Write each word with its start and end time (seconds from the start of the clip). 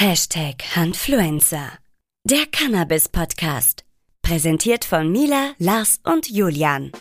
Hashtag 0.00 0.62
Handfluencer. 0.76 1.72
Der 2.22 2.46
Cannabis-Podcast. 2.46 3.82
Präsentiert 4.22 4.84
von 4.84 5.10
Mila, 5.10 5.54
Lars 5.58 5.98
und 6.04 6.30
Julian. 6.30 6.92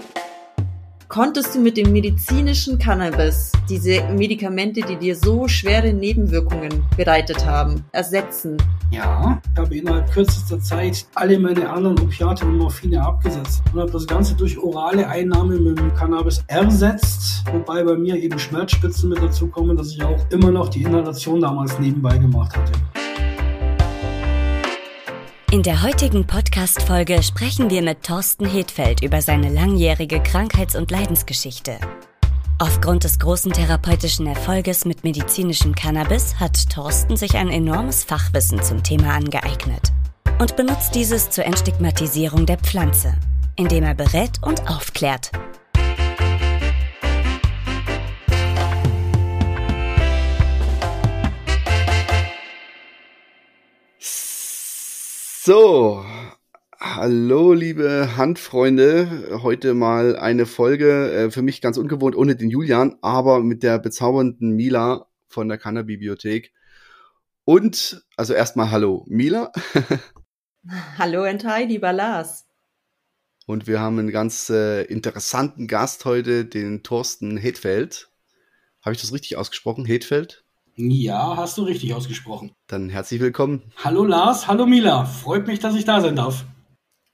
Konntest 1.09 1.55
du 1.55 1.59
mit 1.59 1.77
dem 1.77 1.93
medizinischen 1.93 2.77
Cannabis 2.77 3.53
diese 3.69 4.03
Medikamente, 4.09 4.81
die 4.81 4.97
dir 4.97 5.15
so 5.15 5.47
schwere 5.47 5.93
Nebenwirkungen 5.93 6.83
bereitet 6.97 7.45
haben, 7.45 7.85
ersetzen? 7.93 8.57
Ja, 8.91 9.41
ich 9.53 9.57
habe 9.57 9.75
innerhalb 9.77 10.11
kürzester 10.11 10.59
Zeit 10.59 11.05
alle 11.15 11.39
meine 11.39 11.69
anderen 11.69 11.97
Opiate 12.01 12.45
und 12.45 12.57
Morphine 12.57 13.01
abgesetzt 13.01 13.63
und 13.71 13.79
habe 13.79 13.91
das 13.91 14.05
Ganze 14.05 14.35
durch 14.35 14.57
orale 14.57 15.07
Einnahme 15.07 15.57
mit 15.57 15.79
dem 15.79 15.93
Cannabis 15.93 16.43
ersetzt, 16.47 17.45
wobei 17.53 17.85
bei 17.85 17.95
mir 17.95 18.17
eben 18.17 18.37
Schmerzspitzen 18.37 19.07
mit 19.07 19.21
dazu 19.21 19.47
kommen, 19.47 19.77
dass 19.77 19.93
ich 19.93 20.03
auch 20.03 20.19
immer 20.31 20.51
noch 20.51 20.67
die 20.67 20.83
Inhalation 20.83 21.39
damals 21.39 21.79
nebenbei 21.79 22.17
gemacht 22.17 22.57
hatte. 22.57 22.73
In 25.49 25.63
der 25.63 25.81
heutigen 25.81 26.27
Podcast-Folge 26.27 27.23
sprechen 27.23 27.69
wir 27.69 27.81
mit 27.81 28.03
Thorsten 28.03 28.45
Hedfeld 28.45 29.01
über 29.01 29.21
seine 29.21 29.47
langjährige 29.47 30.21
Krankheits- 30.21 30.75
und 30.75 30.91
Leidensgeschichte. 30.91 31.77
Aufgrund 32.59 33.05
des 33.05 33.17
großen 33.17 33.53
therapeutischen 33.53 34.27
Erfolges 34.27 34.83
mit 34.83 35.05
medizinischem 35.05 35.73
Cannabis 35.73 36.37
hat 36.37 36.69
Thorsten 36.69 37.15
sich 37.15 37.37
ein 37.37 37.49
enormes 37.49 38.03
Fachwissen 38.03 38.61
zum 38.61 38.83
Thema 38.83 39.13
angeeignet 39.13 39.93
und 40.37 40.57
benutzt 40.57 40.93
dieses 40.95 41.29
zur 41.29 41.45
Entstigmatisierung 41.45 42.45
der 42.45 42.57
Pflanze, 42.57 43.15
indem 43.55 43.85
er 43.85 43.95
berät 43.95 44.43
und 44.43 44.69
aufklärt. 44.69 45.31
So, 55.47 56.03
hallo 56.77 57.53
liebe 57.53 58.17
Handfreunde. 58.17 59.39
Heute 59.43 59.75
mal 59.75 60.17
eine 60.17 60.45
Folge, 60.45 61.09
äh, 61.09 61.31
für 61.31 61.41
mich 61.41 61.61
ganz 61.61 61.77
ungewohnt, 61.77 62.17
ohne 62.17 62.35
den 62.35 62.49
Julian, 62.49 62.97
aber 63.01 63.39
mit 63.39 63.63
der 63.63 63.79
bezaubernden 63.79 64.57
Mila 64.57 65.07
von 65.29 65.47
der 65.47 65.57
Kanner-Bibliothek. 65.57 66.51
Und, 67.45 68.05
also 68.17 68.33
erstmal 68.33 68.71
hallo 68.71 69.05
Mila. 69.07 69.53
hallo 70.97 71.23
Entai, 71.23 71.63
lieber 71.63 71.93
Lars. 71.93 72.45
Und 73.45 73.67
wir 73.67 73.79
haben 73.79 73.99
einen 73.99 74.11
ganz 74.11 74.49
äh, 74.49 74.81
interessanten 74.83 75.67
Gast 75.67 76.03
heute, 76.03 76.43
den 76.43 76.83
Thorsten 76.83 77.37
Hedfeld. 77.37 78.09
Habe 78.81 78.95
ich 78.95 78.99
das 78.99 79.13
richtig 79.13 79.37
ausgesprochen? 79.37 79.85
Hedfeld? 79.85 80.43
Ja, 80.79 81.35
hast 81.35 81.57
du 81.57 81.63
richtig 81.63 81.95
ausgesprochen. 81.95 82.51
Dann 82.67 82.89
herzlich 82.89 83.19
willkommen. 83.19 83.63
Hallo 83.77 84.05
Lars, 84.05 84.47
hallo 84.47 84.67
Mila. 84.67 85.05
Freut 85.05 85.47
mich, 85.47 85.57
dass 85.57 85.73
ich 85.73 85.85
da 85.85 86.01
sein 86.01 86.15
darf. 86.15 86.45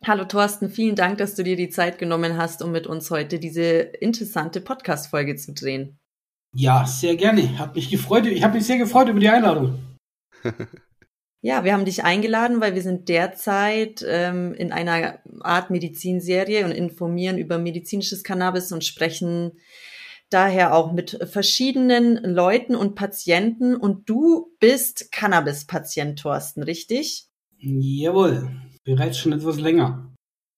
Hallo 0.04 0.26
Thorsten, 0.26 0.70
vielen 0.70 0.98
Dank, 0.98 1.18
dass 1.18 1.36
du 1.36 1.46
dir 1.46 1.56
die 1.56 1.70
Zeit 1.70 1.98
genommen 1.98 2.36
hast, 2.36 2.62
um 2.62 2.74
mit 2.74 2.88
uns 2.88 3.10
heute 3.10 3.40
diese 3.40 3.62
interessante 3.62 4.60
Podcast-Folge 4.60 5.38
zu 5.38 5.54
drehen. 5.54 5.98
Ja, 6.54 6.86
sehr 6.86 7.16
gerne. 7.16 7.58
Hat 7.58 7.74
mich 7.76 7.90
gefreut. 7.90 8.26
Ich 8.26 8.44
habe 8.44 8.56
mich 8.56 8.66
sehr 8.66 8.78
gefreut 8.78 9.08
über 9.08 9.22
die 9.22 9.30
Einladung. 9.30 9.80
ja, 11.42 11.64
wir 11.64 11.72
haben 11.72 11.86
dich 11.86 12.04
eingeladen, 12.04 12.60
weil 12.60 12.76
wir 12.76 12.82
sind 12.82 13.08
derzeit 13.08 14.04
ähm, 14.06 14.54
in 14.56 14.74
einer 14.74 15.20
Art 15.40 15.70
Medizinserie 15.70 16.66
und 16.66 16.72
informieren 16.72 17.38
über 17.38 17.58
medizinisches 17.58 18.26
Cannabis 18.26 18.74
und 18.74 18.84
sprechen 18.84 19.54
daher 20.30 20.76
auch 20.76 20.92
mit 20.92 21.18
verschiedenen 21.30 22.18
Leuten 22.24 22.76
und 22.76 22.96
Patienten. 22.96 23.76
Und 23.76 24.10
du 24.10 24.52
bist 24.60 25.12
Cannabis-Patient, 25.12 26.20
Thorsten, 26.20 26.64
richtig? 26.64 27.28
Jawohl, 27.60 28.50
bereits 28.84 29.18
schon 29.18 29.34
etwas 29.34 29.60
länger. 29.60 30.14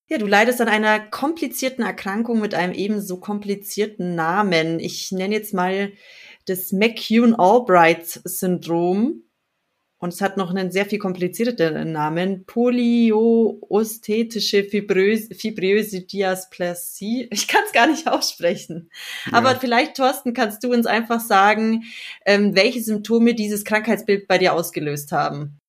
Ja, 0.07 0.19
du 0.19 0.27
leidest 0.27 0.61
an 0.61 0.67
einer 0.67 0.99
komplizierten 0.99 1.83
Erkrankung 1.83 2.39
mit 2.39 2.53
einem 2.53 2.73
ebenso 2.73 3.19
komplizierten 3.19 4.13
Namen. 4.13 4.79
Ich 4.79 5.11
nenne 5.11 5.33
jetzt 5.33 5.51
mal 5.53 5.93
das 6.45 6.71
McCune-Albright-Syndrom 6.71 9.23
und 10.05 10.13
es 10.13 10.21
hat 10.21 10.37
noch 10.37 10.51
einen 10.51 10.71
sehr 10.71 10.85
viel 10.85 10.99
komplizierteren 10.99 11.91
Namen, 11.91 12.45
Polyoosthetische 12.45 14.63
Fibröse, 14.63 15.33
Fibröse 15.33 16.01
Diasplasie. 16.01 17.27
Ich 17.35 17.47
kann 17.47 17.63
es 17.65 17.71
gar 17.73 17.87
nicht 17.87 18.07
aussprechen. 18.07 18.91
Ja. 19.25 19.33
Aber 19.39 19.55
vielleicht, 19.55 19.97
Thorsten, 19.97 20.35
kannst 20.35 20.63
du 20.63 20.71
uns 20.71 20.85
einfach 20.85 21.19
sagen, 21.19 21.85
ähm, 22.23 22.55
welche 22.55 22.81
Symptome 22.81 23.33
dieses 23.33 23.65
Krankheitsbild 23.65 24.27
bei 24.27 24.37
dir 24.37 24.53
ausgelöst 24.53 25.11
haben. 25.11 25.59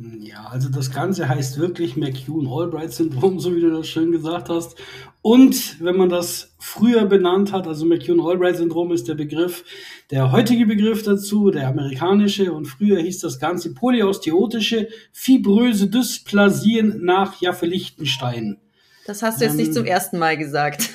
Ja, 0.00 0.46
also 0.48 0.68
das 0.68 0.92
Ganze 0.92 1.28
heißt 1.28 1.58
wirklich 1.58 1.96
McCune-Albright-Syndrom, 1.96 3.40
so 3.40 3.56
wie 3.56 3.60
du 3.60 3.70
das 3.72 3.88
schön 3.88 4.12
gesagt 4.12 4.48
hast. 4.48 4.76
Und 5.22 5.82
wenn 5.82 5.96
man 5.96 6.08
das 6.08 6.54
früher 6.60 7.04
benannt 7.06 7.52
hat, 7.52 7.66
also 7.66 7.84
McCune-Albright-Syndrom 7.84 8.92
ist 8.92 9.08
der 9.08 9.16
Begriff, 9.16 9.64
der 10.12 10.30
heutige 10.30 10.66
Begriff 10.66 11.02
dazu, 11.02 11.50
der 11.50 11.66
amerikanische, 11.66 12.52
und 12.52 12.66
früher 12.66 13.00
hieß 13.00 13.18
das 13.18 13.40
Ganze 13.40 13.74
polyosteotische 13.74 14.86
fibröse 15.12 15.88
Dysplasien 15.88 17.04
nach 17.04 17.40
Jaffe 17.40 17.66
Lichtenstein. 17.66 18.58
Das 19.04 19.24
hast 19.24 19.40
du 19.40 19.46
jetzt 19.46 19.54
ähm, 19.54 19.58
nicht 19.58 19.74
zum 19.74 19.84
ersten 19.84 20.20
Mal 20.20 20.38
gesagt. 20.38 20.90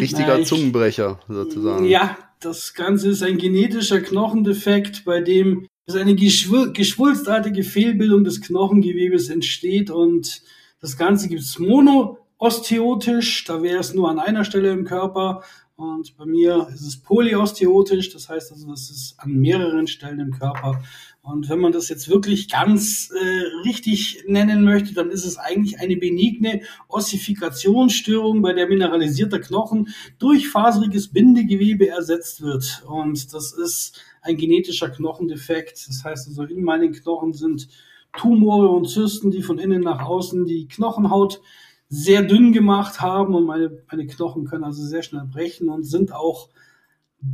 Richtiger 0.00 0.36
Nein, 0.38 0.46
Zungenbrecher 0.46 1.20
sozusagen. 1.28 1.84
Ja, 1.84 2.16
das 2.40 2.72
Ganze 2.72 3.10
ist 3.10 3.22
ein 3.22 3.36
genetischer 3.36 4.00
Knochendefekt, 4.00 5.04
bei 5.04 5.20
dem 5.20 5.66
dass 5.86 5.94
eine 5.96 6.16
geschwulstartige 6.16 7.62
Fehlbildung 7.62 8.24
des 8.24 8.40
Knochengewebes 8.40 9.28
entsteht 9.28 9.90
und 9.90 10.42
das 10.80 10.96
Ganze 10.96 11.28
gibt 11.28 11.42
es 11.42 11.58
monoosteotisch, 11.58 13.44
da 13.44 13.62
wäre 13.62 13.78
es 13.78 13.94
nur 13.94 14.10
an 14.10 14.18
einer 14.18 14.44
Stelle 14.44 14.72
im 14.72 14.84
Körper 14.84 15.42
und 15.76 16.16
bei 16.16 16.24
mir 16.24 16.68
ist 16.72 16.86
es 16.86 16.96
polyosteotisch, 16.96 18.10
das 18.10 18.30
heißt 18.30 18.50
also, 18.50 18.70
das 18.70 18.90
ist 18.90 19.14
an 19.18 19.32
mehreren 19.32 19.86
Stellen 19.86 20.20
im 20.20 20.30
Körper. 20.32 20.82
Und 21.20 21.50
wenn 21.50 21.58
man 21.58 21.72
das 21.72 21.90
jetzt 21.90 22.08
wirklich 22.08 22.48
ganz 22.48 23.10
äh, 23.10 23.66
richtig 23.68 24.24
nennen 24.26 24.62
möchte, 24.62 24.94
dann 24.94 25.10
ist 25.10 25.26
es 25.26 25.36
eigentlich 25.36 25.78
eine 25.78 25.96
benigne 25.96 26.62
Ossifikationsstörung, 26.88 28.40
bei 28.40 28.54
der 28.54 28.68
mineralisierter 28.68 29.40
Knochen 29.40 29.88
durch 30.18 30.48
faseriges 30.48 31.08
Bindegewebe 31.08 31.88
ersetzt 31.88 32.40
wird. 32.40 32.82
Und 32.86 33.34
das 33.34 33.52
ist 33.52 34.00
ein 34.26 34.36
genetischer 34.36 34.90
Knochendefekt. 34.90 35.88
Das 35.88 36.04
heißt 36.04 36.28
also, 36.28 36.42
in 36.42 36.62
meinen 36.62 36.92
Knochen 36.92 37.32
sind 37.32 37.68
Tumore 38.12 38.68
und 38.68 38.88
Zysten, 38.88 39.30
die 39.30 39.42
von 39.42 39.58
innen 39.58 39.82
nach 39.82 40.04
außen 40.04 40.46
die 40.46 40.68
Knochenhaut 40.68 41.40
sehr 41.88 42.22
dünn 42.22 42.52
gemacht 42.52 43.00
haben 43.00 43.34
und 43.34 43.44
meine, 43.44 43.82
meine 43.90 44.06
Knochen 44.06 44.44
können 44.44 44.64
also 44.64 44.84
sehr 44.84 45.02
schnell 45.02 45.24
brechen 45.24 45.68
und 45.68 45.84
sind 45.84 46.12
auch 46.12 46.48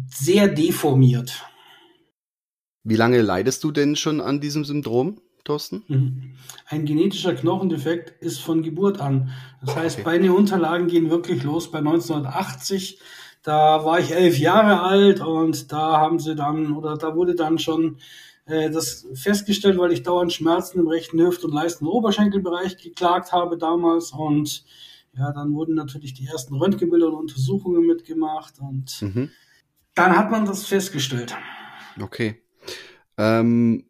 sehr 0.08 0.48
deformiert. 0.48 1.44
Wie 2.84 2.96
lange 2.96 3.22
leidest 3.22 3.64
du 3.64 3.70
denn 3.70 3.96
schon 3.96 4.20
an 4.20 4.40
diesem 4.40 4.64
Syndrom, 4.64 5.20
Thorsten? 5.44 5.84
Mhm. 5.88 6.34
Ein 6.66 6.84
genetischer 6.84 7.34
Knochendefekt 7.34 8.22
ist 8.22 8.40
von 8.40 8.62
Geburt 8.62 9.00
an. 9.00 9.30
Das 9.64 9.76
heißt, 9.76 10.00
okay. 10.00 10.08
meine 10.08 10.34
Unterlagen 10.34 10.88
gehen 10.88 11.08
wirklich 11.08 11.42
los 11.44 11.70
bei 11.70 11.78
1980. 11.78 13.00
Da 13.42 13.84
war 13.84 13.98
ich 13.98 14.12
elf 14.12 14.38
Jahre 14.38 14.82
alt 14.82 15.20
und 15.20 15.72
da 15.72 15.98
haben 15.98 16.18
sie 16.18 16.36
dann, 16.36 16.72
oder 16.72 16.96
da 16.96 17.16
wurde 17.16 17.34
dann 17.34 17.58
schon 17.58 17.98
äh, 18.46 18.70
das 18.70 19.06
festgestellt, 19.14 19.78
weil 19.78 19.92
ich 19.92 20.02
dauernd 20.02 20.32
Schmerzen 20.32 20.78
im 20.78 20.88
rechten 20.88 21.20
Hüft- 21.20 21.44
und 21.44 21.52
Leisten- 21.52 21.86
und 21.86 21.92
Oberschenkelbereich 21.92 22.76
geklagt 22.78 23.32
habe 23.32 23.58
damals 23.58 24.12
und 24.12 24.64
ja, 25.16 25.32
dann 25.32 25.52
wurden 25.54 25.74
natürlich 25.74 26.14
die 26.14 26.26
ersten 26.26 26.54
Röntgenbilder 26.54 27.08
und 27.08 27.14
Untersuchungen 27.14 27.86
mitgemacht 27.86 28.54
und 28.60 29.02
mhm. 29.02 29.30
dann 29.94 30.16
hat 30.16 30.30
man 30.30 30.46
das 30.46 30.64
festgestellt. 30.64 31.36
Okay. 32.00 32.42
Ähm, 33.18 33.84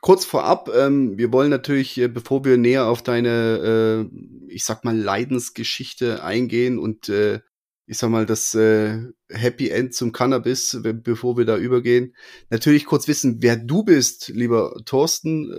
kurz 0.00 0.24
vorab, 0.24 0.70
ähm, 0.74 1.18
wir 1.18 1.32
wollen 1.32 1.50
natürlich, 1.50 1.98
äh, 1.98 2.08
bevor 2.08 2.44
wir 2.44 2.56
näher 2.56 2.86
auf 2.86 3.02
deine, 3.02 4.08
äh, 4.10 4.52
ich 4.52 4.64
sag 4.64 4.84
mal, 4.84 4.96
Leidensgeschichte 4.96 6.24
eingehen 6.24 6.78
und 6.78 7.08
äh, 7.08 7.40
ich 7.86 7.98
sag 7.98 8.10
mal, 8.10 8.26
das 8.26 8.54
äh, 8.54 8.98
Happy 9.28 9.68
End 9.68 9.94
zum 9.94 10.12
Cannabis, 10.12 10.78
bevor 10.82 11.36
wir 11.36 11.44
da 11.44 11.56
übergehen. 11.56 12.14
Natürlich 12.50 12.86
kurz 12.86 13.08
wissen, 13.08 13.38
wer 13.40 13.56
du 13.56 13.82
bist, 13.82 14.28
lieber 14.28 14.74
Thorsten. 14.84 15.52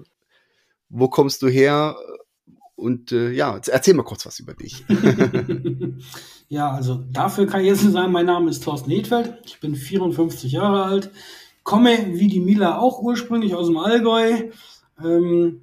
Äh, 0.00 0.04
wo 0.90 1.08
kommst 1.08 1.42
du 1.42 1.48
her? 1.48 1.96
Und 2.74 3.12
äh, 3.12 3.30
ja, 3.30 3.60
erzähl 3.66 3.94
mal 3.94 4.02
kurz 4.02 4.26
was 4.26 4.40
über 4.40 4.54
dich. 4.54 4.84
ja, 6.48 6.70
also 6.70 7.04
dafür 7.10 7.46
kann 7.46 7.60
ich 7.60 7.66
jetzt 7.66 7.82
sagen, 7.82 8.12
mein 8.12 8.26
Name 8.26 8.50
ist 8.50 8.64
Thorsten 8.64 8.90
Hedfeld. 8.90 9.34
Ich 9.44 9.60
bin 9.60 9.74
54 9.74 10.52
Jahre 10.52 10.84
alt, 10.84 11.10
komme 11.62 12.14
wie 12.14 12.28
die 12.28 12.40
Mila 12.40 12.78
auch 12.78 13.00
ursprünglich 13.00 13.54
aus 13.54 13.66
dem 13.66 13.76
Allgäu. 13.76 14.50
Ähm, 15.02 15.62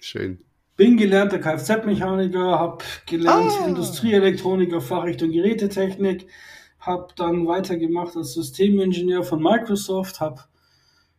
Schön. 0.00 0.38
Bin 0.80 0.96
gelernter 0.96 1.38
Kfz-Mechaniker, 1.38 2.58
habe 2.58 2.82
gelernt 3.04 3.52
ah. 3.60 3.66
Industrieelektroniker, 3.66 4.80
Fachrichtung 4.80 5.30
Gerätetechnik, 5.30 6.26
habe 6.78 7.08
dann 7.16 7.46
weitergemacht 7.46 8.16
als 8.16 8.32
Systemingenieur 8.32 9.22
von 9.22 9.42
Microsoft, 9.42 10.20
habe 10.20 10.40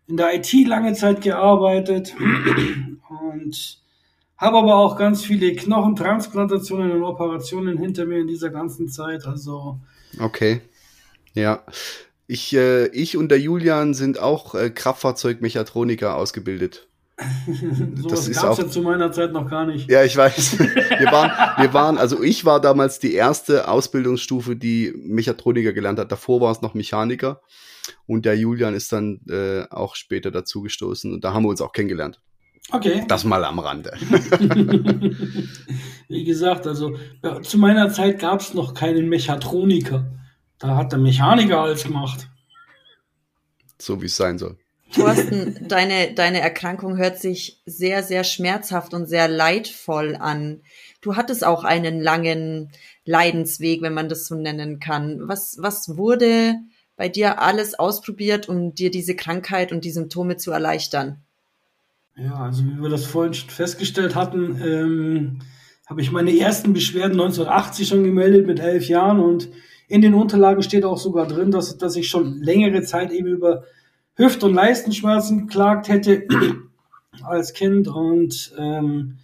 in 0.07 0.17
der 0.17 0.33
IT 0.33 0.51
lange 0.65 0.93
Zeit 0.93 1.21
gearbeitet 1.21 2.15
und 3.09 3.77
habe 4.35 4.57
aber 4.57 4.77
auch 4.77 4.97
ganz 4.97 5.23
viele 5.23 5.53
Knochentransplantationen 5.53 6.91
und 6.93 7.03
Operationen 7.03 7.77
hinter 7.77 8.07
mir 8.07 8.17
in 8.17 8.27
dieser 8.27 8.49
ganzen 8.49 8.89
Zeit. 8.89 9.27
Also 9.27 9.79
okay, 10.19 10.61
ja. 11.35 11.61
Ich, 12.25 12.51
äh, 12.55 12.87
ich 12.87 13.15
und 13.15 13.29
der 13.29 13.39
Julian 13.39 13.93
sind 13.93 14.17
auch 14.17 14.55
äh, 14.55 14.71
Kraftfahrzeugmechatroniker 14.71 16.15
ausgebildet. 16.15 16.87
So 17.95 18.09
gab 18.09 18.17
es 18.17 18.57
ja 18.57 18.67
zu 18.67 18.81
meiner 18.81 19.11
Zeit 19.11 19.31
noch 19.31 19.49
gar 19.49 19.65
nicht. 19.65 19.89
Ja, 19.89 20.03
ich 20.03 20.15
weiß. 20.15 20.59
Wir 20.59 21.11
waren, 21.11 21.31
wir 21.61 21.73
waren, 21.73 21.97
also 21.97 22.21
ich 22.21 22.45
war 22.45 22.61
damals 22.61 22.99
die 22.99 23.13
erste 23.13 23.67
Ausbildungsstufe, 23.67 24.55
die 24.55 24.93
Mechatroniker 24.95 25.73
gelernt 25.73 25.99
hat. 25.99 26.11
Davor 26.11 26.41
war 26.41 26.51
es 26.51 26.61
noch 26.61 26.73
Mechaniker. 26.73 27.41
Und 28.05 28.25
der 28.25 28.37
Julian 28.37 28.75
ist 28.75 28.91
dann 28.91 29.21
äh, 29.29 29.63
auch 29.69 29.95
später 29.95 30.31
dazugestoßen. 30.31 31.13
Und 31.13 31.23
da 31.23 31.33
haben 31.33 31.43
wir 31.43 31.49
uns 31.49 31.61
auch 31.61 31.71
kennengelernt. 31.71 32.21
Okay. 32.71 33.03
Das 33.07 33.23
mal 33.23 33.43
am 33.43 33.59
Rande. 33.59 33.91
Wie 36.07 36.23
gesagt, 36.23 36.67
also 36.67 36.97
ja, 37.23 37.41
zu 37.41 37.57
meiner 37.57 37.89
Zeit 37.89 38.19
gab 38.19 38.41
es 38.41 38.53
noch 38.53 38.73
keinen 38.73 39.09
Mechatroniker. 39.09 40.11
Da 40.59 40.75
hat 40.75 40.91
der 40.91 40.99
Mechaniker 40.99 41.61
alles 41.61 41.83
gemacht. 41.83 42.29
So 43.79 44.01
wie 44.01 44.05
es 44.05 44.15
sein 44.15 44.37
soll. 44.37 44.57
Thorsten, 44.91 45.67
deine, 45.67 46.13
deine 46.13 46.41
Erkrankung 46.41 46.97
hört 46.97 47.19
sich 47.19 47.61
sehr, 47.65 48.03
sehr 48.03 48.23
schmerzhaft 48.23 48.93
und 48.93 49.07
sehr 49.07 49.27
leidvoll 49.27 50.15
an. 50.19 50.61
Du 51.01 51.15
hattest 51.15 51.45
auch 51.45 51.63
einen 51.63 52.01
langen 52.01 52.71
Leidensweg, 53.05 53.81
wenn 53.81 53.93
man 53.93 54.09
das 54.09 54.27
so 54.27 54.35
nennen 54.35 54.79
kann. 54.79 55.27
Was, 55.27 55.57
was 55.59 55.97
wurde 55.97 56.55
bei 56.95 57.09
dir 57.09 57.41
alles 57.41 57.77
ausprobiert, 57.77 58.47
um 58.47 58.75
dir 58.75 58.91
diese 58.91 59.15
Krankheit 59.15 59.71
und 59.71 59.85
die 59.85 59.91
Symptome 59.91 60.37
zu 60.37 60.51
erleichtern? 60.51 61.17
Ja, 62.15 62.35
also 62.35 62.63
wie 62.65 62.81
wir 62.81 62.89
das 62.89 63.05
vorhin 63.05 63.33
schon 63.33 63.49
festgestellt 63.49 64.15
hatten, 64.15 64.61
ähm, 64.61 65.39
habe 65.87 66.01
ich 66.01 66.11
meine 66.11 66.37
ersten 66.37 66.73
Beschwerden 66.73 67.19
1980 67.19 67.87
schon 67.87 68.03
gemeldet 68.03 68.45
mit 68.45 68.59
elf 68.59 68.87
Jahren 68.87 69.19
und 69.19 69.49
in 69.87 70.01
den 70.01 70.13
Unterlagen 70.13 70.61
steht 70.61 70.85
auch 70.85 70.97
sogar 70.97 71.27
drin, 71.27 71.51
dass, 71.51 71.77
dass 71.77 71.95
ich 71.95 72.07
schon 72.07 72.41
längere 72.41 72.81
Zeit 72.83 73.11
eben 73.11 73.27
über 73.27 73.63
Hüft- 74.15 74.43
und 74.43 74.53
Leistenschmerzen 74.53 75.47
geklagt 75.47 75.87
hätte 75.87 76.27
als 77.23 77.53
Kind. 77.53 77.87
Und 77.87 78.53
ähm, 78.57 79.19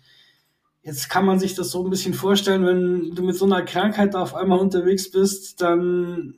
jetzt 0.81 1.09
kann 1.09 1.25
man 1.25 1.39
sich 1.39 1.55
das 1.55 1.71
so 1.71 1.83
ein 1.83 1.89
bisschen 1.89 2.13
vorstellen, 2.13 2.65
wenn 2.65 3.15
du 3.15 3.23
mit 3.23 3.35
so 3.35 3.45
einer 3.45 3.63
Krankheit 3.63 4.15
auf 4.15 4.35
einmal 4.35 4.59
unterwegs 4.59 5.11
bist, 5.11 5.61
dann 5.61 6.35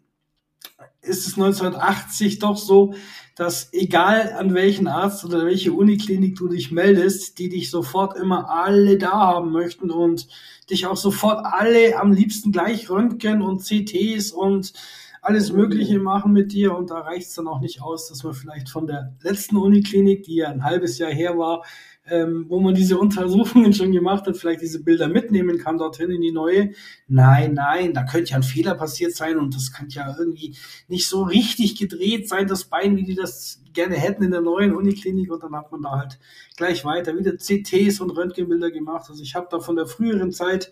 ist 1.02 1.28
es 1.28 1.34
1980 1.38 2.40
doch 2.40 2.58
so, 2.58 2.94
dass 3.36 3.72
egal 3.72 4.34
an 4.34 4.54
welchen 4.54 4.88
Arzt 4.88 5.24
oder 5.24 5.46
welche 5.46 5.72
Uniklinik 5.72 6.36
du 6.36 6.50
dich 6.50 6.72
meldest, 6.72 7.40
die 7.40 7.48
dich 7.48 7.72
sofort 7.72 8.18
immer 8.18 8.50
alle 8.50 8.98
da 8.98 9.12
haben 9.12 9.52
möchten 9.52 9.92
und 9.92 10.28
dich 10.70 10.88
auch 10.88 10.98
sofort 10.98 11.46
alle 11.46 11.98
am 12.00 12.12
liebsten 12.12 12.52
gleich 12.52 12.90
röntgen 12.90 13.42
und 13.42 13.64
CTs 13.64 14.32
und 14.32 14.74
alles 15.22 15.52
Mögliche 15.52 16.00
machen 16.00 16.34
mit 16.34 16.52
dir 16.54 16.76
und 16.76 16.90
da 16.90 17.00
reicht 17.00 17.28
es 17.28 17.36
dann 17.36 17.48
auch 17.48 17.60
nicht 17.60 17.82
aus, 17.82 18.08
dass 18.08 18.24
man 18.24 18.34
vielleicht 18.34 18.70
von 18.70 18.88
der 18.88 19.16
letzten 19.22 19.58
Uniklinik, 19.58 20.24
die 20.24 20.36
ja 20.36 20.50
ein 20.50 20.64
halbes 20.64 20.98
Jahr 20.98 21.12
her 21.12 21.38
war, 21.38 21.64
ähm, 22.10 22.46
wo 22.50 22.60
man 22.60 22.74
diese 22.74 22.98
Untersuchungen 22.98 23.74
schon 23.74 23.92
gemacht 23.92 24.26
hat, 24.26 24.38
vielleicht 24.38 24.62
diese 24.62 24.84
Bilder 24.84 25.08
mitnehmen 25.08 25.58
kann 25.58 25.78
dorthin 25.78 26.10
in 26.12 26.22
die 26.22 26.32
neue. 26.32 26.72
Nein, 27.08 27.54
nein, 27.54 27.94
da 27.94 28.04
könnte 28.04 28.32
ja 28.32 28.38
ein 28.38 28.44
Fehler 28.44 28.76
passiert 28.76 29.14
sein 29.14 29.38
und 29.38 29.56
das 29.56 29.72
könnte 29.72 29.96
ja 29.96 30.16
irgendwie 30.18 30.56
nicht 30.88 31.08
so 31.08 31.24
richtig 31.24 31.78
gedreht 31.78 32.28
sein, 32.28 32.48
das 32.48 32.66
Bein, 32.66 32.98
wie 32.98 33.04
die 33.04 33.16
das 33.16 33.62
gerne 33.74 33.96
hätten 33.96 34.24
in 34.24 34.32
der 34.32 34.42
neuen 34.42 34.76
Uniklinik 34.76 35.32
und 35.32 35.44
dann 35.44 35.56
hat 35.56 35.72
man 35.72 35.82
da 35.82 35.92
halt 35.92 36.20
gleich 36.58 36.84
weiter 36.86 37.18
wieder 37.18 37.38
CTs 37.38 38.00
und 38.00 38.12
Röntgenbilder 38.12 38.72
gemacht. 38.72 39.06
Also 39.10 39.22
ich 39.22 39.36
habe 39.36 39.48
da 39.52 39.60
von 39.60 39.76
der 39.76 39.86
früheren 39.86 40.32
Zeit, 40.32 40.72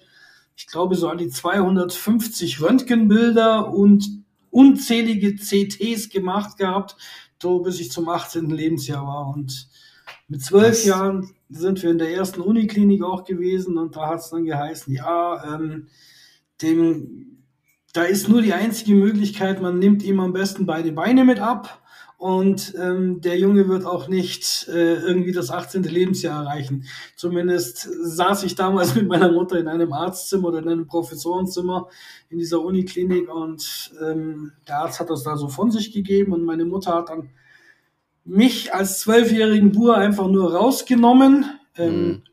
ich 0.56 0.68
glaube 0.68 0.96
so 0.96 1.08
an 1.08 1.20
die 1.20 1.30
250 1.30 2.62
Röntgenbilder 2.62 3.72
und 3.72 4.17
unzählige 4.57 5.36
CTs 5.36 6.09
gemacht 6.09 6.57
gehabt, 6.57 6.98
so 7.39 7.59
bis 7.59 7.80
ich 7.80 7.92
zum 7.92 8.09
18. 8.09 8.50
Lebensjahr 8.50 9.06
war 9.06 9.27
und 9.27 9.69
mit 10.27 10.42
zwölf 10.42 10.83
Jahren 10.83 11.30
sind 11.48 11.83
wir 11.83 11.92
in 11.92 12.00
der 12.00 12.12
ersten 12.12 12.42
Uniklinik 12.42 13.04
auch 13.04 13.24
gewesen 13.24 13.77
und 13.77 13.95
da 13.95 14.07
hat 14.07 14.19
es 14.19 14.31
dann 14.31 14.45
geheißen, 14.45 14.92
ja, 14.92 15.56
ähm, 15.56 15.89
dem, 16.63 17.44
da 17.94 18.01
ist 18.04 18.30
nur 18.30 18.42
die 18.42 18.54
einzige 18.54 18.95
Möglichkeit, 18.95 19.62
man 19.62 19.77
nimmt 19.77 20.01
ihm 20.01 20.19
am 20.19 20.33
besten 20.33 20.65
beide 20.65 20.92
Beine 20.92 21.24
mit 21.24 21.39
ab 21.39 21.83
und 22.18 22.74
ähm, 22.80 23.22
der 23.22 23.38
Junge 23.38 23.68
wird 23.68 23.86
auch 23.86 24.08
nicht 24.08 24.68
äh, 24.69 24.96
irgendwie 24.96 25.31
das 25.31 25.52
18. 25.52 25.84
Lebensjahr 25.84 26.46
erreichen. 26.46 26.86
Zumindest 27.16 27.88
saß 28.02 28.44
ich 28.44 28.56
damals 28.56 28.96
mit 28.96 29.08
meiner 29.08 29.31
Mutter 29.31 29.60
in 29.60 29.68
einem 29.68 29.94
Arztzimmer 29.94 30.48
oder 30.48 30.60
in 30.60 30.68
einem 30.68 30.88
Professorenzimmer 30.88 31.88
in 32.30 32.40
dieser 32.40 32.62
Uniklinik 32.62 33.30
und 33.30 33.92
ähm, 34.04 34.52
der 34.68 34.80
Arzt 34.80 35.00
hat 35.00 35.12
das 35.12 35.24
da 35.24 35.38
so 35.38 35.48
von 35.48 35.69
sich 35.69 35.92
gegeben 35.92 36.34
und 36.34 36.44
meine 36.44 36.66
Mutter 36.66 36.96
hat 36.96 37.10
dann 37.10 37.30
mich 38.25 38.74
als 38.74 39.00
zwölfjährigen 39.00 39.72
Bur 39.72 39.96
einfach 39.96 40.28
nur 40.28 40.56
rausgenommen. 40.56 41.46
Ähm, 41.78 42.08
mhm. 42.08 42.24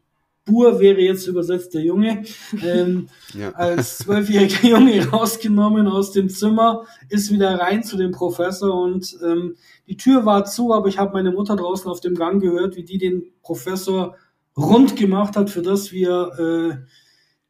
Bur 0.44 0.78
wäre 0.78 1.00
jetzt 1.00 1.26
übersetzt 1.26 1.74
der 1.74 1.82
Junge. 1.82 2.22
Ähm, 2.62 3.08
ja. 3.34 3.50
Als 3.52 3.98
zwölfjähriger 3.98 4.68
Junge 4.68 5.08
rausgenommen 5.08 5.86
aus 5.88 6.12
dem 6.12 6.28
Zimmer, 6.28 6.84
ist 7.08 7.32
wieder 7.32 7.58
rein 7.58 7.82
zu 7.82 7.96
dem 7.96 8.12
Professor 8.12 8.82
und 8.82 9.16
ähm, 9.24 9.56
die 9.88 9.96
Tür 9.96 10.26
war 10.26 10.44
zu, 10.44 10.72
aber 10.72 10.88
ich 10.88 10.98
habe 10.98 11.12
meine 11.12 11.32
Mutter 11.32 11.56
draußen 11.56 11.90
auf 11.90 12.00
dem 12.00 12.14
Gang 12.14 12.42
gehört, 12.42 12.76
wie 12.76 12.84
die 12.84 12.98
den 12.98 13.24
Professor 13.42 14.16
rund 14.56 14.96
gemacht 14.96 15.36
hat 15.36 15.50
für 15.50 15.62
das, 15.62 15.92
wie 15.92 16.04
er 16.04 16.38
äh, 16.38 16.76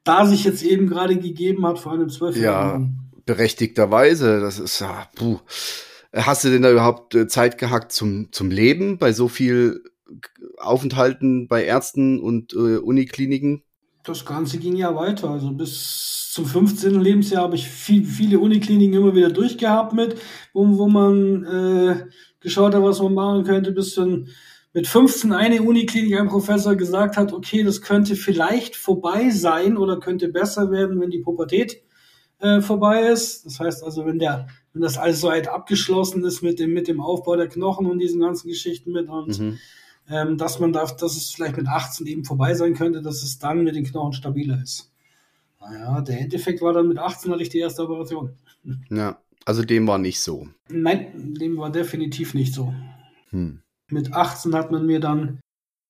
da 0.05 0.27
sich 0.27 0.45
jetzt 0.45 0.63
eben 0.63 0.89
gerade 0.89 1.17
gegeben 1.17 1.67
hat 1.67 1.79
vor 1.79 1.93
einem 1.93 2.11
zwölfjährigen. 2.11 2.99
Ja, 3.13 3.21
berechtigterweise. 3.27 4.41
Das 4.41 4.59
ist 4.59 4.81
ja, 4.81 5.09
puh. 5.17 5.39
Hast 6.13 6.45
du 6.45 6.51
denn 6.51 6.63
da 6.63 6.71
überhaupt 6.71 7.15
äh, 7.15 7.27
Zeit 7.27 7.59
gehackt 7.59 7.91
zum, 7.91 8.29
zum 8.31 8.51
Leben 8.51 8.99
bei 8.99 9.13
so 9.13 9.27
viel 9.27 9.83
Aufenthalten 10.59 11.49
bei 11.49 11.65
Ärzten 11.65 12.21
und 12.21 12.53
äh, 12.53 12.79
Unikliniken? 12.79 13.63
Das 14.05 14.27
Ganze 14.27 14.59
ging 14.59 14.77
ja 14.77 14.95
weiter. 14.95 15.31
Also 15.31 15.51
bis 15.53 16.31
zum 16.33 16.47
15. 16.47 17.01
Lebensjahr 17.01 17.45
habe 17.45 17.55
ich 17.55 17.69
viel, 17.69 18.05
viele 18.05 18.39
Unikliniken 18.39 18.95
immer 18.95 19.15
wieder 19.15 19.31
durchgehabt 19.31 19.93
mit, 19.93 20.17
wo, 20.53 20.79
wo 20.79 20.89
man 20.89 21.45
äh, 21.45 22.07
geschaut 22.41 22.75
hat, 22.75 22.83
was 22.83 23.01
man 23.01 23.15
machen 23.15 23.45
könnte, 23.45 23.73
bis 23.73 23.95
dann 23.95 24.29
mit 24.75 24.89
15 24.89 25.33
eine 25.33 25.63
Uniklinik 25.63 26.19
ein 26.19 26.29
Professor 26.29 26.75
gesagt 26.75 27.17
hat, 27.17 27.33
okay, 27.33 27.63
das 27.63 27.81
könnte 27.81 28.17
vielleicht 28.17 28.75
vorbei 28.75 29.31
sein 29.31 29.77
oder 29.77 30.01
könnte 30.01 30.29
besser 30.29 30.71
werden, 30.71 31.01
wenn 31.01 31.11
die 31.11 31.21
Pubertät 31.21 31.81
äh, 32.41 32.61
vorbei 32.61 33.09
ist. 33.09 33.47
Das 33.47 33.61
heißt 33.61 33.85
also, 33.85 34.05
wenn 34.05 34.19
der 34.19 34.49
wenn 34.75 34.83
das 34.83 34.99
alles 34.99 35.21
so 35.21 35.29
weit 35.29 35.49
abgeschlossen 35.49 36.25
ist 36.25 36.43
mit 36.43 36.59
dem, 36.59 36.73
mit 36.73 36.89
dem 36.89 37.01
Aufbau 37.01 37.37
der 37.37 37.49
Knochen 37.49 37.87
und 37.87 38.01
diesen 38.01 38.21
ganzen 38.21 38.49
Geschichten 38.49 38.93
mit 38.93 39.09
und 39.09 39.39
mhm. 39.39 39.59
Ähm, 40.09 40.37
dass 40.37 40.61
man 40.61 40.73
darf, 40.73 40.97
dass 40.97 41.17
es 41.17 41.31
vielleicht 41.31 41.57
mit 41.57 41.67
18 41.67 42.07
eben 42.07 42.25
vorbei 42.25 42.55
sein 42.55 42.75
könnte, 42.75 43.03
dass 43.03 43.23
es 43.23 43.39
dann 43.39 43.65
mit 43.65 43.75
den 43.75 43.85
Knochen 43.85 44.13
stabiler 44.13 44.61
ist. 44.63 44.91
Naja, 45.61 46.01
der 46.03 46.21
Endeffekt 46.21 46.61
war 46.61 46.73
dann 46.73 46.89
mit 46.89 46.99
18 46.99 47.33
hatte 47.33 47.43
ich 47.43 47.49
die 47.49 47.59
erste 47.59 47.83
Operation. 47.83 48.33
Ja, 48.89 49.19
also 49.45 49.63
dem 49.63 49.87
war 49.87 49.99
nicht 49.99 50.23
so. 50.23 50.49
Nein, 50.71 51.35
dem 51.39 51.59
war 51.59 51.71
definitiv 51.71 52.33
nicht 52.33 52.55
so. 52.55 52.73
Hm. 53.29 53.61
Mit 53.91 54.15
18 54.15 54.55
hat 54.55 54.71
man 54.71 54.87
mir 54.87 55.01
dann 55.01 55.39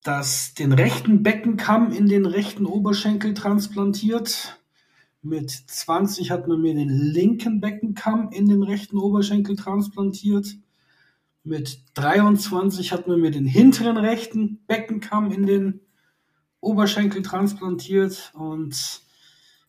das, 0.03 0.55
den 0.55 0.73
rechten 0.73 1.23
Beckenkamm 1.23 1.93
in 1.93 2.09
den 2.09 2.27
rechten 2.27 2.67
Oberschenkel 2.67 3.33
transplantiert. 3.35 4.61
Mit 5.23 5.51
20 5.51 6.31
hat 6.33 6.49
man 6.49 6.61
mir 6.61 6.75
den 6.75 6.89
linken 6.89 7.61
Beckenkamm 7.61 8.31
in 8.31 8.49
den 8.49 8.65
rechten 8.65 8.99
Oberschenkel 8.99 9.57
transplantiert. 9.57 10.57
Mit 11.45 11.79
23 11.95 12.93
hat 12.93 13.07
man 13.07 13.21
mir 13.21 13.31
den 13.31 13.45
hinteren 13.45 13.99
rechten 13.99 14.65
Beckenkamm 14.67 15.31
in 15.31 15.47
den 15.47 15.81
Oberschenkel 16.61 17.21
transplantiert. 17.21 18.33
Und 18.35 18.73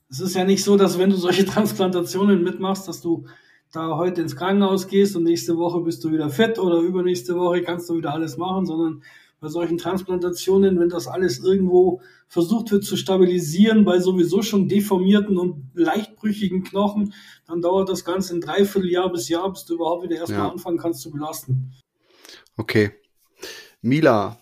es 0.10 0.20
ist 0.20 0.36
ja 0.36 0.46
nicht 0.46 0.64
so, 0.64 0.78
dass 0.78 0.98
wenn 0.98 1.10
du 1.10 1.18
solche 1.18 1.46
Transplantationen 1.46 2.44
mitmachst, 2.44 2.88
dass 2.88 3.02
du 3.02 3.26
da 3.74 3.98
heute 3.98 4.22
ins 4.22 4.38
Krankenhaus 4.38 4.88
gehst 4.88 5.18
und 5.18 5.24
nächste 5.24 5.58
Woche 5.58 5.82
bist 5.82 6.02
du 6.06 6.12
wieder 6.12 6.30
fit 6.30 6.58
oder 6.60 6.80
übernächste 6.80 7.36
Woche 7.36 7.62
kannst 7.62 7.90
du 7.90 7.98
wieder 7.98 8.14
alles 8.14 8.38
machen, 8.38 8.66
sondern 8.66 9.04
bei 9.46 9.52
solchen 9.52 9.78
Transplantationen, 9.78 10.80
wenn 10.80 10.90
das 10.90 11.06
alles 11.06 11.38
irgendwo 11.38 12.02
versucht 12.28 12.72
wird 12.72 12.84
zu 12.84 12.98
stabilisieren 12.98 13.86
bei 13.86 14.00
sowieso 14.00 14.42
schon 14.42 14.68
deformierten 14.68 15.38
und 15.38 15.70
leichtbrüchigen 15.76 16.64
Knochen, 16.64 17.14
dann 17.46 17.62
dauert 17.62 17.88
das 17.90 18.04
Ganze 18.04 18.34
ein 18.34 18.42
Dreivierteljahr 18.42 19.12
bis 19.12 19.30
Jahr, 19.30 19.52
bis 19.52 19.66
du 19.66 19.76
überhaupt 19.76 20.04
wieder 20.04 20.16
erstmal 20.16 20.48
ja. 20.48 20.50
anfangen 20.50 20.80
kannst 20.80 21.02
zu 21.02 21.12
belasten. 21.12 21.72
Okay. 22.58 22.94
Mila, 23.84 24.40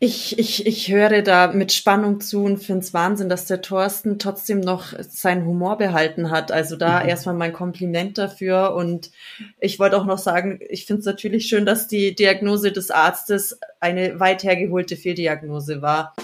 Ich, 0.00 0.38
ich, 0.38 0.64
ich 0.64 0.92
höre 0.92 1.22
da 1.22 1.48
mit 1.48 1.72
Spannung 1.72 2.20
zu 2.20 2.44
und 2.44 2.58
finde 2.58 2.84
es 2.84 2.94
Wahnsinn, 2.94 3.28
dass 3.28 3.46
der 3.46 3.62
Thorsten 3.62 4.20
trotzdem 4.20 4.60
noch 4.60 4.92
seinen 4.96 5.44
Humor 5.44 5.76
behalten 5.76 6.30
hat. 6.30 6.52
Also 6.52 6.76
da 6.76 7.02
mhm. 7.02 7.08
erstmal 7.08 7.34
mein 7.34 7.52
Kompliment 7.52 8.16
dafür. 8.16 8.76
Und 8.76 9.10
ich 9.58 9.80
wollte 9.80 9.98
auch 9.98 10.06
noch 10.06 10.18
sagen, 10.18 10.60
ich 10.68 10.86
finde 10.86 11.00
es 11.00 11.06
natürlich 11.06 11.46
schön, 11.46 11.66
dass 11.66 11.88
die 11.88 12.14
Diagnose 12.14 12.70
des 12.70 12.92
Arztes 12.92 13.58
eine 13.80 14.20
weit 14.20 14.44
hergeholte 14.44 14.96
Fehldiagnose 14.96 15.82
war. 15.82 16.14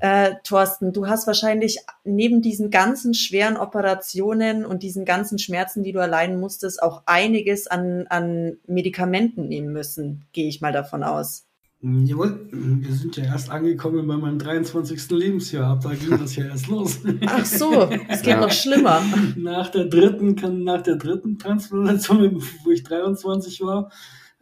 Äh, 0.00 0.32
Thorsten, 0.42 0.92
du 0.92 1.06
hast 1.06 1.28
wahrscheinlich 1.28 1.78
neben 2.02 2.42
diesen 2.42 2.70
ganzen 2.70 3.14
schweren 3.14 3.56
Operationen 3.56 4.66
und 4.66 4.82
diesen 4.82 5.04
ganzen 5.04 5.38
Schmerzen, 5.38 5.84
die 5.84 5.92
du 5.92 6.00
erleiden 6.00 6.40
musstest, 6.40 6.82
auch 6.82 7.02
einiges 7.06 7.68
an, 7.68 8.08
an 8.08 8.56
Medikamenten 8.66 9.46
nehmen 9.46 9.72
müssen, 9.72 10.24
gehe 10.32 10.48
ich 10.48 10.60
mal 10.60 10.72
davon 10.72 11.04
aus. 11.04 11.44
Jawohl, 11.84 12.46
wir 12.52 12.92
sind 12.92 13.16
ja 13.16 13.24
erst 13.24 13.50
angekommen 13.50 14.06
bei 14.06 14.16
meinem 14.16 14.38
23. 14.38 15.10
Lebensjahr. 15.10 15.80
da 15.82 15.92
ging 15.92 16.16
das 16.16 16.36
ja 16.36 16.44
erst 16.44 16.68
los. 16.68 17.00
Ach 17.26 17.44
so, 17.44 17.90
es 18.08 18.22
geht 18.22 18.34
ja. 18.34 18.40
noch 18.40 18.52
schlimmer. 18.52 19.02
Nach 19.34 19.68
der 19.68 19.86
dritten, 19.86 20.36
nach 20.62 20.82
der 20.82 20.94
dritten 20.94 21.40
Transplantation, 21.40 22.40
wo 22.62 22.70
ich 22.70 22.84
23 22.84 23.62
war, 23.62 23.90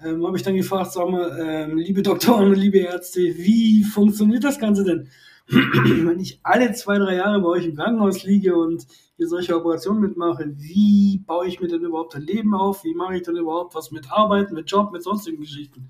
ähm, 0.04 0.26
habe 0.26 0.36
ich 0.36 0.42
dann 0.42 0.54
gefragt, 0.54 0.92
sag 0.92 1.08
mal, 1.08 1.34
ähm, 1.40 1.78
liebe 1.78 2.02
Doktoren 2.02 2.48
und 2.48 2.56
liebe 2.56 2.76
Ärzte, 2.76 3.20
wie 3.20 3.84
funktioniert 3.84 4.44
das 4.44 4.58
Ganze 4.58 4.84
denn? 4.84 5.08
Wenn 5.48 6.20
ich 6.20 6.40
alle 6.42 6.72
zwei, 6.72 6.98
drei 6.98 7.16
Jahre 7.16 7.40
bei 7.40 7.48
euch 7.48 7.64
im 7.64 7.74
Krankenhaus 7.74 8.22
liege 8.22 8.54
und 8.54 8.86
hier 9.16 9.28
solche 9.28 9.56
Operationen 9.56 10.02
mitmache, 10.02 10.52
wie 10.58 11.22
baue 11.26 11.46
ich 11.46 11.58
mir 11.58 11.68
denn 11.68 11.84
überhaupt 11.84 12.14
ein 12.16 12.22
Leben 12.22 12.54
auf? 12.54 12.84
Wie 12.84 12.94
mache 12.94 13.16
ich 13.16 13.22
denn 13.22 13.36
überhaupt 13.36 13.74
was 13.74 13.92
mit 13.92 14.12
Arbeit, 14.12 14.52
mit 14.52 14.70
Job, 14.70 14.92
mit 14.92 15.02
sonstigen 15.02 15.40
Geschichten? 15.40 15.88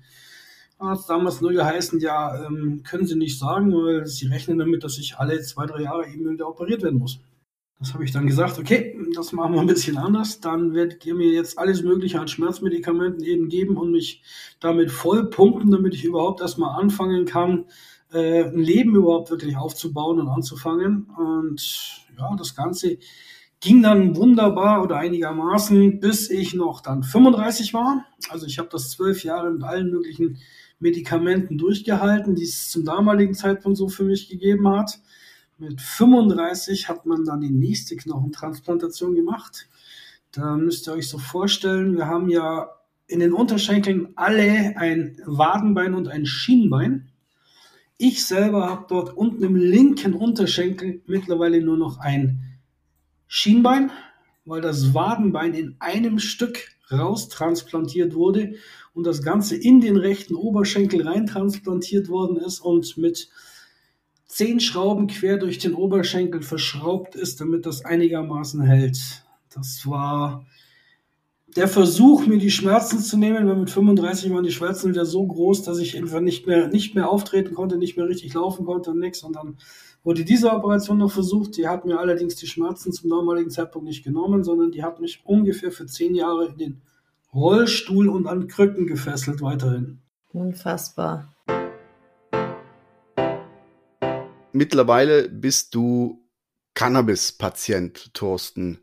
Es 0.81 1.05
damals 1.05 1.41
nur 1.41 1.51
geheißen, 1.51 1.99
ja, 1.99 2.45
ähm, 2.45 2.81
können 2.83 3.05
Sie 3.05 3.15
nicht 3.15 3.37
sagen, 3.37 3.73
weil 3.73 4.05
Sie 4.05 4.27
rechnen 4.27 4.57
damit, 4.57 4.83
dass 4.83 4.97
ich 4.97 5.17
alle 5.17 5.39
zwei, 5.41 5.65
drei 5.65 5.83
Jahre 5.83 6.07
eben 6.07 6.29
wieder 6.29 6.47
operiert 6.47 6.81
werden 6.81 6.99
muss. 6.99 7.19
Das 7.79 7.95
habe 7.95 8.03
ich 8.03 8.11
dann 8.11 8.27
gesagt, 8.27 8.59
okay, 8.59 8.95
das 9.15 9.31
machen 9.31 9.53
wir 9.53 9.61
ein 9.61 9.67
bisschen 9.67 9.97
anders. 9.97 10.39
Dann 10.39 10.75
werdet 10.75 11.03
ihr 11.05 11.15
mir 11.15 11.31
jetzt 11.31 11.57
alles 11.57 11.81
Mögliche 11.81 12.19
an 12.19 12.27
Schmerzmedikamenten 12.27 13.23
eben 13.23 13.49
geben 13.49 13.75
und 13.75 13.91
mich 13.91 14.21
damit 14.59 14.91
voll 14.91 15.31
pumpen, 15.31 15.71
damit 15.71 15.95
ich 15.95 16.03
überhaupt 16.03 16.41
erstmal 16.41 16.79
anfangen 16.79 17.25
kann, 17.25 17.65
äh, 18.13 18.43
ein 18.43 18.59
Leben 18.59 18.95
überhaupt 18.95 19.31
wirklich 19.31 19.57
aufzubauen 19.57 20.19
und 20.19 20.27
anzufangen. 20.27 21.07
Und 21.17 22.05
ja, 22.19 22.35
das 22.35 22.55
Ganze 22.55 22.99
ging 23.61 23.81
dann 23.81 24.15
wunderbar 24.15 24.83
oder 24.83 24.97
einigermaßen, 24.97 25.99
bis 25.99 26.29
ich 26.29 26.53
noch 26.53 26.81
dann 26.81 27.01
35 27.03 27.73
war. 27.73 28.05
Also 28.29 28.45
ich 28.45 28.59
habe 28.59 28.69
das 28.71 28.91
zwölf 28.91 29.23
Jahre 29.23 29.49
mit 29.49 29.63
allen 29.63 29.89
möglichen 29.89 30.37
Medikamenten 30.81 31.57
durchgehalten, 31.57 32.35
die 32.35 32.43
es 32.43 32.69
zum 32.69 32.83
damaligen 32.83 33.33
Zeitpunkt 33.33 33.77
so 33.77 33.87
für 33.87 34.03
mich 34.03 34.29
gegeben 34.29 34.67
hat. 34.67 34.99
Mit 35.57 35.79
35 35.79 36.89
hat 36.89 37.05
man 37.05 37.23
dann 37.23 37.39
die 37.39 37.51
nächste 37.51 37.95
Knochentransplantation 37.95 39.15
gemacht. 39.15 39.69
Da 40.31 40.57
müsst 40.57 40.87
ihr 40.87 40.93
euch 40.93 41.07
so 41.07 41.19
vorstellen, 41.19 41.95
wir 41.95 42.07
haben 42.07 42.29
ja 42.29 42.69
in 43.05 43.19
den 43.19 43.33
Unterschenkeln 43.33 44.09
alle 44.15 44.75
ein 44.77 45.17
Wadenbein 45.25 45.93
und 45.93 46.07
ein 46.07 46.25
Schienbein. 46.25 47.09
Ich 47.97 48.25
selber 48.25 48.67
habe 48.67 48.85
dort 48.89 49.15
unten 49.15 49.43
im 49.43 49.55
linken 49.55 50.13
Unterschenkel 50.13 51.01
mittlerweile 51.05 51.61
nur 51.61 51.77
noch 51.77 51.99
ein 51.99 52.59
Schienbein, 53.27 53.91
weil 54.45 54.61
das 54.61 54.95
Wadenbein 54.95 55.53
in 55.53 55.75
einem 55.79 56.17
Stück 56.17 56.69
raustransplantiert 56.89 58.15
wurde 58.15 58.55
und 58.93 59.05
das 59.05 59.21
Ganze 59.23 59.55
in 59.55 59.81
den 59.81 59.97
rechten 59.97 60.35
Oberschenkel 60.35 61.07
reintransplantiert 61.07 62.09
worden 62.09 62.37
ist 62.37 62.59
und 62.59 62.97
mit 62.97 63.29
zehn 64.25 64.59
Schrauben 64.59 65.07
quer 65.07 65.37
durch 65.37 65.59
den 65.59 65.73
Oberschenkel 65.73 66.41
verschraubt 66.41 67.15
ist, 67.15 67.41
damit 67.41 67.65
das 67.65 67.83
einigermaßen 67.85 68.61
hält. 68.61 69.23
Das 69.53 69.85
war 69.87 70.45
der 71.55 71.67
Versuch, 71.67 72.25
mir 72.27 72.37
die 72.37 72.51
Schmerzen 72.51 72.99
zu 72.99 73.17
nehmen, 73.17 73.45
weil 73.47 73.57
mit 73.57 73.69
35 73.69 74.31
waren 74.31 74.43
die 74.43 74.51
Schmerzen 74.51 74.89
wieder 74.89 75.05
so 75.05 75.25
groß, 75.25 75.63
dass 75.63 75.79
ich 75.79 75.97
einfach 75.97 76.21
nicht 76.21 76.47
mehr, 76.47 76.69
nicht 76.69 76.95
mehr 76.95 77.09
auftreten 77.09 77.53
konnte, 77.53 77.77
nicht 77.77 77.97
mehr 77.97 78.07
richtig 78.07 78.33
laufen 78.33 78.65
konnte 78.65 78.91
und 78.91 78.99
nichts. 78.99 79.21
Und 79.23 79.35
dann 79.35 79.57
wurde 80.03 80.23
diese 80.23 80.51
Operation 80.51 80.97
noch 80.97 81.11
versucht. 81.11 81.57
Die 81.57 81.67
hat 81.67 81.85
mir 81.85 81.99
allerdings 81.99 82.35
die 82.35 82.47
Schmerzen 82.47 82.93
zum 82.93 83.09
damaligen 83.09 83.49
Zeitpunkt 83.49 83.87
nicht 83.87 84.03
genommen, 84.03 84.45
sondern 84.45 84.71
die 84.71 84.83
hat 84.83 85.01
mich 85.01 85.21
ungefähr 85.25 85.71
für 85.71 85.85
zehn 85.85 86.15
Jahre 86.15 86.47
in 86.47 86.57
den 86.57 86.81
Rollstuhl 87.33 88.09
und 88.09 88.27
an 88.27 88.47
Krücken 88.47 88.87
gefesselt 88.87 89.41
weiterhin. 89.41 90.01
Unfassbar. 90.33 91.33
Mittlerweile 94.51 95.29
bist 95.29 95.73
du 95.75 96.25
Cannabis-Patient, 96.73 98.13
Thorsten. 98.13 98.79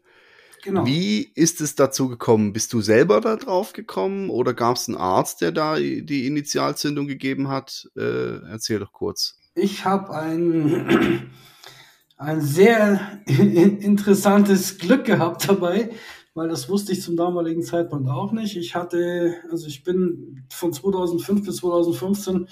Genau. 0.62 0.87
Wie 0.87 1.31
ist 1.35 1.61
es 1.61 1.75
dazu 1.75 2.09
gekommen? 2.09 2.52
Bist 2.52 2.73
du 2.73 2.81
selber 2.81 3.21
da 3.21 3.37
drauf 3.37 3.73
gekommen 3.75 4.31
oder 4.31 4.55
gab 4.55 4.76
es 4.76 4.88
einen 4.88 4.97
Arzt, 4.97 5.40
der 5.40 5.52
da 5.52 5.76
die 5.76 6.26
Initialzündung 6.26 7.07
gegeben 7.07 7.49
hat? 7.49 7.88
Äh, 7.97 8.40
erzähl 8.49 8.78
doch 8.78 8.93
kurz. 8.93 9.38
Ich 9.55 9.85
habe 9.85 10.14
ein, 10.14 11.31
ein 12.17 12.40
sehr 12.40 13.21
interessantes 13.26 14.78
Glück 14.78 15.05
gehabt 15.05 15.49
dabei 15.49 15.90
weil 16.38 16.49
das 16.49 16.68
wusste 16.68 16.92
ich 16.92 17.02
zum 17.02 17.16
damaligen 17.16 17.62
Zeitpunkt 17.62 18.09
auch 18.09 18.33
nicht. 18.33 18.57
Ich 18.57 18.75
hatte, 18.75 19.35
also 19.50 19.66
ich 19.66 19.83
bin 19.83 20.45
von 20.50 20.73
2005 20.73 21.45
bis 21.45 21.57
2015 21.57 22.49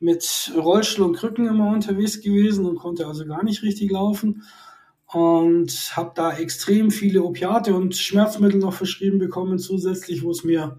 mit 0.00 0.52
Rollstuhl 0.56 1.06
und 1.06 1.16
Krücken 1.16 1.46
immer 1.46 1.70
unterwegs 1.70 2.20
gewesen 2.20 2.66
und 2.66 2.76
konnte 2.76 3.06
also 3.06 3.24
gar 3.24 3.42
nicht 3.42 3.62
richtig 3.62 3.90
laufen 3.90 4.42
und 5.06 5.96
habe 5.96 6.12
da 6.14 6.36
extrem 6.36 6.90
viele 6.90 7.22
Opiate 7.22 7.74
und 7.74 7.96
Schmerzmittel 7.96 8.58
noch 8.60 8.74
verschrieben 8.74 9.18
bekommen 9.18 9.58
zusätzlich, 9.58 10.22
wo 10.22 10.30
es 10.30 10.44
mir 10.44 10.78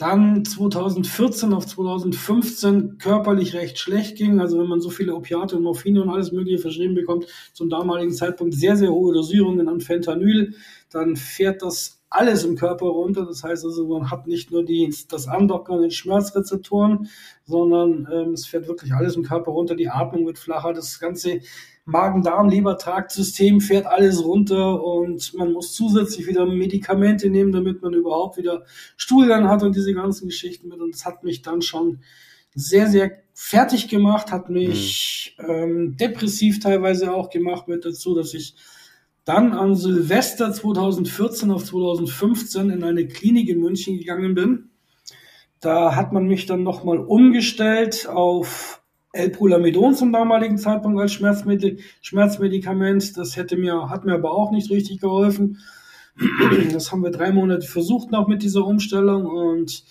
dann 0.00 0.44
2014 0.44 1.52
auf 1.52 1.66
2015 1.66 2.98
körperlich 2.98 3.54
recht 3.54 3.78
schlecht 3.78 4.16
ging. 4.16 4.40
Also 4.40 4.58
wenn 4.58 4.66
man 4.66 4.80
so 4.80 4.88
viele 4.88 5.14
Opiate 5.14 5.56
und 5.56 5.62
Morphine 5.62 6.02
und 6.02 6.08
alles 6.08 6.32
Mögliche 6.32 6.58
verschrieben 6.58 6.94
bekommt, 6.94 7.26
zum 7.52 7.68
damaligen 7.68 8.12
Zeitpunkt 8.12 8.54
sehr, 8.54 8.76
sehr 8.76 8.90
hohe 8.90 9.12
Dosierungen 9.12 9.68
an 9.68 9.80
Fentanyl, 9.80 10.54
dann 10.90 11.16
fährt 11.16 11.62
das 11.62 12.00
alles 12.08 12.44
im 12.44 12.56
Körper 12.56 12.86
runter. 12.86 13.26
Das 13.26 13.44
heißt 13.44 13.64
also, 13.64 13.86
man 13.86 14.10
hat 14.10 14.26
nicht 14.26 14.50
nur 14.50 14.64
die, 14.64 14.92
das 15.08 15.28
Andocken 15.28 15.74
an 15.74 15.82
den 15.82 15.90
Schmerzrezeptoren, 15.90 17.08
sondern 17.44 18.08
ähm, 18.10 18.32
es 18.32 18.46
fährt 18.46 18.68
wirklich 18.68 18.94
alles 18.94 19.16
im 19.16 19.22
Körper 19.22 19.52
runter. 19.52 19.76
Die 19.76 19.90
Atmung 19.90 20.26
wird 20.26 20.38
flacher, 20.38 20.72
das 20.72 20.98
ganze 20.98 21.40
Magen-Darm-Lebertraktsystem 21.90 23.60
fährt 23.60 23.86
alles 23.86 24.24
runter 24.24 24.82
und 24.82 25.34
man 25.34 25.52
muss 25.52 25.72
zusätzlich 25.74 26.26
wieder 26.26 26.46
Medikamente 26.46 27.30
nehmen, 27.30 27.52
damit 27.52 27.82
man 27.82 27.94
überhaupt 27.94 28.36
wieder 28.36 28.64
Stuhlgang 28.96 29.48
hat 29.48 29.62
und 29.62 29.74
diese 29.74 29.92
ganzen 29.94 30.28
Geschichten 30.28 30.68
mit. 30.68 30.80
Und 30.80 30.94
es 30.94 31.04
hat 31.04 31.24
mich 31.24 31.42
dann 31.42 31.62
schon 31.62 32.00
sehr, 32.54 32.88
sehr 32.88 33.12
fertig 33.34 33.88
gemacht, 33.88 34.32
hat 34.32 34.50
mich 34.50 35.36
mhm. 35.38 35.50
ähm, 35.50 35.96
depressiv 35.96 36.60
teilweise 36.60 37.12
auch 37.12 37.30
gemacht 37.30 37.68
mit 37.68 37.84
dazu, 37.84 38.14
dass 38.14 38.34
ich 38.34 38.54
dann 39.24 39.52
an 39.52 39.76
Silvester 39.76 40.52
2014 40.52 41.50
auf 41.50 41.64
2015 41.64 42.70
in 42.70 42.82
eine 42.82 43.06
Klinik 43.06 43.48
in 43.48 43.60
München 43.60 43.98
gegangen 43.98 44.34
bin. 44.34 44.70
Da 45.60 45.94
hat 45.94 46.12
man 46.12 46.26
mich 46.26 46.46
dann 46.46 46.62
nochmal 46.62 46.98
umgestellt 46.98 48.08
auf 48.08 48.79
L-Pulamidon 49.12 49.94
zum 49.94 50.12
damaligen 50.12 50.58
Zeitpunkt 50.58 51.00
als 51.00 51.12
Schmerzmittel, 51.12 51.78
Schmerzmedikament. 52.00 53.16
Das 53.16 53.36
hätte 53.36 53.56
mir, 53.56 53.90
hat 53.90 54.04
mir 54.04 54.14
aber 54.14 54.32
auch 54.32 54.50
nicht 54.50 54.70
richtig 54.70 55.00
geholfen. 55.00 55.58
Das 56.72 56.92
haben 56.92 57.02
wir 57.02 57.10
drei 57.10 57.32
Monate 57.32 57.66
versucht 57.66 58.10
noch 58.10 58.28
mit 58.28 58.42
dieser 58.42 58.66
Umstellung 58.66 59.26
und 59.26 59.84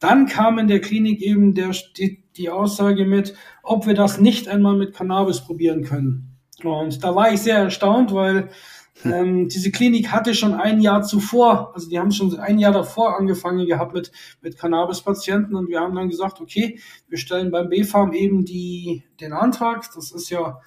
dann 0.00 0.26
kam 0.26 0.58
in 0.58 0.68
der 0.68 0.80
Klinik 0.80 1.22
eben 1.22 1.54
der, 1.54 1.70
die, 1.96 2.24
die 2.36 2.50
Aussage 2.50 3.04
mit, 3.06 3.34
ob 3.62 3.86
wir 3.86 3.94
das 3.94 4.20
nicht 4.20 4.48
einmal 4.48 4.76
mit 4.76 4.94
Cannabis 4.94 5.40
probieren 5.40 5.84
können. 5.84 6.36
Und 6.62 7.04
da 7.04 7.14
war 7.14 7.32
ich 7.32 7.40
sehr 7.40 7.58
erstaunt, 7.58 8.12
weil 8.12 8.48
ähm, 9.04 9.48
diese 9.48 9.70
Klinik 9.70 10.10
hatte 10.10 10.34
schon 10.34 10.54
ein 10.54 10.80
Jahr 10.80 11.02
zuvor, 11.02 11.72
also 11.74 11.88
die 11.88 11.98
haben 11.98 12.10
schon 12.10 12.38
ein 12.38 12.58
Jahr 12.58 12.72
davor 12.72 13.18
angefangen 13.18 13.66
gehabt 13.66 13.94
mit, 13.94 14.10
mit 14.40 14.58
Cannabis-Patienten 14.58 15.54
und 15.54 15.68
wir 15.68 15.80
haben 15.80 15.94
dann 15.94 16.08
gesagt, 16.08 16.40
okay, 16.40 16.80
wir 17.08 17.18
stellen 17.18 17.50
beim 17.50 17.68
B-Farm 17.68 18.12
eben 18.12 18.44
die, 18.44 19.04
den 19.20 19.32
Antrag. 19.32 19.88
Das 19.94 20.12
ist 20.12 20.30
ja 20.30 20.60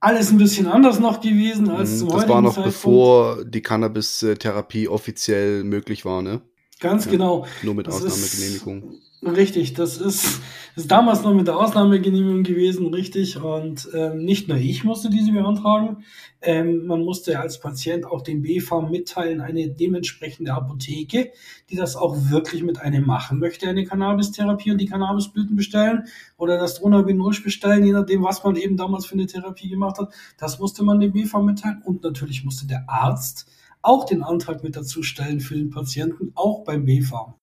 alles 0.00 0.30
ein 0.30 0.38
bisschen 0.38 0.66
anders 0.66 0.98
noch 0.98 1.20
gewesen 1.20 1.68
als 1.70 1.92
mhm, 1.92 1.98
zum 1.98 2.08
Das 2.08 2.28
war 2.28 2.40
noch 2.40 2.54
Zeitpunkt. 2.54 2.76
bevor 2.76 3.44
die 3.44 3.62
Cannabis-Therapie 3.62 4.88
offiziell 4.88 5.62
möglich 5.62 6.04
war, 6.04 6.22
ne? 6.22 6.40
Ganz 6.80 7.04
ja, 7.04 7.12
genau. 7.12 7.46
Nur 7.62 7.74
mit 7.74 7.86
das 7.86 7.96
Ausnahmegenehmigung. 7.96 9.00
Richtig, 9.22 9.74
das 9.74 9.98
ist, 9.98 10.40
ist 10.76 10.90
damals 10.90 11.22
noch 11.22 11.34
mit 11.34 11.46
der 11.46 11.58
Ausnahmegenehmigung 11.58 12.42
gewesen, 12.42 12.86
richtig. 12.86 13.36
Und 13.36 13.86
ähm, 13.92 14.24
nicht 14.24 14.48
nur 14.48 14.56
ich 14.56 14.82
musste 14.82 15.10
diese 15.10 15.30
beantragen, 15.30 16.04
ähm, 16.40 16.86
man 16.86 17.02
musste 17.02 17.38
als 17.38 17.60
Patient 17.60 18.06
auch 18.06 18.22
dem 18.22 18.40
BFAM 18.40 18.90
mitteilen, 18.90 19.42
eine 19.42 19.68
dementsprechende 19.68 20.54
Apotheke, 20.54 21.32
die 21.68 21.76
das 21.76 21.96
auch 21.96 22.16
wirklich 22.30 22.62
mit 22.62 22.80
einem 22.80 23.04
machen 23.04 23.38
möchte, 23.40 23.68
eine 23.68 23.84
Cannabis-Therapie 23.84 24.70
und 24.70 24.78
die 24.78 24.86
Cannabisblüten 24.86 25.54
bestellen 25.54 26.04
oder 26.38 26.56
das 26.56 26.76
Dronabinol 26.76 27.36
bestellen, 27.44 27.84
je 27.84 27.92
nachdem, 27.92 28.22
was 28.22 28.42
man 28.42 28.56
eben 28.56 28.78
damals 28.78 29.04
für 29.04 29.14
eine 29.14 29.26
Therapie 29.26 29.68
gemacht 29.68 29.98
hat. 29.98 30.14
Das 30.38 30.58
musste 30.58 30.82
man 30.82 30.98
dem 30.98 31.12
BFAM 31.12 31.44
mitteilen 31.44 31.82
und 31.84 32.02
natürlich 32.02 32.42
musste 32.42 32.66
der 32.66 32.84
Arzt 32.88 33.46
auch 33.82 34.04
den 34.04 34.22
Antrag 34.22 34.62
mit 34.62 34.76
dazu 34.76 35.02
stellen 35.02 35.40
für 35.40 35.54
den 35.54 35.70
Patienten, 35.70 36.32
auch 36.34 36.64
beim 36.64 36.84
BFAM. 36.84 37.34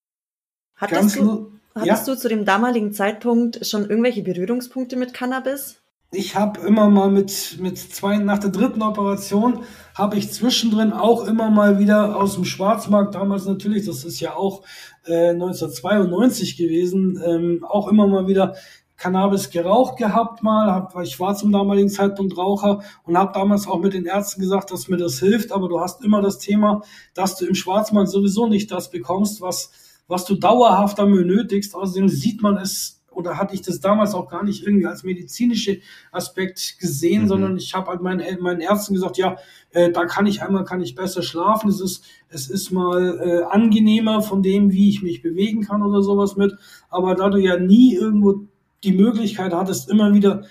Hattest 0.76 1.16
du, 1.16 1.52
hattest 1.74 2.08
ja. 2.08 2.14
du 2.14 2.20
zu 2.20 2.30
dem 2.30 2.46
damaligen 2.46 2.94
Zeitpunkt 2.94 3.66
schon 3.66 3.90
irgendwelche 3.90 4.22
Berührungspunkte 4.22 4.96
mit 4.96 5.14
Cannabis? 5.14 5.82
Ich 6.12 6.38
habe 6.38 6.62
immer 6.62 6.90
mal 6.90 7.12
mit, 7.12 7.58
mit 7.60 7.78
zwei, 7.78 8.18
nach 8.18 8.40
der 8.40 8.52
dritten 8.52 8.82
Operation 8.82 9.64
habe 9.94 10.18
ich 10.18 10.32
zwischendrin 10.32 10.94
auch 10.94 11.28
immer 11.28 11.50
mal 11.50 11.80
wieder 11.80 12.16
aus 12.16 12.36
dem 12.36 12.46
Schwarzmarkt, 12.46 13.16
damals 13.16 13.46
natürlich, 13.46 13.86
das 13.86 14.06
ist 14.06 14.22
ja 14.22 14.34
auch 14.34 14.64
äh, 15.06 15.32
1992 15.32 16.56
gewesen, 16.56 17.22
ähm, 17.26 17.66
auch 17.68 17.90
immer 17.90 18.08
mal 18.08 18.28
wieder 18.28 18.56
Cannabis 18.98 19.50
geraucht 19.52 19.98
gehabt 19.98 20.44
mal, 20.44 20.72
hab, 20.72 20.96
weil 20.96 21.06
ich 21.06 21.20
war 21.20 21.36
zum 21.36 21.52
damaligen 21.52 21.90
Zeitpunkt 21.90 22.38
Raucher 22.38 22.84
und 23.04 23.18
habe 23.18 23.32
damals 23.34 23.68
auch 23.68 23.80
mit 23.80 23.94
den 23.94 24.06
Ärzten 24.06 24.42
gesagt, 24.42 24.72
dass 24.72 24.88
mir 24.88 24.98
das 24.98 25.20
hilft, 25.20 25.52
aber 25.52 25.70
du 25.70 25.80
hast 25.80 26.04
immer 26.04 26.22
das 26.22 26.40
Thema, 26.40 26.82
dass 27.14 27.36
du 27.36 27.46
im 27.46 27.56
Schwarzmarkt 27.56 28.10
sowieso 28.10 28.48
nicht 28.48 28.72
das 28.72 28.90
bekommst, 28.90 29.42
was 29.42 29.72
was 30.08 30.26
du 30.26 30.36
dauerhaft 30.36 31.00
dann 31.00 31.12
benötigst. 31.12 31.76
Außerdem 31.76 32.10
sieht 32.10 32.42
man 32.42 32.58
es 32.58 33.04
oder 33.12 33.38
hatte 33.40 33.56
ich 33.56 33.64
das 33.64 33.80
damals 33.80 34.14
auch 34.14 34.30
gar 34.30 34.44
nicht 34.44 34.64
irgendwie 34.64 34.86
als 34.86 35.04
medizinische 35.04 35.80
Aspekt 36.12 36.78
gesehen, 36.80 37.24
mhm. 37.24 37.28
sondern 37.28 37.58
ich 37.58 37.74
habe 37.74 37.90
halt 37.90 38.02
meinen, 38.02 38.22
meinen 38.42 38.62
Ärzten 38.62 38.94
gesagt, 38.94 39.18
ja, 39.18 39.38
äh, 39.72 39.92
da 39.92 40.06
kann 40.06 40.28
ich 40.28 40.44
einmal 40.44 40.66
kann 40.66 40.82
ich 40.82 40.94
besser 40.94 41.24
schlafen. 41.24 41.70
Es 41.70 41.82
ist 41.82 42.04
es 42.30 42.50
ist 42.50 42.72
mal 42.72 43.20
äh, 43.20 43.44
angenehmer 43.44 44.22
von 44.22 44.44
dem, 44.44 44.72
wie 44.72 44.90
ich 44.90 45.02
mich 45.02 45.24
bewegen 45.24 45.64
kann 45.64 45.82
oder 45.82 46.04
sowas 46.04 46.36
mit. 46.36 46.54
Aber 46.90 47.16
da 47.16 47.30
du 47.30 47.38
ja 47.38 47.58
nie 47.58 47.96
irgendwo 47.96 48.46
die 48.84 48.94
Möglichkeit 48.94 49.54
hattest, 49.54 49.90
immer 49.90 50.14
wieder 50.14 50.44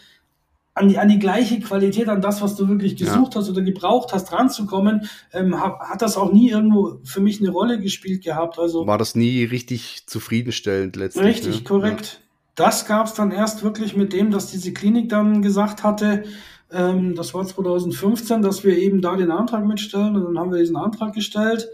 an 0.77 0.89
die, 0.89 0.99
an 0.99 1.09
die 1.09 1.19
gleiche 1.19 1.59
Qualität, 1.61 2.09
an 2.09 2.21
das, 2.21 2.43
was 2.43 2.55
du 2.55 2.69
wirklich 2.69 2.97
gesucht 2.97 3.35
ja. 3.35 3.41
hast 3.41 3.49
oder 3.49 3.63
gebraucht 3.63 4.13
hast, 4.13 4.31
ranzukommen, 4.31 5.09
ähm, 5.33 5.59
hat, 5.59 5.81
hat 5.81 6.03
das 6.03 6.19
auch 6.19 6.33
nie 6.33 6.51
irgendwo 6.51 7.01
für 7.03 7.21
mich 7.21 7.41
eine 7.41 7.51
Rolle 7.51 7.81
gespielt 7.81 8.23
gehabt. 8.23 8.59
Also 8.59 8.87
war 8.87 8.99
das 8.99 9.15
nie 9.15 9.45
richtig 9.45 10.07
zufriedenstellend 10.07 10.97
letztlich. 10.97 11.25
Richtig, 11.25 11.57
ne? 11.57 11.65
korrekt. 11.65 12.21
Ja. 12.21 12.27
Das 12.57 12.87
gab 12.87 13.07
es 13.07 13.15
dann 13.15 13.33
erst 13.33 13.63
wirklich 13.63 13.97
mit 13.97 14.13
dem, 14.13 14.31
dass 14.31 14.51
diese 14.51 14.73
Klinik 14.73 15.09
dann 15.09 15.41
gesagt 15.41 15.83
hatte, 15.83 16.25
ähm, 16.71 17.15
das 17.15 17.33
war 17.33 17.47
2015, 17.47 18.43
dass 18.43 18.63
wir 18.63 18.77
eben 18.77 19.01
da 19.01 19.17
den 19.17 19.31
Antrag 19.31 19.65
mitstellen 19.65 20.15
und 20.17 20.25
dann 20.25 20.39
haben 20.39 20.53
wir 20.53 20.59
diesen 20.59 20.77
Antrag 20.77 21.15
gestellt. 21.15 21.69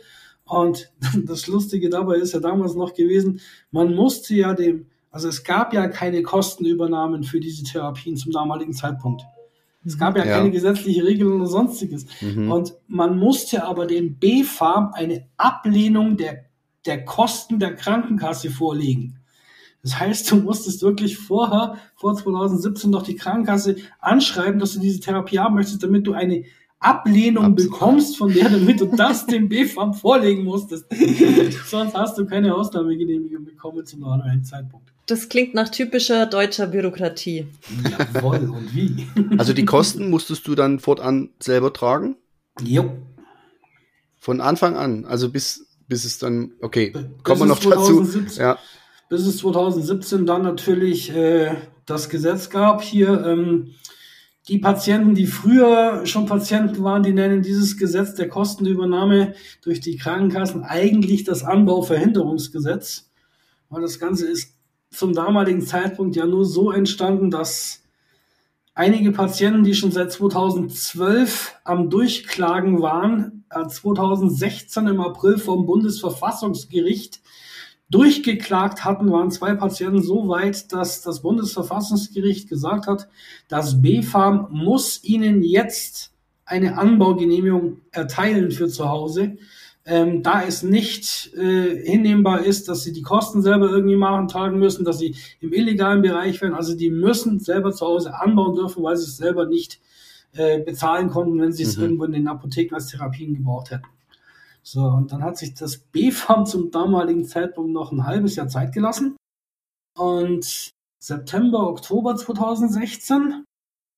Und 0.44 0.92
das 1.24 1.48
Lustige 1.48 1.88
dabei 1.88 2.16
ist 2.16 2.34
ja 2.34 2.40
damals 2.40 2.74
noch 2.74 2.94
gewesen, 2.94 3.40
man 3.72 3.94
musste 3.96 4.34
ja 4.34 4.54
dem 4.54 4.86
also 5.12 5.28
es 5.28 5.44
gab 5.44 5.74
ja 5.74 5.86
keine 5.88 6.22
Kostenübernahmen 6.22 7.22
für 7.22 7.38
diese 7.38 7.62
Therapien 7.62 8.16
zum 8.16 8.32
damaligen 8.32 8.72
Zeitpunkt. 8.72 9.22
Es 9.84 9.98
gab 9.98 10.16
ja, 10.16 10.24
ja. 10.24 10.38
keine 10.38 10.50
gesetzliche 10.50 11.04
Regelung 11.04 11.40
oder 11.40 11.50
sonstiges. 11.50 12.06
Mhm. 12.20 12.50
Und 12.50 12.74
man 12.88 13.18
musste 13.18 13.64
aber 13.64 13.86
dem 13.86 14.16
B-Farm 14.16 14.92
eine 14.94 15.26
Ablehnung 15.36 16.16
der, 16.16 16.46
der 16.86 17.04
Kosten 17.04 17.58
der 17.58 17.74
Krankenkasse 17.74 18.50
vorlegen. 18.50 19.18
Das 19.82 19.98
heißt, 19.98 20.30
du 20.30 20.36
musstest 20.36 20.82
wirklich 20.82 21.18
vorher, 21.18 21.76
vor 21.96 22.14
2017 22.14 22.90
noch 22.90 23.02
die 23.02 23.16
Krankenkasse 23.16 23.76
anschreiben, 23.98 24.60
dass 24.60 24.74
du 24.74 24.80
diese 24.80 25.00
Therapie 25.00 25.40
haben 25.40 25.56
möchtest, 25.56 25.82
damit 25.82 26.06
du 26.06 26.12
eine 26.12 26.44
Ablehnung 26.82 27.44
Absolut. 27.44 27.72
bekommst 27.72 28.16
von 28.16 28.32
der, 28.32 28.48
damit 28.50 28.80
du 28.80 28.86
das 28.86 29.26
dem 29.26 29.48
BFAM 29.48 29.94
vorlegen 29.94 30.44
musstest. 30.44 30.86
Sonst 31.66 31.94
hast 31.94 32.18
du 32.18 32.26
keine 32.26 32.54
Ausnahmegenehmigung 32.54 33.44
bekommen 33.44 33.84
zum 33.86 34.00
normalen 34.00 34.44
Zeitpunkt. 34.44 34.92
Das 35.06 35.28
klingt 35.28 35.54
nach 35.54 35.68
typischer 35.68 36.26
deutscher 36.26 36.68
Bürokratie. 36.68 37.46
Jawohl, 38.14 38.50
und 38.50 38.74
wie? 38.74 39.06
Also 39.36 39.52
die 39.52 39.64
Kosten 39.64 40.10
musstest 40.10 40.46
du 40.46 40.54
dann 40.54 40.78
fortan 40.78 41.30
selber 41.40 41.72
tragen? 41.72 42.16
Jo. 42.60 42.92
Von 44.18 44.40
Anfang 44.40 44.76
an, 44.76 45.04
also 45.04 45.30
bis, 45.30 45.66
bis 45.88 46.04
es 46.04 46.18
dann, 46.18 46.52
okay, 46.60 46.92
kommen 47.24 47.40
wir 47.40 47.46
noch 47.46 47.58
2017, 47.58 48.24
dazu. 48.24 48.40
Ja. 48.40 48.58
Bis 49.08 49.26
es 49.26 49.38
2017 49.38 50.24
dann 50.24 50.42
natürlich 50.42 51.14
äh, 51.14 51.56
das 51.86 52.08
Gesetz 52.08 52.48
gab 52.48 52.82
hier, 52.82 53.26
ähm, 53.26 53.74
die 54.48 54.58
Patienten, 54.58 55.14
die 55.14 55.26
früher 55.26 56.04
schon 56.04 56.26
Patienten 56.26 56.82
waren, 56.82 57.02
die 57.02 57.12
nennen 57.12 57.42
dieses 57.42 57.76
Gesetz 57.76 58.14
der 58.14 58.28
Kostenübernahme 58.28 59.34
durch 59.62 59.80
die 59.80 59.96
Krankenkassen 59.96 60.64
eigentlich 60.64 61.24
das 61.24 61.44
Anbauverhinderungsgesetz, 61.44 63.10
weil 63.68 63.82
das 63.82 64.00
Ganze 64.00 64.26
ist 64.26 64.56
zum 64.90 65.14
damaligen 65.14 65.62
Zeitpunkt 65.62 66.16
ja 66.16 66.26
nur 66.26 66.44
so 66.44 66.72
entstanden, 66.72 67.30
dass 67.30 67.82
einige 68.74 69.12
Patienten, 69.12 69.64
die 69.64 69.74
schon 69.74 69.92
seit 69.92 70.12
2012 70.12 71.56
am 71.64 71.88
Durchklagen 71.88 72.82
waren, 72.82 73.44
2016 73.68 74.86
äh, 74.86 74.90
im 74.90 75.00
April 75.00 75.38
vom 75.38 75.66
Bundesverfassungsgericht 75.66 77.20
durchgeklagt 77.92 78.84
hatten, 78.84 79.12
waren 79.12 79.30
zwei 79.30 79.54
Patienten 79.54 80.02
so 80.02 80.26
weit, 80.28 80.72
dass 80.72 81.02
das 81.02 81.22
Bundesverfassungsgericht 81.22 82.48
gesagt 82.48 82.86
hat, 82.86 83.08
das 83.48 83.82
BfArM 83.82 84.48
muss 84.50 85.04
ihnen 85.04 85.42
jetzt 85.42 86.12
eine 86.44 86.78
Anbaugenehmigung 86.78 87.82
erteilen 87.92 88.50
für 88.50 88.68
zu 88.68 88.88
Hause, 88.88 89.36
ähm, 89.84 90.22
da 90.22 90.42
es 90.42 90.62
nicht 90.62 91.34
äh, 91.34 91.84
hinnehmbar 91.84 92.44
ist, 92.44 92.68
dass 92.68 92.82
sie 92.82 92.92
die 92.92 93.02
Kosten 93.02 93.42
selber 93.42 93.68
irgendwie 93.68 93.96
machen, 93.96 94.28
tragen 94.28 94.58
müssen, 94.58 94.84
dass 94.84 94.98
sie 94.98 95.14
im 95.40 95.52
illegalen 95.52 96.02
Bereich 96.02 96.40
werden. 96.40 96.54
Also 96.54 96.76
die 96.76 96.90
müssen 96.90 97.40
selber 97.40 97.72
zu 97.72 97.86
Hause 97.86 98.14
anbauen 98.14 98.54
dürfen, 98.54 98.82
weil 98.82 98.96
sie 98.96 99.04
es 99.04 99.16
selber 99.16 99.46
nicht 99.46 99.80
äh, 100.34 100.60
bezahlen 100.60 101.10
konnten, 101.10 101.40
wenn 101.40 101.52
sie 101.52 101.64
es 101.64 101.76
mhm. 101.76 101.82
irgendwo 101.82 102.04
in 102.04 102.12
den 102.12 102.28
Apotheken 102.28 102.74
als 102.74 102.86
Therapien 102.86 103.34
gebraucht 103.34 103.70
hätten. 103.70 103.86
So, 104.62 104.84
und 104.84 105.12
dann 105.12 105.22
hat 105.22 105.36
sich 105.36 105.54
das 105.54 105.78
BfArM 105.78 106.46
zum 106.46 106.70
damaligen 106.70 107.24
Zeitpunkt 107.24 107.72
noch 107.72 107.92
ein 107.92 108.06
halbes 108.06 108.36
Jahr 108.36 108.48
Zeit 108.48 108.72
gelassen. 108.72 109.16
Und 109.96 110.70
September, 110.98 111.68
Oktober 111.68 112.16
2016, 112.16 113.44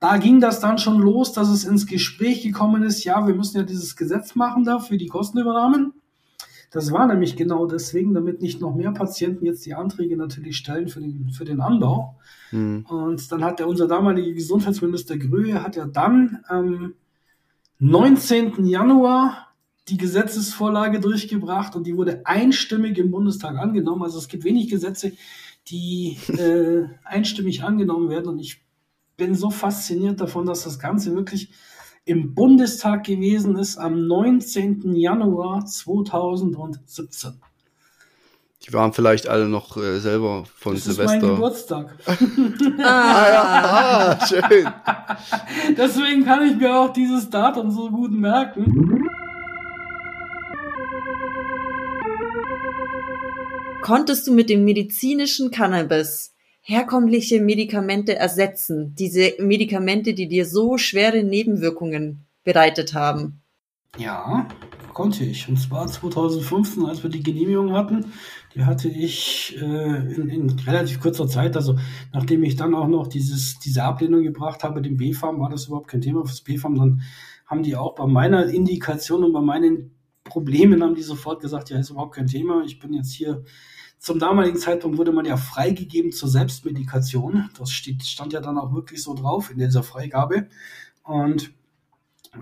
da 0.01 0.17
ging 0.17 0.41
das 0.41 0.61
dann 0.61 0.79
schon 0.79 0.99
los, 0.99 1.33
dass 1.33 1.49
es 1.49 1.65
ins 1.65 1.87
Gespräch 1.87 2.43
gekommen 2.43 2.83
ist, 2.83 3.05
ja, 3.05 3.27
wir 3.27 3.35
müssen 3.35 3.59
ja 3.59 3.63
dieses 3.63 3.95
Gesetz 3.97 4.35
machen 4.35 4.65
da 4.65 4.79
für 4.79 4.97
die 4.97 5.07
Kostenübernahmen. 5.07 5.93
Das 6.71 6.91
war 6.91 7.07
nämlich 7.07 7.37
genau 7.37 7.67
deswegen, 7.67 8.15
damit 8.15 8.43
nicht 8.43 8.61
noch 8.61 8.75
mehr 8.75 8.91
Patienten 8.91 9.47
jetzt 9.47 9.65
die 9.65 9.75
Anträge 9.75 10.17
natürlich 10.17 10.57
stellen 10.57 10.89
für 10.89 11.01
den, 11.01 11.31
für 11.31 11.45
den 11.45 11.61
Anbau. 11.61 12.17
Mhm. 12.51 12.85
Und 12.87 13.31
dann 13.31 13.45
hat 13.45 13.61
der, 13.61 13.69
unser 13.69 13.87
damaliger 13.87 14.33
Gesundheitsminister 14.33 15.17
Gröhe 15.17 15.63
hat 15.63 15.77
ja 15.77 15.87
dann 15.87 16.41
am 16.49 16.95
19. 17.79 18.67
Januar 18.67 19.44
die 19.89 19.97
Gesetzesvorlage 19.97 21.01
durchgebracht 21.01 21.77
und 21.77 21.87
die 21.87 21.97
wurde 21.97 22.23
einstimmig 22.25 22.97
im 22.99 23.11
Bundestag 23.11 23.59
angenommen. 23.59 24.03
Also 24.03 24.19
es 24.19 24.29
gibt 24.29 24.45
wenig 24.45 24.69
Gesetze, 24.69 25.13
die 25.69 26.19
äh, 26.29 26.85
einstimmig 27.05 27.63
angenommen 27.63 28.09
werden 28.09 28.29
und 28.29 28.39
ich 28.39 28.63
bin 29.17 29.35
so 29.35 29.51
fasziniert 29.51 30.21
davon, 30.21 30.47
dass 30.47 30.65
das 30.65 30.79
Ganze 30.79 31.15
wirklich 31.15 31.51
im 32.05 32.35
Bundestag 32.35 33.05
gewesen 33.05 33.57
ist 33.57 33.79
am 33.79 34.07
19. 34.07 34.95
Januar 34.95 35.65
2017. 35.65 37.41
Die 38.67 38.73
waren 38.73 38.95
vielleicht 38.95 39.29
alle 39.29 39.47
noch 39.47 39.77
äh, 39.77 39.99
selber 40.01 40.45
von 40.57 40.75
das 40.75 40.85
Silvester. 40.85 41.05
Das 41.05 41.15
ist 41.15 41.23
mein 41.23 41.35
Geburtstag. 41.35 41.99
ah, 42.79 43.29
ja, 43.29 44.19
ah, 44.19 44.27
schön. 44.27 44.69
Deswegen 45.77 46.25
kann 46.25 46.47
ich 46.47 46.57
mir 46.57 46.75
auch 46.75 46.93
dieses 46.93 47.29
Datum 47.29 47.71
so 47.71 47.91
gut 47.91 48.13
merken. 48.13 49.04
Konntest 53.85 54.27
du 54.27 54.33
mit 54.33 54.49
dem 54.49 54.65
medizinischen 54.65 55.51
Cannabis 55.51 56.35
herkömmliche 56.63 57.43
Medikamente 57.43 58.17
ersetzen? 58.17 58.95
Diese 58.99 59.35
Medikamente, 59.39 60.15
die 60.15 60.27
dir 60.27 60.47
so 60.47 60.79
schwere 60.79 61.23
Nebenwirkungen 61.23 62.25
bereitet 62.45 62.95
haben? 62.95 63.43
Ja, 63.99 64.49
konnte 64.95 65.25
ich. 65.25 65.51
Und 65.51 65.59
zwar 65.59 65.87
2015, 65.87 66.87
als 66.87 67.03
wir 67.03 67.11
die 67.11 67.23
Genehmigung 67.23 67.75
hatten, 67.75 68.07
die 68.55 68.65
hatte 68.65 68.89
ich 68.89 69.55
äh, 69.61 70.15
in, 70.15 70.31
in, 70.31 70.59
relativ 70.61 70.99
kurzer 70.99 71.29
Zeit, 71.29 71.55
also 71.55 71.79
nachdem 72.15 72.43
ich 72.43 72.57
dann 72.57 72.75
auch 72.75 72.89
noch 72.89 73.07
dieses, 73.07 73.59
diese 73.59 73.83
Ablehnung 73.83 74.23
gebracht 74.23 74.65
habe, 74.65 74.81
dem 74.81 74.97
B-Farm, 74.97 75.41
war 75.41 75.51
das 75.51 75.67
überhaupt 75.67 75.89
kein 75.89 76.01
Thema 76.01 76.25
fürs 76.25 76.41
B-Farm, 76.41 76.77
dann 76.77 77.03
haben 77.45 77.63
die 77.63 77.77
auch 77.77 77.95
bei 77.95 78.07
meiner 78.07 78.47
Indikation 78.47 79.25
und 79.25 79.35
bei 79.35 79.43
meinen 79.43 79.95
Problemen 80.25 80.83
haben 80.83 80.95
die 80.95 81.03
sofort 81.03 81.43
gesagt, 81.43 81.69
ja, 81.69 81.79
ist 81.79 81.91
überhaupt 81.91 82.15
kein 82.15 82.29
Thema. 82.29 82.65
Ich 82.65 82.79
bin 82.79 82.95
jetzt 82.95 83.13
hier 83.13 83.45
zum 84.05 84.19
damaligen 84.19 84.59
Zeitpunkt 84.59 84.99
wurde 84.99 85.13
man 85.13 85.25
ja 85.25 85.39
freigegeben 85.39 86.13
zur 86.13 86.29
Selbstmedikation. 86.29 87.49
Das 87.59 87.71
steht, 87.71 88.03
stand 88.03 88.35
ja 88.35 88.43
dann 88.43 88.59
auch 88.59 88.75
wirklich 88.75 89.03
so 89.03 89.15
drauf 89.15 89.51
in 89.51 89.57
dieser 89.57 89.83
Freigabe. 89.83 90.49
Und 91.05 91.53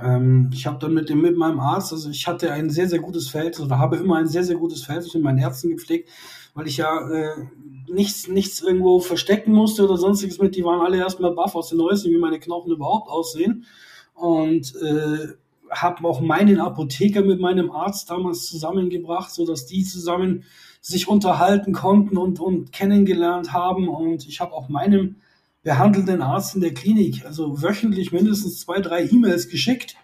ähm, 0.02 0.50
ich 0.52 0.66
habe 0.66 0.80
dann 0.80 0.92
mit 0.92 1.08
dem 1.08 1.20
mit 1.20 1.36
meinem 1.36 1.60
Arzt, 1.60 1.92
also 1.92 2.10
ich 2.10 2.26
hatte 2.26 2.50
ein 2.50 2.68
sehr, 2.68 2.88
sehr 2.88 2.98
gutes 2.98 3.28
Verhältnis 3.28 3.64
oder 3.64 3.78
habe 3.78 3.96
immer 3.96 4.16
ein 4.16 4.26
sehr, 4.26 4.42
sehr 4.42 4.56
gutes 4.56 4.82
Verhältnis 4.82 5.14
mit 5.14 5.22
meinen 5.22 5.38
Ärzten 5.38 5.70
gepflegt, 5.70 6.08
weil 6.54 6.66
ich 6.66 6.78
ja 6.78 7.08
äh, 7.08 7.46
nichts, 7.86 8.26
nichts 8.26 8.60
irgendwo 8.60 8.98
verstecken 8.98 9.52
musste 9.52 9.84
oder 9.84 9.98
sonstiges 9.98 10.40
mit. 10.40 10.56
Die 10.56 10.64
waren 10.64 10.80
alle 10.80 10.96
erstmal 10.96 11.32
baff 11.32 11.54
aus 11.54 11.68
den 11.68 11.80
Häuschen, 11.80 12.10
wie 12.10 12.18
meine 12.18 12.40
Knochen 12.40 12.72
überhaupt 12.72 13.08
aussehen. 13.08 13.66
Und 14.14 14.74
äh, 14.82 15.28
habe 15.70 16.08
auch 16.08 16.20
meinen 16.20 16.58
Apotheker 16.58 17.22
mit 17.22 17.38
meinem 17.38 17.70
Arzt 17.70 18.10
damals 18.10 18.46
zusammengebracht, 18.46 19.30
so 19.30 19.46
dass 19.46 19.64
die 19.64 19.84
zusammen 19.84 20.42
sich 20.82 21.08
unterhalten 21.08 21.72
konnten 21.72 22.18
und, 22.18 22.40
und 22.40 22.72
kennengelernt 22.72 23.52
haben. 23.52 23.88
Und 23.88 24.26
ich 24.28 24.40
habe 24.40 24.52
auch 24.52 24.68
meinem 24.68 25.16
behandelnden 25.62 26.20
Arzt 26.20 26.56
in 26.56 26.60
der 26.60 26.74
Klinik, 26.74 27.24
also 27.24 27.62
wöchentlich 27.62 28.12
mindestens 28.12 28.58
zwei, 28.58 28.80
drei 28.80 29.04
E-Mails 29.04 29.48
geschickt, 29.48 29.96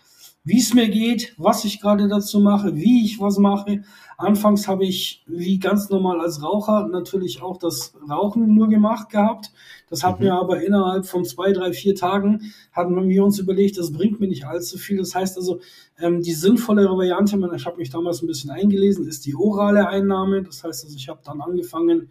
wie 0.49 0.61
es 0.61 0.73
mir 0.73 0.89
geht, 0.89 1.35
was 1.37 1.67
ich 1.67 1.79
gerade 1.79 2.09
dazu 2.09 2.41
mache, 2.41 2.75
wie 2.75 3.05
ich 3.05 3.21
was 3.21 3.37
mache. 3.37 3.83
Anfangs 4.17 4.67
habe 4.67 4.87
ich 4.87 5.23
wie 5.27 5.59
ganz 5.59 5.91
normal 5.91 6.23
als 6.23 6.43
Raucher 6.43 6.89
natürlich 6.89 7.43
auch 7.43 7.59
das 7.59 7.93
Rauchen 8.09 8.55
nur 8.55 8.69
gemacht 8.69 9.11
gehabt. 9.11 9.53
Das 9.91 10.03
hat 10.03 10.19
mhm. 10.19 10.27
mir 10.27 10.35
aber 10.35 10.63
innerhalb 10.63 11.05
von 11.05 11.27
zwei, 11.27 11.53
drei, 11.53 11.75
vier 11.75 11.95
Tagen 11.95 12.51
hatten 12.73 13.09
wir 13.09 13.25
uns 13.25 13.39
überlegt, 13.39 13.77
das 13.77 13.93
bringt 13.93 14.21
mir 14.21 14.29
nicht 14.29 14.47
allzu 14.47 14.79
viel. 14.79 14.97
Das 14.97 15.15
heißt 15.15 15.37
also, 15.37 15.61
ähm, 15.99 16.23
die 16.23 16.33
sinnvollere 16.33 16.97
Variante, 16.97 17.39
ich 17.55 17.67
habe 17.67 17.77
mich 17.77 17.91
damals 17.91 18.23
ein 18.23 18.27
bisschen 18.27 18.51
eingelesen, 18.51 19.07
ist 19.07 19.27
die 19.27 19.37
orale 19.37 19.87
Einnahme. 19.87 20.43
Das 20.43 20.65
heißt 20.65 20.85
also, 20.85 20.97
ich 20.97 21.11
habe 21.11 21.21
dann 21.25 21.43
angefangen, 21.43 22.09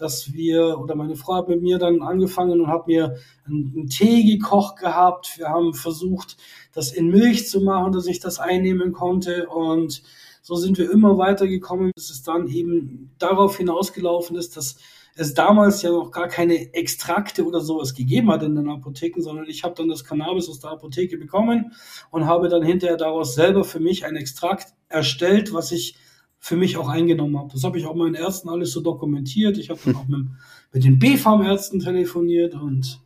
dass 0.00 0.32
wir, 0.32 0.78
oder 0.78 0.94
meine 0.94 1.16
Frau 1.16 1.34
hat 1.34 1.48
mit 1.48 1.62
mir 1.62 1.78
dann 1.78 2.02
angefangen 2.02 2.60
und 2.60 2.68
hat 2.68 2.86
mir 2.86 3.16
einen, 3.46 3.72
einen 3.76 3.88
Tee 3.88 4.24
gekocht 4.24 4.78
gehabt. 4.78 5.38
Wir 5.38 5.48
haben 5.48 5.74
versucht, 5.74 6.36
das 6.72 6.92
in 6.92 7.08
Milch 7.08 7.48
zu 7.48 7.60
machen, 7.60 7.92
dass 7.92 8.06
ich 8.06 8.20
das 8.20 8.38
einnehmen 8.38 8.92
konnte 8.92 9.48
und 9.48 10.02
so 10.42 10.56
sind 10.56 10.78
wir 10.78 10.90
immer 10.90 11.18
weitergekommen, 11.18 11.92
bis 11.94 12.10
es 12.10 12.22
dann 12.22 12.48
eben 12.48 13.10
darauf 13.18 13.58
hinausgelaufen 13.58 14.36
ist, 14.36 14.56
dass 14.56 14.76
es 15.16 15.34
damals 15.34 15.82
ja 15.82 15.90
noch 15.90 16.10
gar 16.10 16.28
keine 16.28 16.72
Extrakte 16.72 17.44
oder 17.44 17.60
sowas 17.60 17.94
gegeben 17.94 18.30
hat 18.30 18.42
in 18.42 18.54
den 18.54 18.70
Apotheken, 18.70 19.20
sondern 19.20 19.46
ich 19.48 19.64
habe 19.64 19.74
dann 19.74 19.88
das 19.88 20.04
Cannabis 20.04 20.48
aus 20.48 20.60
der 20.60 20.70
Apotheke 20.70 21.18
bekommen 21.18 21.72
und 22.10 22.26
habe 22.26 22.48
dann 22.48 22.62
hinterher 22.62 22.96
daraus 22.96 23.34
selber 23.34 23.64
für 23.64 23.80
mich 23.80 24.06
ein 24.06 24.16
Extrakt 24.16 24.72
erstellt, 24.88 25.52
was 25.52 25.72
ich 25.72 25.96
für 26.40 26.56
mich 26.56 26.76
auch 26.76 26.88
eingenommen 26.88 27.38
habe. 27.38 27.52
Das 27.52 27.62
habe 27.62 27.78
ich 27.78 27.86
auch 27.86 27.94
meinen 27.94 28.14
Ärzten 28.14 28.48
alles 28.48 28.72
so 28.72 28.80
dokumentiert. 28.80 29.58
Ich 29.58 29.70
habe 29.70 29.80
dann 29.84 29.96
auch 29.96 30.08
mit, 30.08 30.26
mit 30.72 30.84
den 30.84 30.98
B-Farm-Ärzten 30.98 31.78
telefoniert 31.78 32.54
und 32.54 33.00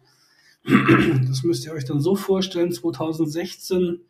das 1.28 1.42
müsst 1.42 1.66
ihr 1.66 1.72
euch 1.72 1.84
dann 1.84 2.00
so 2.00 2.16
vorstellen, 2.16 2.72
2016 2.72 4.00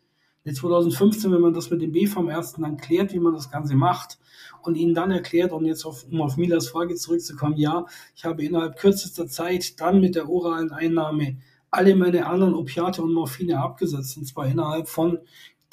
2015, 0.52 1.32
wenn 1.32 1.40
man 1.40 1.54
das 1.54 1.70
mit 1.70 1.80
den 1.80 1.92
BFAM-Ärzten 1.92 2.62
dann 2.62 2.76
klärt, 2.76 3.14
wie 3.14 3.18
man 3.18 3.32
das 3.32 3.50
Ganze 3.50 3.74
macht 3.74 4.18
und 4.62 4.76
ihnen 4.76 4.94
dann 4.94 5.10
erklärt, 5.10 5.52
und 5.52 5.64
jetzt 5.64 5.87
auf, 5.87 6.04
um 6.10 6.20
auf 6.20 6.37
Milas 6.37 6.68
Frage 6.68 6.94
zurückzukommen, 6.96 7.56
ja, 7.56 7.87
ich 8.14 8.24
habe 8.24 8.44
innerhalb 8.44 8.76
kürzester 8.76 9.26
Zeit 9.26 9.80
dann 9.80 10.00
mit 10.00 10.14
der 10.14 10.28
oralen 10.28 10.70
Einnahme 10.70 11.38
alle 11.70 11.96
meine 11.96 12.26
anderen 12.26 12.54
Opiate 12.54 13.02
und 13.02 13.14
Morphine 13.14 13.60
abgesetzt, 13.60 14.18
und 14.18 14.26
zwar 14.26 14.46
innerhalb 14.46 14.88
von 14.88 15.18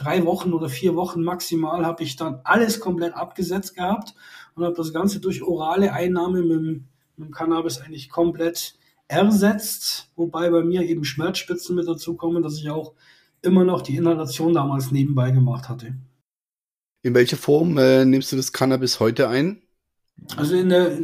drei 0.01 0.25
Wochen 0.25 0.53
oder 0.53 0.69
vier 0.69 0.95
Wochen 0.95 1.23
maximal 1.23 1.85
habe 1.85 2.03
ich 2.03 2.15
dann 2.15 2.41
alles 2.43 2.79
komplett 2.79 3.13
abgesetzt 3.13 3.75
gehabt 3.75 4.15
und 4.55 4.63
habe 4.63 4.75
das 4.75 4.93
Ganze 4.93 5.19
durch 5.19 5.43
orale 5.43 5.93
Einnahme 5.93 6.41
mit, 6.41 6.61
mit 6.61 6.83
dem 7.17 7.31
Cannabis 7.31 7.79
eigentlich 7.79 8.09
komplett 8.09 8.75
ersetzt, 9.07 10.09
wobei 10.15 10.49
bei 10.49 10.63
mir 10.63 10.83
eben 10.83 11.03
Schmerzspitzen 11.03 11.75
mit 11.75 11.87
dazu 11.87 12.15
kommen, 12.15 12.41
dass 12.41 12.57
ich 12.57 12.69
auch 12.69 12.93
immer 13.41 13.63
noch 13.63 13.81
die 13.81 13.95
Inhalation 13.95 14.53
damals 14.53 14.91
nebenbei 14.91 15.31
gemacht 15.31 15.67
hatte. 15.69 15.95
In 17.03 17.13
welcher 17.13 17.37
Form 17.37 17.77
äh, 17.77 18.05
nimmst 18.05 18.31
du 18.31 18.35
das 18.35 18.53
Cannabis 18.53 18.99
heute 18.99 19.27
ein? 19.27 19.61
Also 20.37 20.55
in 20.55 20.69
der, 20.69 20.97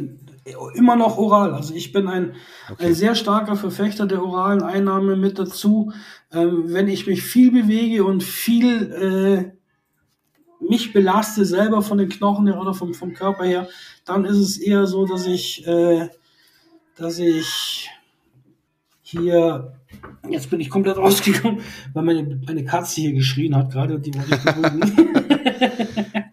immer 0.74 0.96
noch 0.96 1.18
oral. 1.18 1.54
Also 1.54 1.74
ich 1.74 1.92
bin 1.92 2.08
ein, 2.08 2.34
okay. 2.70 2.86
ein 2.86 2.94
sehr 2.94 3.14
starker 3.14 3.56
Verfechter 3.56 4.06
der 4.06 4.22
oralen 4.22 4.62
Einnahme 4.62 5.16
mit 5.16 5.38
dazu. 5.38 5.92
Ähm, 6.32 6.64
wenn 6.66 6.88
ich 6.88 7.06
mich 7.06 7.22
viel 7.22 7.50
bewege 7.50 8.04
und 8.04 8.22
viel 8.22 8.92
äh, 8.92 9.58
mich 10.60 10.92
belaste 10.92 11.44
selber 11.44 11.82
von 11.82 11.98
den 11.98 12.08
Knochen 12.08 12.46
her 12.46 12.60
oder 12.60 12.74
vom, 12.74 12.94
vom 12.94 13.14
Körper 13.14 13.44
her, 13.44 13.68
dann 14.04 14.24
ist 14.24 14.38
es 14.38 14.58
eher 14.58 14.86
so, 14.86 15.06
dass 15.06 15.26
ich, 15.26 15.66
äh, 15.66 16.08
dass 16.96 17.18
ich 17.18 17.88
hier, 19.02 19.72
jetzt 20.28 20.50
bin 20.50 20.60
ich 20.60 20.68
komplett 20.68 20.96
rausgekommen, 20.96 21.60
weil 21.94 22.04
meine, 22.04 22.40
meine 22.46 22.64
Katze 22.64 23.00
hier 23.00 23.12
geschrien 23.12 23.56
hat 23.56 23.72
gerade 23.72 23.98
die 23.98 24.14
wollte 24.14 24.34
ich 24.34 24.42
beruhigen. 24.42 25.24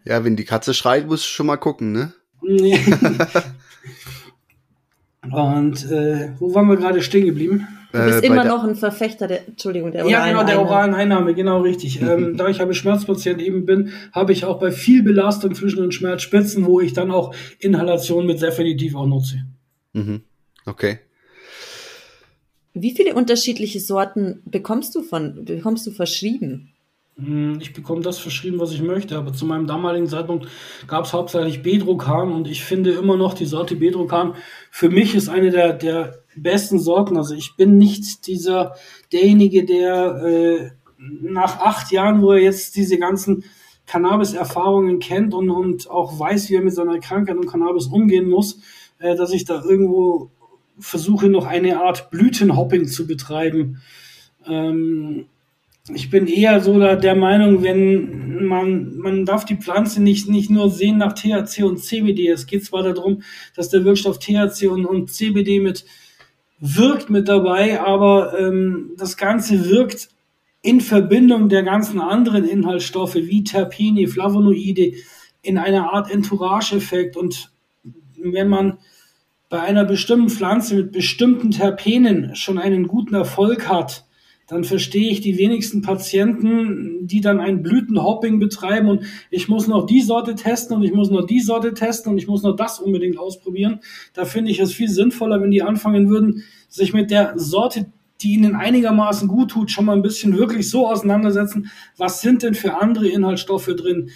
ja, 0.05 0.23
wenn 0.23 0.35
die 0.35 0.45
Katze 0.45 0.73
schreit, 0.73 1.07
musst 1.07 1.23
du 1.23 1.29
schon 1.29 1.45
mal 1.45 1.57
gucken, 1.57 1.91
ne? 1.91 2.13
Und 5.31 5.91
äh, 5.91 6.31
wo 6.39 6.53
waren 6.53 6.67
wir 6.67 6.77
gerade 6.77 7.01
stehen 7.01 7.25
geblieben? 7.25 7.67
Du 7.91 8.03
bist 8.03 8.23
äh, 8.23 8.27
immer 8.27 8.43
noch 8.43 8.63
ein 8.63 8.75
Verfechter 8.75 9.27
der, 9.27 9.47
Entschuldigung, 9.47 9.91
der 9.91 10.05
oralen 10.05 10.11
Ja, 10.11 10.27
genau, 10.27 10.43
der 10.45 10.61
oralen 10.61 10.93
Einnahme, 10.93 11.33
genau 11.33 11.61
richtig. 11.61 12.01
ähm, 12.03 12.35
da 12.37 12.49
ich 12.49 12.61
aber 12.61 12.73
Schmerzpatient 12.73 13.41
eben 13.41 13.65
bin, 13.65 13.91
habe 14.11 14.33
ich 14.33 14.45
auch 14.45 14.59
bei 14.59 14.71
viel 14.71 15.03
Belastung 15.03 15.55
zwischen 15.55 15.81
den 15.81 15.91
Schmerzspitzen, 15.91 16.65
wo 16.65 16.81
ich 16.81 16.93
dann 16.93 17.11
auch 17.11 17.33
Inhalation 17.59 18.25
mit 18.25 18.41
definitiv 18.41 18.95
auch 18.95 19.07
nutze. 19.07 19.45
Mhm. 19.93 20.21
Okay. 20.65 20.99
Wie 22.73 22.91
viele 22.91 23.15
unterschiedliche 23.15 23.79
Sorten 23.79 24.41
bekommst 24.45 24.95
du 24.95 25.01
von, 25.01 25.45
bekommst 25.45 25.87
du 25.87 25.91
verschrieben? 25.91 26.74
Hm, 27.17 27.59
ich 27.61 27.73
bekomme 27.73 28.01
das 28.01 28.19
verschrieben, 28.19 28.59
was 28.59 28.73
ich 28.73 28.81
möchte, 28.81 29.17
aber 29.17 29.31
zu 29.31 29.45
meinem 29.45 29.67
damaligen 29.67 30.07
Zeitpunkt 30.07 30.47
gab 30.87 31.05
es 31.05 31.13
hauptsächlich 31.13 31.61
Bedrocan 31.61 32.31
und 32.31 32.47
ich 32.47 32.63
finde 32.63 32.91
immer 32.91 33.15
noch 33.15 33.33
die 33.33 33.45
Sorte 33.45 33.75
Bedrocan 33.77 34.35
für 34.69 34.89
mich 34.89 35.15
ist 35.15 35.29
eine 35.29 35.49
der, 35.51 35.73
der 35.73 36.25
besten 36.35 36.79
Sorten. 36.79 37.15
Also 37.15 37.33
ich 37.33 37.55
bin 37.55 37.77
nicht 37.77 38.27
dieser 38.27 38.75
derjenige, 39.13 39.63
der 39.63 40.23
äh, 40.25 40.71
nach 40.97 41.59
acht 41.59 41.91
Jahren, 41.91 42.21
wo 42.21 42.33
er 42.33 42.41
jetzt 42.41 42.75
diese 42.75 42.97
ganzen 42.97 43.45
Cannabis-Erfahrungen 43.85 44.99
kennt 44.99 45.33
und, 45.33 45.49
und 45.49 45.89
auch 45.89 46.19
weiß, 46.19 46.49
wie 46.49 46.55
er 46.55 46.63
mit 46.63 46.73
seiner 46.73 46.99
Krankheit 46.99 47.37
und 47.37 47.47
Cannabis 47.47 47.87
umgehen 47.87 48.29
muss, 48.29 48.59
äh, 48.99 49.15
dass 49.15 49.31
ich 49.31 49.45
da 49.45 49.63
irgendwo 49.63 50.31
versuche 50.77 51.29
noch 51.29 51.45
eine 51.45 51.81
Art 51.81 52.09
Blütenhopping 52.09 52.87
zu 52.87 53.07
betreiben. 53.07 53.81
Ähm, 54.45 55.27
ich 55.93 56.09
bin 56.09 56.25
eher 56.25 56.61
so 56.61 56.79
der 56.79 57.15
Meinung, 57.15 57.61
wenn 57.61 58.45
man, 58.47 58.97
man 58.97 59.25
darf 59.25 59.45
die 59.45 59.57
Pflanze 59.57 60.01
nicht, 60.01 60.27
nicht 60.27 60.49
nur 60.49 60.69
sehen 60.71 60.97
nach 60.97 61.13
THC 61.13 61.63
und 61.63 61.77
CBD. 61.77 62.29
Es 62.29 62.47
geht 62.47 62.65
zwar 62.65 62.81
darum, 62.81 63.21
dass 63.55 63.69
der 63.69 63.85
Wirkstoff 63.85 64.17
THC 64.17 64.67
und, 64.67 64.85
und 64.85 65.11
CBD 65.11 65.59
mit 65.59 65.85
wirkt 66.59 67.09
mit 67.09 67.27
dabei, 67.27 67.81
aber 67.81 68.39
ähm, 68.39 68.93
das 68.97 69.17
Ganze 69.17 69.69
wirkt 69.69 70.09
in 70.61 70.81
Verbindung 70.81 71.49
der 71.49 71.61
ganzen 71.61 72.01
anderen 72.01 72.45
Inhaltsstoffe 72.45 73.15
wie 73.15 73.43
Terpene, 73.43 74.07
Flavonoide 74.07 74.93
in 75.43 75.57
einer 75.59 75.93
Art 75.93 76.09
Entourage-Effekt. 76.09 77.17
Und 77.17 77.51
wenn 78.17 78.47
man 78.47 78.79
bei 79.49 79.61
einer 79.61 79.85
bestimmten 79.85 80.29
Pflanze 80.29 80.75
mit 80.75 80.91
bestimmten 80.91 81.51
Terpenen 81.51 82.35
schon 82.35 82.57
einen 82.57 82.87
guten 82.87 83.13
Erfolg 83.13 83.69
hat, 83.69 84.04
dann 84.47 84.63
verstehe 84.63 85.09
ich 85.09 85.21
die 85.21 85.37
wenigsten 85.37 85.81
Patienten, 85.81 87.07
die 87.07 87.21
dann 87.21 87.39
ein 87.39 87.63
Blütenhopping 87.63 88.39
betreiben 88.39 88.89
und 88.89 89.05
ich 89.31 89.47
muss 89.47 89.67
noch 89.67 89.85
die 89.85 90.01
Sorte 90.01 90.35
testen 90.35 90.77
und 90.77 90.83
ich 90.83 90.93
muss 90.93 91.09
noch 91.09 91.25
die 91.25 91.39
Sorte 91.39 91.73
testen 91.73 92.11
und 92.11 92.17
ich 92.17 92.27
muss 92.27 92.43
noch 92.43 92.55
das 92.55 92.79
unbedingt 92.79 93.17
ausprobieren. 93.17 93.79
Da 94.13 94.25
finde 94.25 94.51
ich 94.51 94.59
es 94.59 94.73
viel 94.73 94.89
sinnvoller, 94.89 95.41
wenn 95.41 95.51
die 95.51 95.63
anfangen 95.63 96.09
würden, 96.09 96.43
sich 96.69 96.93
mit 96.93 97.09
der 97.09 97.33
Sorte, 97.37 97.87
die 98.21 98.33
ihnen 98.33 98.55
einigermaßen 98.55 99.27
gut 99.27 99.51
tut, 99.51 99.71
schon 99.71 99.85
mal 99.85 99.95
ein 99.95 100.01
bisschen 100.01 100.37
wirklich 100.37 100.69
so 100.69 100.87
auseinandersetzen, 100.87 101.71
was 101.97 102.21
sind 102.21 102.43
denn 102.43 102.53
für 102.53 102.79
andere 102.79 103.07
Inhaltsstoffe 103.07 103.73
drin. 103.75 104.09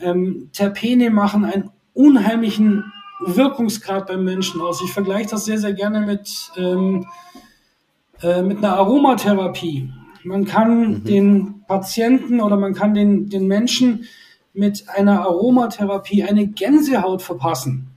Ähm, 0.00 0.48
Terpene 0.52 1.10
machen 1.10 1.44
einen 1.44 1.70
unheimlichen 1.92 2.84
Wirkungsgrad 3.24 4.08
beim 4.08 4.24
Menschen 4.24 4.60
aus. 4.60 4.82
Ich 4.82 4.92
vergleiche 4.92 5.30
das 5.30 5.44
sehr, 5.44 5.58
sehr 5.58 5.72
gerne 5.72 6.00
mit, 6.00 6.30
ähm, 6.56 7.06
äh, 8.24 8.42
mit 8.42 8.58
einer 8.58 8.76
Aromatherapie. 8.76 9.90
Man 10.24 10.46
kann 10.46 10.88
mhm. 10.88 11.04
den 11.04 11.64
Patienten 11.68 12.40
oder 12.40 12.56
man 12.56 12.72
kann 12.72 12.94
den, 12.94 13.28
den 13.28 13.46
Menschen 13.46 14.06
mit 14.54 14.88
einer 14.88 15.20
Aromatherapie 15.20 16.24
eine 16.24 16.46
Gänsehaut 16.46 17.20
verpassen. 17.20 17.88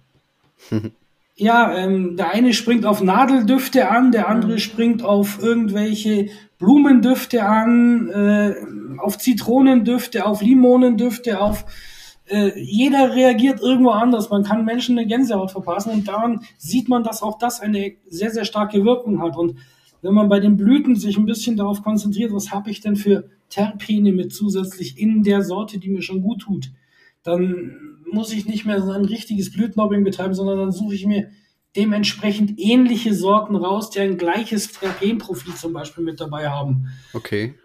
ja, 1.36 1.74
ähm, 1.74 2.18
der 2.18 2.32
eine 2.32 2.54
springt 2.54 2.86
auf 2.86 3.02
Nadeldüfte 3.02 3.90
an, 3.90 4.12
der 4.12 4.28
andere 4.28 4.54
mhm. 4.54 4.60
springt 4.60 5.04
auf 5.04 5.42
irgendwelche 5.42 6.28
Blumendüfte 6.60 7.46
an, 7.46 8.10
äh, 8.10 8.56
auf 8.98 9.18
Zitronendüfte, 9.18 10.26
auf 10.26 10.42
Limonendüfte, 10.42 11.40
auf 11.40 11.64
äh, 12.26 12.60
jeder 12.60 13.16
reagiert 13.16 13.62
irgendwo 13.62 13.92
anders. 13.92 14.30
Man 14.30 14.44
kann 14.44 14.66
Menschen 14.66 14.98
eine 14.98 15.08
Gänsehaut 15.08 15.52
verpassen 15.52 15.92
und 15.92 16.08
daran 16.08 16.42
sieht 16.58 16.90
man, 16.90 17.04
dass 17.04 17.24
auch 17.24 17.38
das 17.38 17.62
eine 17.62 17.94
sehr, 18.10 18.32
sehr 18.32 18.44
starke 18.44 18.84
Wirkung 18.84 19.22
hat. 19.22 19.38
Und 19.38 19.56
wenn 20.02 20.14
man 20.14 20.30
bei 20.30 20.40
den 20.40 20.58
Blüten 20.58 20.96
sich 20.96 21.18
ein 21.18 21.26
bisschen 21.26 21.58
darauf 21.58 21.84
konzentriert, 21.84 22.34
was 22.34 22.52
habe 22.52 22.70
ich 22.70 22.82
denn 22.82 22.96
für 22.96 23.30
Terpene 23.50 24.12
mit 24.12 24.34
zusätzlich 24.34 24.98
in 24.98 25.24
der 25.24 25.42
Sorte, 25.42 25.80
die 25.80 25.90
mir 25.90 26.02
schon 26.02 26.22
gut 26.22 26.42
tut, 26.42 26.72
dann 27.24 27.98
muss 28.12 28.32
ich 28.32 28.46
nicht 28.46 28.66
mehr 28.66 28.82
so 28.82 28.92
ein 28.92 29.06
richtiges 29.06 29.52
Blütenmobbing 29.52 30.04
betreiben, 30.04 30.34
sondern 30.34 30.58
dann 30.58 30.72
suche 30.72 30.96
ich 30.96 31.06
mir 31.06 31.30
dementsprechend 31.76 32.58
ähnliche 32.58 33.14
Sorten 33.14 33.56
raus, 33.56 33.90
die 33.90 34.00
ein 34.00 34.18
gleiches 34.18 34.72
Terpenprofil 34.72 35.54
zum 35.56 35.74
Beispiel 35.74 36.04
mit 36.04 36.20
dabei 36.20 36.50
haben. 36.50 36.88
Okay. 37.14 37.56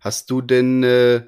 Hast 0.00 0.30
du 0.30 0.40
denn, 0.40 0.82
äh, 0.82 1.24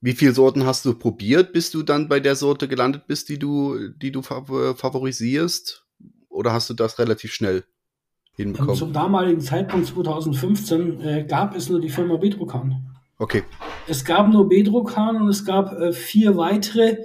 wie 0.00 0.12
viele 0.12 0.32
Sorten 0.32 0.64
hast 0.64 0.84
du 0.84 0.94
probiert, 0.94 1.52
bis 1.52 1.70
du 1.70 1.82
dann 1.82 2.08
bei 2.08 2.20
der 2.20 2.36
Sorte 2.36 2.68
gelandet 2.68 3.06
bist, 3.06 3.28
die 3.28 3.38
du, 3.38 3.88
die 3.88 4.12
du 4.12 4.22
favorisierst? 4.22 5.86
Oder 6.28 6.52
hast 6.52 6.70
du 6.70 6.74
das 6.74 6.98
relativ 6.98 7.32
schnell 7.32 7.64
hinbekommen? 8.36 8.76
Zum 8.76 8.92
damaligen 8.92 9.40
Zeitpunkt 9.40 9.86
2015 9.86 11.00
äh, 11.00 11.24
gab 11.24 11.56
es 11.56 11.68
nur 11.68 11.80
die 11.80 11.88
Firma 11.88 12.16
Bedrocan. 12.16 12.82
Okay. 13.18 13.44
Es 13.86 14.04
gab 14.04 14.28
nur 14.28 14.48
Bedrocan 14.48 15.22
und 15.22 15.28
es 15.28 15.44
gab 15.44 15.72
äh, 15.72 15.92
vier 15.92 16.36
weitere 16.36 16.98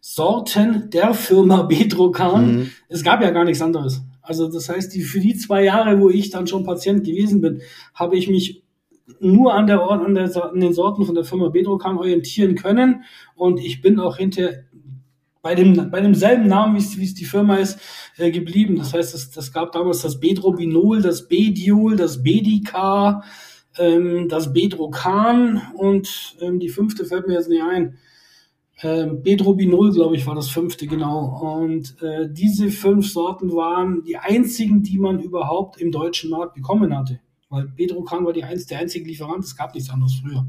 Sorten 0.00 0.90
der 0.90 1.14
Firma 1.14 1.62
Bedrocan. 1.68 2.56
Mhm. 2.56 2.70
Es 2.88 3.02
gab 3.02 3.22
ja 3.22 3.30
gar 3.30 3.44
nichts 3.44 3.62
anderes. 3.62 4.02
Also 4.22 4.48
das 4.50 4.68
heißt, 4.68 4.94
die, 4.94 5.02
für 5.02 5.20
die 5.20 5.36
zwei 5.36 5.64
Jahre, 5.64 6.00
wo 6.00 6.08
ich 6.08 6.30
dann 6.30 6.46
schon 6.46 6.64
Patient 6.64 7.04
gewesen 7.04 7.40
bin, 7.40 7.60
habe 7.94 8.16
ich 8.16 8.28
mich 8.28 8.62
nur 9.20 9.54
an, 9.54 9.66
der, 9.66 9.80
an, 9.80 10.14
der, 10.14 10.44
an 10.44 10.60
den 10.60 10.72
Sorten 10.72 11.04
von 11.04 11.14
der 11.14 11.24
Firma 11.24 11.48
Bedrocan 11.48 11.98
orientieren 11.98 12.54
können. 12.54 13.04
Und 13.34 13.58
ich 13.58 13.80
bin 13.80 13.98
auch 13.98 14.16
hinter 14.16 14.50
bei 15.42 15.56
dem 15.56 15.90
bei 15.90 16.00
demselben 16.00 16.46
Namen, 16.46 16.76
wie 16.76 17.04
es 17.04 17.14
die 17.14 17.24
Firma 17.24 17.56
ist, 17.56 17.78
äh, 18.16 18.30
geblieben. 18.30 18.76
Das 18.76 18.94
heißt, 18.94 19.14
es, 19.14 19.30
das 19.30 19.52
gab 19.52 19.72
damals 19.72 20.00
das 20.00 20.20
Bedrobinol, 20.20 21.02
das 21.02 21.28
Bediol, 21.28 21.96
das 21.96 22.22
Bedicar, 22.22 23.24
ähm, 23.76 24.28
das 24.28 24.52
Bedrocan 24.52 25.60
und 25.74 26.36
ähm, 26.40 26.60
die 26.60 26.68
fünfte 26.68 27.04
fällt 27.04 27.26
mir 27.26 27.34
jetzt 27.34 27.48
nicht 27.48 27.62
ein. 27.62 27.98
Ähm, 28.84 29.22
Bedrobinol, 29.22 29.92
glaube 29.92 30.16
ich, 30.16 30.26
war 30.26 30.34
das 30.34 30.48
fünfte, 30.48 30.86
genau. 30.86 31.40
Und 31.62 32.00
äh, 32.02 32.28
diese 32.30 32.70
fünf 32.70 33.12
Sorten 33.12 33.52
waren 33.52 34.02
die 34.04 34.16
einzigen, 34.16 34.82
die 34.82 34.98
man 34.98 35.20
überhaupt 35.20 35.80
im 35.80 35.92
deutschen 35.92 36.30
Markt 36.30 36.54
bekommen 36.54 36.96
hatte. 36.96 37.20
Weil 37.48 37.68
Bedrocan 37.68 38.24
war 38.24 38.32
die 38.32 38.44
eins, 38.44 38.66
der 38.66 38.78
einzige 38.78 39.06
Lieferant, 39.06 39.44
es 39.44 39.56
gab 39.56 39.74
nichts 39.74 39.90
anderes 39.90 40.14
früher. 40.14 40.46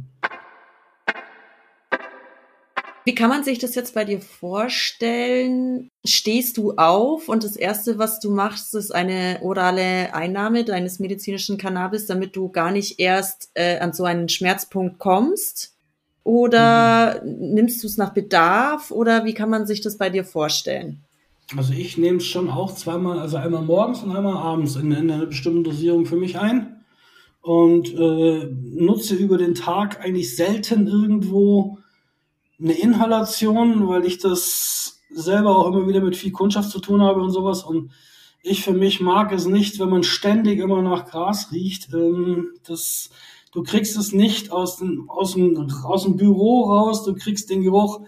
Wie 3.06 3.16
kann 3.16 3.30
man 3.30 3.44
sich 3.44 3.60
das 3.60 3.76
jetzt 3.76 3.94
bei 3.94 4.06
dir 4.06 4.22
vorstellen? 4.22 5.89
Stehst 6.06 6.58
du 6.58 6.74
auf 6.74 7.28
und 7.28 7.44
das 7.44 7.58
Erste, 7.58 7.98
was 7.98 8.20
du 8.20 8.32
machst, 8.32 8.74
ist 8.76 8.96
eine 8.96 9.39
orale 9.42 10.13
Einnahme 10.13 10.63
deines 10.63 11.00
medizinischen 11.00 11.58
Cannabis, 11.58 12.06
damit 12.06 12.36
du 12.36 12.50
gar 12.50 12.72
nicht 12.72 13.00
erst 13.00 13.52
äh, 13.56 13.80
an 13.80 13.92
so 13.92 14.06
einen 14.06 14.30
Schmerzpunkt 14.30 15.00
kommst? 15.00 15.74
Oder 16.24 17.22
mhm. 17.26 17.54
nimmst 17.54 17.84
du 17.84 17.88
es 17.88 17.98
nach 17.98 18.13
Bedarf? 18.13 18.92
Oder 18.92 19.26
wie 19.26 19.34
kann 19.34 19.50
man 19.50 19.68
sich 19.68 19.82
das 19.82 19.98
bei 19.98 20.10
dir 20.10 20.24
vorstellen? 20.24 21.04
Also 21.58 21.74
ich 21.74 21.98
nehme 21.98 22.18
es 22.18 22.26
schon 22.26 22.50
auch 22.50 22.74
zweimal, 22.74 23.20
also 23.20 23.36
einmal 23.36 23.63
morgens 23.63 24.02
und 24.02 24.16
einmal 24.16 24.38
abends 24.38 24.78
in, 24.78 24.94
in 24.94 25.12
einer 25.12 25.26
bestimmten 25.26 25.66
Dosierung 25.66 26.06
für 26.06 26.16
mich 26.16 26.39
ein 26.39 26.86
und 27.42 27.94
äh, 27.94 28.48
nutze 28.48 29.16
über 29.16 29.38
den 29.38 29.54
Tag 29.54 30.00
eigentlich 30.00 30.36
selten 30.38 30.88
irgendwo 30.88 31.80
eine 32.60 32.74
Inhalation, 32.74 33.88
weil 33.88 34.06
ich 34.06 34.18
das 34.20 35.02
selber 35.10 35.58
auch 35.58 35.68
immer 35.68 35.88
wieder 35.88 36.02
mit 36.02 36.16
viel 36.16 36.32
Kundschaft 36.32 36.70
zu 36.70 36.80
tun 36.80 37.02
habe 37.02 37.22
und 37.22 37.32
sowas. 37.32 37.63
Und 37.63 37.92
ich 38.42 38.63
für 38.63 38.74
mich 38.74 39.00
mag 39.00 39.32
es 39.32 39.46
nicht, 39.46 39.80
wenn 39.80 39.89
man 39.89 40.04
ständig 40.04 40.60
immer 40.60 40.82
nach 40.82 41.06
Gras 41.06 41.52
riecht. 41.52 41.94
Ähm, 41.94 42.50
das, 42.68 43.10
du 43.52 43.63
kriegst 43.63 43.98
es 43.98 44.12
nicht 44.12 44.52
aus 44.52 44.78
dem, 44.78 45.10
aus, 45.10 45.34
dem, 45.34 45.70
aus 45.84 46.04
dem 46.04 46.18
Büro 46.18 46.66
raus, 46.66 47.04
du 47.04 47.16
kriegst 47.16 47.50
den 47.50 47.63
Geruch 47.63 48.02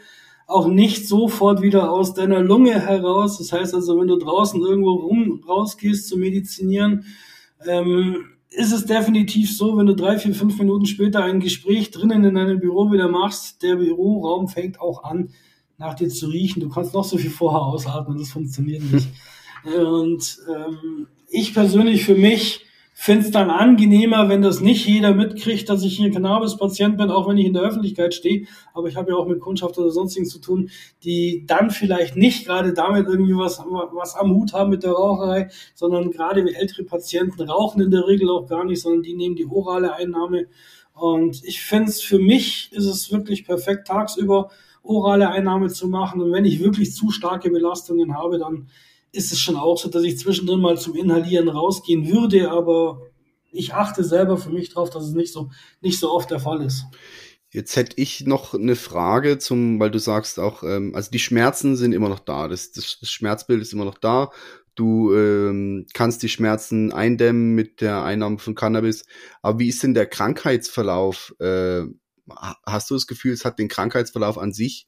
auch 0.47 0.67
nicht 0.67 1.07
sofort 1.07 1.61
wieder 1.61 1.91
aus 1.91 2.13
deiner 2.13 2.41
Lunge 2.41 2.79
heraus. 2.79 3.37
Das 3.39 3.51
heißt 3.51 3.73
also, 3.73 3.99
wenn 3.99 4.07
du 4.07 4.17
draußen 4.17 4.61
irgendwo 4.61 4.91
rum 4.91 5.43
rausgehst 5.47 6.07
zu 6.07 6.17
medizinieren, 6.17 7.05
ähm, 7.65 8.34
ist 8.55 8.71
es 8.71 8.85
definitiv 8.85 9.55
so, 9.55 9.77
wenn 9.77 9.85
du 9.85 9.95
drei, 9.95 10.17
vier, 10.17 10.33
fünf 10.33 10.57
Minuten 10.57 10.85
später 10.85 11.23
ein 11.23 11.39
Gespräch 11.39 11.91
drinnen 11.91 12.23
in 12.23 12.35
deinem 12.35 12.59
Büro 12.59 12.91
wieder 12.91 13.09
machst, 13.09 13.61
der 13.61 13.75
Büroraum 13.75 14.47
fängt 14.47 14.79
auch 14.79 15.03
an, 15.03 15.29
nach 15.77 15.93
dir 15.93 16.09
zu 16.09 16.27
riechen. 16.27 16.61
Du 16.61 16.69
kannst 16.69 16.93
noch 16.93 17.03
so 17.03 17.17
viel 17.17 17.29
vorher 17.29 17.61
ausatmen, 17.61 18.17
das 18.17 18.29
funktioniert 18.29 18.83
nicht. 18.83 19.07
Und 19.77 20.37
ähm, 20.53 21.07
ich 21.27 21.53
persönlich 21.53 22.05
für 22.05 22.15
mich 22.15 22.64
finde 22.97 23.25
es 23.25 23.31
dann 23.31 23.49
angenehmer, 23.49 24.29
wenn 24.29 24.41
das 24.41 24.61
nicht 24.61 24.87
jeder 24.87 25.13
mitkriegt, 25.13 25.69
dass 25.69 25.83
ich 25.83 25.97
hier 25.97 26.11
Cannabis-Patient 26.11 26.97
bin, 26.97 27.11
auch 27.11 27.27
wenn 27.27 27.37
ich 27.37 27.45
in 27.45 27.53
der 27.53 27.61
Öffentlichkeit 27.61 28.13
stehe. 28.13 28.47
Aber 28.73 28.87
ich 28.87 28.95
habe 28.95 29.11
ja 29.11 29.17
auch 29.17 29.27
mit 29.27 29.41
Kundschaft 29.41 29.77
oder 29.77 29.91
sonstigen 29.91 30.25
zu 30.25 30.39
tun, 30.39 30.69
die 31.03 31.43
dann 31.45 31.71
vielleicht 31.71 32.15
nicht 32.15 32.45
gerade 32.45 32.73
damit 32.73 33.07
irgendwie 33.07 33.35
was, 33.35 33.59
was 33.59 34.15
am 34.15 34.31
Hut 34.31 34.53
haben 34.53 34.69
mit 34.69 34.83
der 34.83 34.93
Raucherei, 34.93 35.49
sondern 35.75 36.09
gerade 36.09 36.41
ältere 36.55 36.85
Patienten 36.85 37.43
rauchen 37.43 37.81
in 37.81 37.91
der 37.91 38.07
Regel 38.07 38.29
auch 38.29 38.47
gar 38.47 38.63
nicht, 38.63 38.81
sondern 38.81 39.03
die 39.03 39.13
nehmen 39.13 39.35
die 39.35 39.45
orale 39.45 39.93
Einnahme. 39.93 40.47
Und 40.93 41.43
ich 41.43 41.61
finde 41.61 41.89
es 41.89 42.01
für 42.01 42.17
mich 42.17 42.69
ist 42.71 42.85
es 42.85 43.11
wirklich 43.11 43.45
perfekt, 43.45 43.87
tagsüber 43.87 44.49
orale 44.83 45.29
Einnahme 45.29 45.67
zu 45.67 45.89
machen. 45.89 46.21
Und 46.21 46.31
wenn 46.31 46.45
ich 46.45 46.63
wirklich 46.63 46.93
zu 46.93 47.11
starke 47.11 47.49
Belastungen 47.51 48.17
habe, 48.17 48.39
dann 48.39 48.67
ist 49.15 49.31
es 49.31 49.39
schon 49.39 49.55
auch 49.55 49.77
so, 49.77 49.89
dass 49.89 50.03
ich 50.03 50.19
zwischendrin 50.19 50.59
mal 50.59 50.77
zum 50.77 50.95
Inhalieren 50.95 51.49
rausgehen 51.49 52.07
würde, 52.07 52.51
aber 52.51 53.01
ich 53.51 53.73
achte 53.73 54.03
selber 54.03 54.37
für 54.37 54.49
mich 54.49 54.69
drauf, 54.69 54.89
dass 54.89 55.05
es 55.05 55.13
nicht 55.13 55.31
so, 55.31 55.49
nicht 55.81 55.99
so 55.99 56.11
oft 56.11 56.29
der 56.29 56.39
Fall 56.39 56.61
ist. 56.61 56.85
Jetzt 57.51 57.77
hätte 57.77 57.95
ich 58.01 58.25
noch 58.25 58.53
eine 58.53 58.75
Frage 58.75 59.37
zum, 59.37 59.79
weil 59.79 59.89
du 59.89 59.99
sagst 59.99 60.39
auch, 60.39 60.61
ähm, 60.63 60.93
also 60.93 61.09
die 61.09 61.19
Schmerzen 61.19 61.77
sind 61.77 61.93
immer 61.93 62.09
noch 62.09 62.19
da, 62.19 62.49
das, 62.49 62.71
das, 62.73 62.97
das 62.99 63.09
Schmerzbild 63.09 63.61
ist 63.61 63.71
immer 63.71 63.85
noch 63.85 63.97
da. 63.97 64.31
Du 64.75 65.15
ähm, 65.15 65.87
kannst 65.93 66.21
die 66.21 66.27
Schmerzen 66.27 66.91
eindämmen 66.91 67.55
mit 67.55 67.79
der 67.79 68.03
Einnahme 68.03 68.39
von 68.39 68.55
Cannabis. 68.55 69.05
Aber 69.41 69.57
wie 69.57 69.69
ist 69.69 69.81
denn 69.83 69.93
der 69.93 70.05
Krankheitsverlauf? 70.05 71.33
Äh, 71.39 71.83
hast 72.65 72.89
du 72.89 72.95
das 72.95 73.07
Gefühl, 73.07 73.31
es 73.31 73.45
hat 73.45 73.57
den 73.57 73.69
Krankheitsverlauf 73.69 74.37
an 74.37 74.51
sich 74.51 74.87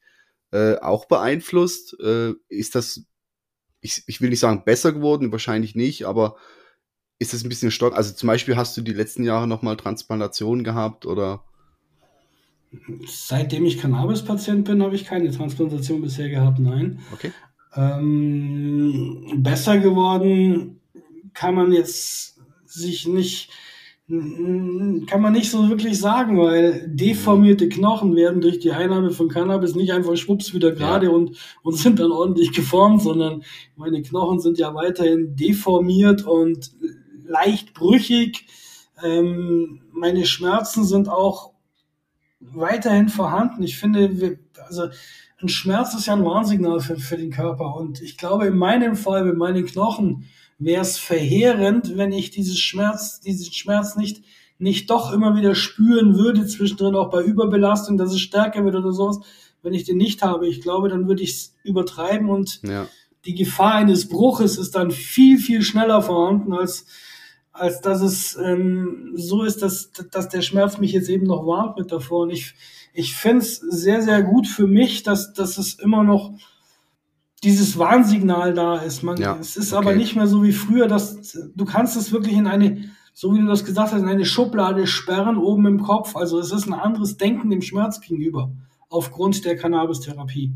äh, 0.52 0.76
auch 0.76 1.06
beeinflusst? 1.06 1.98
Äh, 2.02 2.34
ist 2.50 2.76
das 2.76 3.06
ich, 3.88 4.04
ich 4.08 4.22
will 4.22 4.30
nicht 4.30 4.40
sagen 4.40 4.64
besser 4.66 4.92
geworden, 4.92 5.32
wahrscheinlich 5.32 5.76
nicht, 5.76 6.06
aber 6.06 6.36
ist 7.20 7.34
es 7.34 7.44
ein 7.44 7.50
bisschen 7.50 7.72
stock? 7.72 7.96
Also 7.96 8.14
zum 8.14 8.28
Beispiel 8.28 8.56
hast 8.56 8.78
du 8.78 8.82
die 8.82 8.94
letzten 8.94 9.24
Jahre 9.24 9.48
nochmal 9.48 9.78
Transplantationen 9.78 10.64
gehabt 10.64 11.06
oder? 11.06 11.44
Seitdem 13.08 13.66
ich 13.66 13.80
Cannabis-Patient 13.80 14.66
bin, 14.66 14.84
habe 14.84 14.96
ich 14.96 15.06
keine 15.06 15.32
Transplantation 15.32 16.02
bisher 16.02 16.30
gehabt, 16.30 16.60
nein. 16.60 17.00
Okay. 17.14 17.32
Ähm, 17.76 19.34
besser 19.38 19.78
geworden 19.80 20.82
kann 21.34 21.56
man 21.56 21.72
jetzt 21.72 22.40
sich 22.66 23.08
nicht 23.08 23.52
kann 24.10 25.22
man 25.22 25.34
nicht 25.34 25.52
so 25.52 25.68
wirklich 25.68 26.00
sagen, 26.00 26.38
weil 26.40 26.88
deformierte 26.88 27.68
Knochen 27.68 28.16
werden 28.16 28.40
durch 28.40 28.58
die 28.60 28.72
Einnahme 28.72 29.12
von 29.12 29.28
Cannabis 29.28 29.76
nicht 29.76 29.92
einfach 29.92 30.16
schwupps 30.16 30.54
wieder 30.54 30.72
gerade 30.72 31.08
ja. 31.08 31.12
und, 31.12 31.36
und 31.62 31.76
sind 31.76 32.00
dann 32.00 32.14
ordentlich 32.14 32.54
geformt, 32.54 33.02
sondern 33.02 33.44
meine 33.76 34.02
Knochen 34.02 34.40
sind 34.40 34.60
ja 34.60 34.74
weiterhin 34.74 35.36
deformiert 35.36 36.24
und 36.26 36.72
leicht 37.26 37.74
brüchig. 37.74 38.46
Ähm, 39.04 39.82
meine 39.92 40.26
Schmerzen 40.26 40.86
sind 40.86 41.10
auch 41.10 41.52
weiterhin 42.40 43.10
vorhanden. 43.10 43.62
Ich 43.64 43.78
finde, 43.78 44.22
wir, 44.22 44.40
also 44.68 44.88
ein 45.42 45.50
Schmerz 45.50 45.94
ist 45.96 46.06
ja 46.06 46.14
ein 46.14 46.24
Warnsignal 46.24 46.80
für, 46.80 46.96
für 46.96 47.18
den 47.18 47.32
Körper 47.32 47.76
und 47.76 48.02
ich 48.02 48.18
glaube, 48.18 48.48
in 48.48 48.58
meinem 48.58 48.96
Fall 48.96 49.26
mit 49.26 49.36
meinen 49.36 49.66
Knochen 49.66 50.30
wäre 50.60 50.82
es 50.82 50.98
verheerend, 50.98 51.98
wenn 51.98 52.12
ich 52.12 52.32
dieses 52.32 52.60
Schmerz, 52.60 53.20
diesen 53.20 53.52
Schmerz 53.54 53.96
nicht, 53.96 54.24
nicht 54.58 54.90
doch 54.90 55.14
immer 55.14 55.36
wieder 55.36 55.54
spüren 55.56 56.18
würde, 56.18 56.48
zwischendrin 56.48 56.96
auch 56.96 57.10
bei 57.10 57.22
Überbelastung, 57.22 57.98
dass 57.98 58.12
es 58.12 58.20
stärker 58.20 58.66
wird 58.66 58.76
oder 58.76 58.92
sowas, 58.92 59.20
wenn 59.62 59.74
ich 59.74 59.84
den 59.84 59.98
nicht 59.98 60.24
habe. 60.24 60.48
Ich 60.48 60.62
glaube, 60.62 60.90
dann 60.90 61.08
würde 61.08 61.24
ich 61.24 61.32
es 61.32 61.56
übertreiben 61.64 62.30
und 62.30 62.62
ja. 62.64 62.88
die 63.26 63.36
Gefahr 63.36 63.76
eines 63.76 64.08
Bruches 64.08 64.58
ist 64.58 64.76
dann 64.76 64.92
viel, 64.92 65.38
viel 65.38 65.62
schneller 65.62 66.02
vorhanden, 66.02 66.54
als, 66.54 66.86
als 67.52 67.82
dass 67.82 68.02
es 68.02 68.36
ähm, 68.38 69.12
so 69.16 69.44
ist, 69.44 69.62
dass, 69.62 69.92
dass 70.12 70.30
der 70.30 70.42
Schmerz 70.42 70.80
mich 70.80 70.92
jetzt 70.92 71.10
eben 71.10 71.28
noch 71.28 71.46
warnt 71.46 71.78
mit 71.78 71.92
davor. 71.92 72.24
Und 72.24 72.32
ich, 72.32 72.56
ich 72.94 73.16
finde 73.16 73.44
es 73.44 73.58
sehr, 73.58 74.02
sehr 74.02 74.24
gut 74.24 74.48
für 74.48 74.66
mich, 74.66 75.04
dass, 75.04 75.34
dass 75.34 75.60
es 75.60 75.76
immer 75.76 76.04
noch 76.04 76.34
dieses 77.44 77.78
Warnsignal 77.78 78.54
da 78.54 78.78
ist. 78.78 79.04
Man, 79.04 79.18
ja, 79.18 79.38
es 79.40 79.58
ist 79.58 79.74
okay. 79.74 79.86
aber 79.86 79.96
nicht 79.96 80.16
mehr 80.16 80.28
so 80.28 80.44
wie 80.44 80.52
früher, 80.52 80.88
dass 80.88 81.38
du 81.56 81.66
kannst 81.66 81.96
es 81.96 82.12
wirklich 82.12 82.36
in 82.36 82.48
eine, 82.48 82.90
so 83.14 83.34
wie 83.34 83.40
du 83.40 83.46
das 83.46 83.66
gesagt 83.66 83.92
hast, 83.92 84.02
in 84.02 84.08
eine 84.08 84.26
Schublade 84.26 84.88
sperren 84.88 85.38
oben 85.38 85.66
im 85.68 85.82
Kopf. 85.82 86.16
Also 86.16 86.40
es 86.40 86.52
ist 86.52 86.68
ein 86.68 86.74
anderes 86.74 87.18
Denken 87.18 87.50
dem 87.50 87.62
Schmerz 87.62 88.02
gegenüber 88.02 88.52
aufgrund 88.90 89.46
der 89.46 89.58
Cannabis-Therapie. 89.58 90.52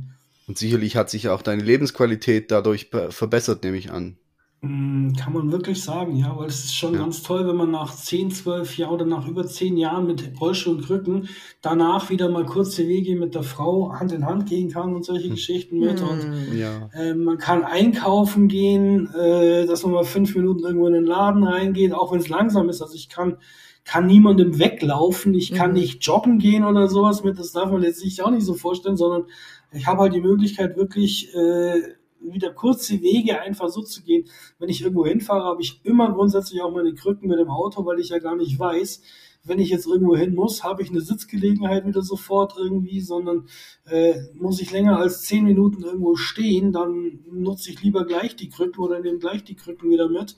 Und 0.47 0.57
sicherlich 0.57 0.95
hat 0.95 1.09
sich 1.09 1.29
auch 1.29 1.41
deine 1.41 1.63
Lebensqualität 1.63 2.51
dadurch 2.51 2.89
verbessert, 3.09 3.63
nehme 3.63 3.77
ich 3.77 3.91
an. 3.91 4.17
Mm, 4.63 5.13
kann 5.13 5.33
man 5.33 5.51
wirklich 5.51 5.81
sagen, 5.81 6.15
ja, 6.15 6.37
weil 6.37 6.47
es 6.47 6.65
ist 6.65 6.75
schon 6.75 6.93
ja. 6.93 6.99
ganz 6.99 7.23
toll, 7.23 7.47
wenn 7.47 7.55
man 7.55 7.71
nach 7.71 7.95
10, 7.95 8.29
12 8.29 8.77
Jahren 8.77 8.93
oder 8.93 9.05
nach 9.05 9.27
über 9.27 9.43
10 9.43 9.75
Jahren 9.75 10.05
mit 10.05 10.39
Rollstuhl 10.39 10.75
und 10.75 10.85
Krücken 10.85 11.29
danach 11.63 12.11
wieder 12.11 12.29
mal 12.29 12.45
kurze 12.45 12.87
Wege 12.87 13.15
mit 13.15 13.33
der 13.33 13.41
Frau 13.41 13.91
Hand 13.93 14.11
in 14.11 14.27
Hand 14.27 14.47
gehen 14.47 14.69
kann 14.69 14.93
und 14.93 15.03
solche 15.03 15.29
hm. 15.29 15.31
Geschichten 15.31 15.79
mit. 15.79 15.99
Hm. 15.99 16.07
Und 16.07 16.55
ja. 16.55 16.91
äh, 16.93 17.15
man 17.15 17.39
kann 17.39 17.63
einkaufen 17.63 18.47
gehen, 18.47 19.11
äh, 19.15 19.65
dass 19.65 19.81
man 19.81 19.93
mal 19.93 20.03
fünf 20.03 20.35
Minuten 20.35 20.63
irgendwo 20.63 20.85
in 20.85 20.93
den 20.93 21.05
Laden 21.07 21.43
reingeht, 21.43 21.91
auch 21.93 22.11
wenn 22.11 22.19
es 22.19 22.29
langsam 22.29 22.69
ist. 22.69 22.83
Also 22.83 22.93
ich 22.93 23.09
kann, 23.09 23.37
kann 23.83 24.05
niemandem 24.05 24.59
weglaufen, 24.59 25.33
ich 25.33 25.53
kann 25.53 25.71
mhm. 25.71 25.77
nicht 25.77 26.05
joggen 26.05 26.37
gehen 26.37 26.65
oder 26.65 26.87
sowas 26.87 27.23
mit, 27.23 27.39
das 27.39 27.51
darf 27.51 27.71
man 27.71 27.81
jetzt 27.81 27.99
sich 27.99 28.21
auch 28.21 28.29
nicht 28.29 28.45
so 28.45 28.53
vorstellen, 28.53 28.95
sondern 28.95 29.23
ich 29.71 29.87
habe 29.87 30.01
halt 30.01 30.13
die 30.13 30.21
Möglichkeit 30.21 30.77
wirklich 30.77 31.33
äh, 31.33 31.81
wieder 32.23 32.51
kurze 32.51 33.01
Wege 33.01 33.41
einfach 33.41 33.69
so 33.69 33.81
zu 33.81 34.03
gehen. 34.03 34.25
Wenn 34.59 34.69
ich 34.69 34.81
irgendwo 34.81 35.05
hinfahre, 35.05 35.45
habe 35.45 35.61
ich 35.61 35.81
immer 35.83 36.11
grundsätzlich 36.11 36.61
auch 36.61 36.71
meine 36.71 36.93
Krücken 36.93 37.27
mit 37.27 37.39
dem 37.39 37.49
Auto, 37.49 37.85
weil 37.85 37.99
ich 37.99 38.09
ja 38.09 38.19
gar 38.19 38.35
nicht 38.35 38.57
weiß, 38.57 39.01
wenn 39.43 39.59
ich 39.59 39.69
jetzt 39.69 39.87
irgendwo 39.87 40.15
hin 40.15 40.35
muss, 40.35 40.63
habe 40.63 40.83
ich 40.83 40.89
eine 40.89 41.01
Sitzgelegenheit 41.01 41.85
wieder 41.87 42.01
sofort 42.01 42.53
irgendwie, 42.57 43.01
sondern 43.01 43.47
äh, 43.85 44.13
muss 44.35 44.61
ich 44.61 44.71
länger 44.71 44.97
als 44.97 45.23
zehn 45.23 45.43
Minuten 45.43 45.83
irgendwo 45.83 46.15
stehen, 46.15 46.71
dann 46.71 47.19
nutze 47.31 47.71
ich 47.71 47.81
lieber 47.81 48.05
gleich 48.05 48.35
die 48.35 48.49
Krücken 48.49 48.83
oder 48.83 48.99
nehme 48.99 49.17
gleich 49.17 49.43
die 49.43 49.55
Krücken 49.55 49.89
wieder 49.89 50.09
mit. 50.09 50.37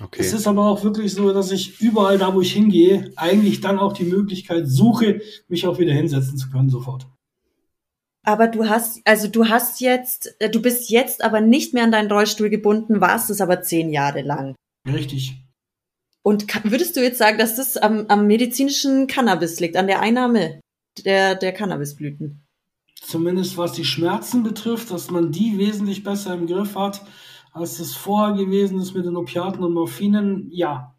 Okay. 0.00 0.20
Es 0.20 0.32
ist 0.32 0.46
aber 0.46 0.66
auch 0.66 0.82
wirklich 0.82 1.12
so, 1.12 1.30
dass 1.32 1.52
ich 1.52 1.80
überall 1.80 2.16
da, 2.16 2.34
wo 2.34 2.40
ich 2.40 2.52
hingehe, 2.52 3.12
eigentlich 3.16 3.60
dann 3.60 3.78
auch 3.78 3.92
die 3.92 4.04
Möglichkeit 4.04 4.66
suche, 4.66 5.20
mich 5.48 5.66
auch 5.66 5.78
wieder 5.78 5.92
hinsetzen 5.92 6.38
zu 6.38 6.48
können 6.48 6.70
sofort. 6.70 7.06
Aber 8.22 8.48
du 8.48 8.68
hast, 8.68 9.00
also 9.04 9.28
du 9.28 9.48
hast 9.48 9.80
jetzt, 9.80 10.34
äh, 10.40 10.50
du 10.50 10.60
bist 10.60 10.90
jetzt 10.90 11.24
aber 11.24 11.40
nicht 11.40 11.72
mehr 11.72 11.84
an 11.84 11.92
deinen 11.92 12.10
Rollstuhl 12.10 12.50
gebunden, 12.50 13.00
warst 13.00 13.30
es 13.30 13.40
aber 13.40 13.62
zehn 13.62 13.90
Jahre 13.90 14.22
lang. 14.22 14.54
Richtig. 14.86 15.36
Und 16.22 16.46
würdest 16.70 16.96
du 16.96 17.02
jetzt 17.02 17.18
sagen, 17.18 17.38
dass 17.38 17.56
das 17.56 17.76
am, 17.76 18.06
am 18.08 18.26
medizinischen 18.26 19.06
Cannabis 19.06 19.58
liegt, 19.60 19.76
an 19.76 19.86
der 19.86 20.00
Einnahme 20.00 20.60
der, 21.04 21.34
der 21.34 21.52
Cannabisblüten? 21.52 22.42
Zumindest 23.00 23.56
was 23.56 23.72
die 23.72 23.86
Schmerzen 23.86 24.42
betrifft, 24.42 24.90
dass 24.90 25.10
man 25.10 25.32
die 25.32 25.56
wesentlich 25.56 26.04
besser 26.04 26.34
im 26.34 26.46
Griff 26.46 26.76
hat, 26.76 27.02
als 27.52 27.78
das 27.78 27.94
vorher 27.94 28.36
gewesen 28.36 28.78
ist 28.80 28.94
mit 28.94 29.06
den 29.06 29.16
Opiaten 29.16 29.64
und 29.64 29.72
Morphinen, 29.72 30.50
ja. 30.52 30.94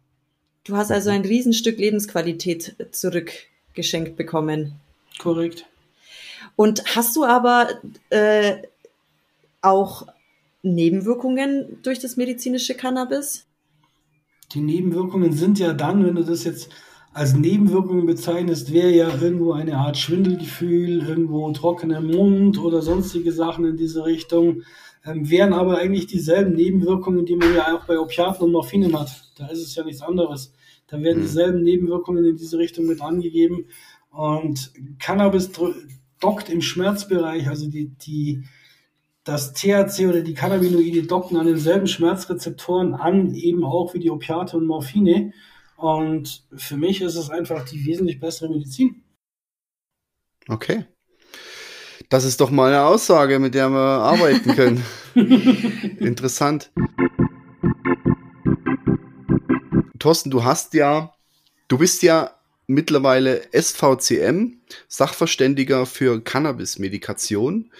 Du 0.64 0.76
hast 0.76 0.90
also 0.90 1.10
ein 1.10 1.22
Riesenstück 1.22 1.78
Lebensqualität 1.78 2.76
zurückgeschenkt 2.90 4.16
bekommen. 4.16 4.80
Korrekt. 5.18 5.66
Und 6.56 6.96
hast 6.96 7.16
du 7.16 7.24
aber 7.24 7.68
äh, 8.10 8.56
auch 9.60 10.06
Nebenwirkungen 10.62 11.78
durch 11.82 11.98
das 11.98 12.16
medizinische 12.16 12.74
Cannabis? 12.74 13.46
Die 14.52 14.60
Nebenwirkungen 14.60 15.32
sind 15.32 15.58
ja 15.58 15.72
dann, 15.72 16.04
wenn 16.04 16.14
du 16.14 16.24
das 16.24 16.44
jetzt 16.44 16.70
als 17.14 17.34
Nebenwirkungen 17.34 18.06
bezeichnest, 18.06 18.72
wäre 18.72 18.90
ja 18.90 19.14
irgendwo 19.20 19.52
eine 19.52 19.76
Art 19.76 19.98
Schwindelgefühl, 19.98 21.06
irgendwo 21.06 21.50
trockener 21.52 22.00
Mund 22.00 22.58
oder 22.58 22.80
sonstige 22.80 23.32
Sachen 23.32 23.64
in 23.66 23.76
diese 23.76 24.04
Richtung, 24.06 24.62
ähm, 25.04 25.28
wären 25.28 25.52
aber 25.52 25.78
eigentlich 25.78 26.06
dieselben 26.06 26.54
Nebenwirkungen, 26.54 27.26
die 27.26 27.36
man 27.36 27.54
ja 27.54 27.76
auch 27.76 27.84
bei 27.84 27.98
Opiaten 27.98 28.44
und 28.44 28.52
Morphinen 28.52 28.98
hat. 28.98 29.32
Da 29.36 29.48
ist 29.48 29.60
es 29.60 29.74
ja 29.74 29.84
nichts 29.84 30.00
anderes. 30.00 30.54
Da 30.86 31.00
werden 31.02 31.18
mhm. 31.18 31.22
dieselben 31.22 31.62
Nebenwirkungen 31.62 32.24
in 32.24 32.36
diese 32.36 32.58
Richtung 32.58 32.86
mit 32.86 33.00
angegeben. 33.00 33.66
Und 34.10 34.72
Cannabis 34.98 35.50
dockt 36.22 36.48
im 36.48 36.62
Schmerzbereich, 36.62 37.48
also 37.48 37.68
die, 37.68 37.88
die, 37.88 38.44
das 39.24 39.52
THC 39.52 40.06
oder 40.06 40.22
die 40.22 40.34
Cannabinoide 40.34 41.02
docken 41.04 41.36
an 41.36 41.46
denselben 41.46 41.86
Schmerzrezeptoren 41.86 42.94
an, 42.94 43.34
eben 43.34 43.64
auch 43.64 43.94
wie 43.94 43.98
die 43.98 44.10
Opiate 44.10 44.56
und 44.56 44.66
Morphine. 44.66 45.32
Und 45.76 46.44
für 46.54 46.76
mich 46.76 47.00
ist 47.00 47.16
es 47.16 47.28
einfach 47.28 47.64
die 47.64 47.84
wesentlich 47.84 48.20
bessere 48.20 48.48
Medizin. 48.48 49.02
Okay. 50.48 50.86
Das 52.08 52.24
ist 52.24 52.40
doch 52.40 52.50
mal 52.50 52.68
eine 52.72 52.84
Aussage, 52.84 53.38
mit 53.38 53.54
der 53.54 53.70
wir 53.70 53.78
arbeiten 53.78 54.54
können. 54.54 54.84
Interessant. 55.98 56.70
Thorsten, 59.98 60.30
du 60.30 60.44
hast 60.44 60.74
ja, 60.74 61.14
du 61.68 61.78
bist 61.78 62.02
ja 62.02 62.30
mittlerweile 62.72 63.42
SVCM, 63.52 64.58
Sachverständiger 64.88 65.86
für 65.86 66.22
Cannabis-Medikation, 66.22 67.70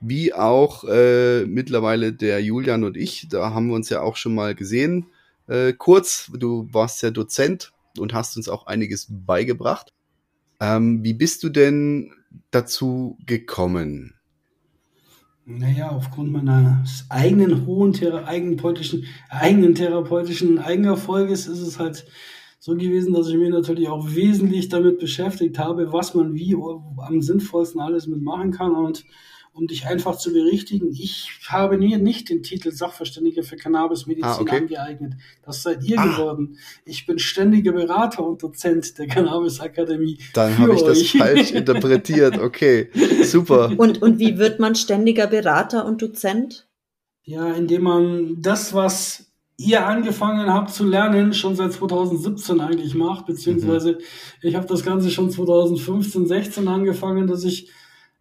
wie 0.00 0.34
auch 0.34 0.84
äh, 0.84 1.44
mittlerweile 1.46 2.12
der 2.12 2.42
Julian 2.42 2.84
und 2.84 2.96
ich. 2.96 3.28
Da 3.30 3.54
haben 3.54 3.68
wir 3.68 3.74
uns 3.74 3.88
ja 3.88 4.00
auch 4.00 4.16
schon 4.16 4.34
mal 4.34 4.54
gesehen. 4.54 5.06
Äh, 5.46 5.72
kurz, 5.72 6.30
du 6.36 6.68
warst 6.72 7.02
ja 7.02 7.10
Dozent 7.10 7.72
und 7.98 8.12
hast 8.12 8.36
uns 8.36 8.48
auch 8.48 8.66
einiges 8.66 9.06
beigebracht. 9.08 9.92
Ähm, 10.60 11.04
wie 11.04 11.14
bist 11.14 11.42
du 11.42 11.48
denn 11.48 12.12
dazu 12.50 13.18
gekommen? 13.26 14.14
Naja, 15.46 15.90
aufgrund 15.90 16.32
meines 16.32 17.06
eigenen 17.08 17.66
hohen 17.66 17.94
eigenen, 18.24 18.60
eigenen 19.28 19.74
therapeutischen 19.74 20.58
Eigenerfolges 20.58 21.46
ist 21.46 21.60
es 21.60 21.78
halt 21.78 22.06
so 22.62 22.76
gewesen, 22.76 23.14
dass 23.14 23.28
ich 23.28 23.36
mir 23.36 23.48
natürlich 23.48 23.88
auch 23.88 24.14
wesentlich 24.14 24.68
damit 24.68 24.98
beschäftigt 24.98 25.58
habe, 25.58 25.92
was 25.92 26.14
man 26.14 26.34
wie 26.34 26.54
am 26.54 27.22
sinnvollsten 27.22 27.80
alles 27.80 28.06
mitmachen 28.06 28.52
kann. 28.52 28.72
Und 28.72 29.06
um 29.52 29.66
dich 29.66 29.86
einfach 29.86 30.16
zu 30.16 30.30
berichtigen, 30.30 30.92
ich 30.92 31.40
habe 31.48 31.78
nie, 31.78 31.96
nicht 31.96 32.28
den 32.28 32.42
Titel 32.42 32.70
Sachverständiger 32.70 33.42
für 33.44 33.56
Cannabismedizin 33.56 34.24
ah, 34.24 34.40
okay. 34.40 34.58
angeeignet. 34.58 35.14
Das 35.42 35.62
seid 35.62 35.82
ihr 35.84 35.98
ah. 35.98 36.06
geworden. 36.06 36.58
Ich 36.84 37.06
bin 37.06 37.18
ständiger 37.18 37.72
Berater 37.72 38.26
und 38.26 38.42
Dozent 38.42 38.98
der 38.98 39.08
Cannabis-Akademie. 39.08 40.18
Dann 40.34 40.58
habe 40.58 40.74
ich 40.74 40.82
das 40.82 41.02
falsch 41.08 41.52
interpretiert. 41.52 42.38
Okay, 42.38 42.90
super. 43.24 43.72
Und, 43.74 44.02
und 44.02 44.18
wie 44.18 44.36
wird 44.36 44.60
man 44.60 44.74
ständiger 44.74 45.26
Berater 45.26 45.86
und 45.86 46.02
Dozent? 46.02 46.68
Ja, 47.22 47.52
indem 47.54 47.84
man 47.84 48.42
das, 48.42 48.74
was 48.74 49.29
ihr 49.60 49.86
angefangen 49.86 50.52
habt 50.52 50.70
zu 50.70 50.84
lernen, 50.84 51.34
schon 51.34 51.54
seit 51.54 51.72
2017 51.72 52.60
eigentlich 52.60 52.94
macht, 52.94 53.26
beziehungsweise 53.26 53.92
mhm. 53.92 53.98
ich 54.42 54.54
habe 54.54 54.66
das 54.66 54.82
Ganze 54.82 55.10
schon 55.10 55.30
2015, 55.30 56.26
16 56.26 56.66
angefangen, 56.66 57.26
dass 57.26 57.44
ich 57.44 57.70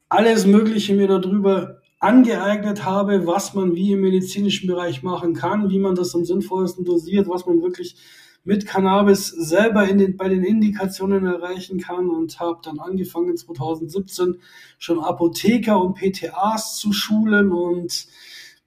alles 0.10 0.45
Mögliche 0.45 0.95
mir 0.95 1.08
darüber 1.08 1.82
angeeignet 1.99 2.84
habe, 2.84 3.25
was 3.25 3.54
man 3.54 3.73
wie 3.73 3.93
im 3.93 4.02
medizinischen 4.02 4.67
Bereich 4.67 5.02
machen 5.02 5.34
kann, 5.34 5.69
wie 5.69 5.80
man 5.80 5.95
das 5.95 6.13
am 6.13 6.25
sinnvollsten 6.25 6.84
dosiert, 6.84 7.30
was 7.30 7.45
man 7.45 7.62
wirklich 7.62 7.95
mit 8.43 8.65
Cannabis 8.65 9.28
selber 9.28 9.88
in 9.88 9.97
den, 9.97 10.17
bei 10.17 10.28
den 10.28 10.43
Indikationen 10.43 11.25
erreichen 11.25 11.80
kann 11.80 12.10
und 12.10 12.39
habe 12.39 12.60
dann 12.63 12.80
angefangen 12.80 13.38
2017 13.38 14.39
schon 14.78 14.99
Apotheker 14.99 15.82
und 15.82 15.97
PTAs 15.97 16.78
zu 16.78 16.91
schulen 16.91 17.52
und 17.52 18.08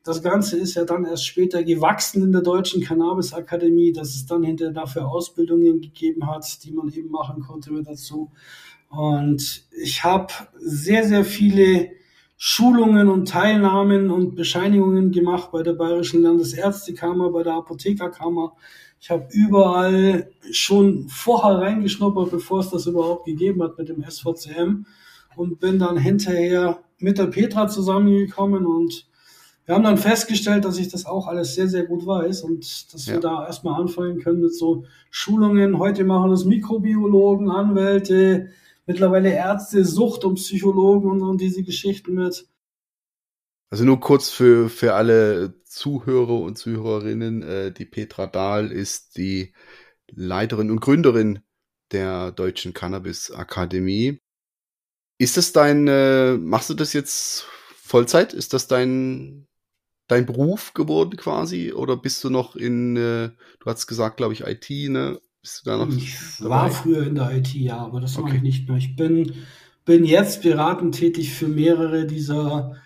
das 0.04 0.22
Ganze 0.22 0.58
ist 0.58 0.74
ja 0.74 0.84
dann 0.84 1.04
erst 1.04 1.26
später 1.26 1.62
gewachsen 1.62 2.22
in 2.22 2.32
der 2.32 2.42
Deutschen 2.42 2.82
Cannabis 2.82 3.32
Akademie, 3.32 3.92
dass 3.92 4.14
es 4.14 4.26
dann 4.26 4.42
hinterher 4.42 4.72
dafür 4.72 5.08
Ausbildungen 5.08 5.80
gegeben 5.80 6.26
hat, 6.26 6.64
die 6.64 6.72
man 6.72 6.88
eben 6.88 7.10
machen 7.10 7.42
konnte 7.42 7.72
mit 7.72 7.86
dazu. 7.86 8.30
Und 8.90 9.64
ich 9.70 10.02
habe 10.04 10.32
sehr, 10.58 11.04
sehr 11.04 11.24
viele 11.24 11.90
Schulungen 12.36 13.08
und 13.08 13.28
Teilnahmen 13.28 14.10
und 14.10 14.34
Bescheinigungen 14.34 15.12
gemacht 15.12 15.50
bei 15.52 15.62
der 15.62 15.74
Bayerischen 15.74 16.22
Landesärztekammer, 16.22 17.30
bei 17.30 17.44
der 17.44 17.54
Apothekerkammer. 17.54 18.54
Ich 19.00 19.10
habe 19.10 19.28
überall 19.30 20.30
schon 20.50 21.08
vorher 21.08 21.58
reingeschnuppert, 21.58 22.32
bevor 22.32 22.60
es 22.60 22.70
das 22.70 22.86
überhaupt 22.86 23.26
gegeben 23.26 23.62
hat 23.62 23.78
mit 23.78 23.88
dem 23.88 24.02
SVCM 24.02 24.86
und 25.36 25.60
bin 25.60 25.78
dann 25.78 25.96
hinterher 25.96 26.82
mit 26.98 27.18
der 27.18 27.26
Petra 27.26 27.68
zusammengekommen 27.68 28.66
und 28.66 29.06
wir 29.64 29.74
haben 29.74 29.84
dann 29.84 29.98
festgestellt, 29.98 30.64
dass 30.64 30.78
ich 30.78 30.88
das 30.88 31.06
auch 31.06 31.28
alles 31.28 31.54
sehr, 31.54 31.68
sehr 31.68 31.84
gut 31.84 32.04
weiß 32.04 32.42
und 32.42 32.92
dass 32.92 33.06
ja. 33.06 33.14
wir 33.14 33.20
da 33.20 33.46
erstmal 33.46 33.80
anfangen 33.80 34.20
können 34.20 34.40
mit 34.40 34.54
so 34.54 34.84
Schulungen. 35.10 35.78
Heute 35.78 36.04
machen 36.04 36.30
das 36.30 36.44
Mikrobiologen, 36.44 37.48
Anwälte, 37.50 38.48
mittlerweile 38.86 39.32
Ärzte, 39.32 39.84
Sucht 39.84 40.24
und 40.24 40.34
Psychologen 40.34 41.10
und, 41.10 41.22
und 41.22 41.40
diese 41.40 41.62
Geschichten 41.62 42.14
mit. 42.14 42.48
Also 43.70 43.84
nur 43.84 44.00
kurz 44.00 44.28
für, 44.28 44.68
für 44.68 44.94
alle 44.94 45.54
Zuhörer 45.64 46.40
und 46.40 46.58
Zuhörerinnen, 46.58 47.42
äh, 47.42 47.72
die 47.72 47.86
Petra 47.86 48.26
Dahl 48.26 48.70
ist 48.70 49.16
die 49.16 49.54
Leiterin 50.10 50.70
und 50.70 50.80
Gründerin 50.80 51.40
der 51.92 52.32
Deutschen 52.32 52.74
Cannabis 52.74 53.30
Akademie. 53.30 54.18
Ist 55.18 55.36
das 55.36 55.52
dein, 55.52 55.86
äh, 55.88 56.36
machst 56.36 56.68
du 56.68 56.74
das 56.74 56.92
jetzt 56.92 57.46
Vollzeit? 57.76 58.34
Ist 58.34 58.52
das 58.52 58.66
dein, 58.66 59.46
dein 60.12 60.26
Beruf 60.26 60.74
geworden 60.74 61.16
quasi? 61.16 61.72
Oder 61.72 61.96
bist 61.96 62.22
du 62.22 62.30
noch 62.30 62.54
in, 62.54 62.96
äh, 62.96 63.30
du 63.60 63.66
hast 63.66 63.86
gesagt, 63.86 64.18
glaube 64.18 64.34
ich, 64.34 64.46
IT, 64.46 64.68
ne? 64.90 65.18
Bist 65.40 65.62
du 65.64 65.70
da 65.70 65.78
noch? 65.78 65.88
Ich 65.94 66.16
dabei? 66.38 66.50
war 66.50 66.70
früher 66.70 67.06
in 67.06 67.14
der 67.14 67.34
IT, 67.36 67.52
ja, 67.54 67.78
aber 67.78 68.00
das 68.00 68.16
okay. 68.16 68.26
mache 68.26 68.36
ich 68.36 68.42
nicht 68.42 68.68
mehr. 68.68 68.78
Ich 68.78 68.94
bin, 68.94 69.32
bin 69.84 70.04
jetzt 70.04 70.42
beratend 70.42 70.94
tätig 70.94 71.32
für 71.32 71.48
mehrere 71.48 72.06
dieser 72.06 72.76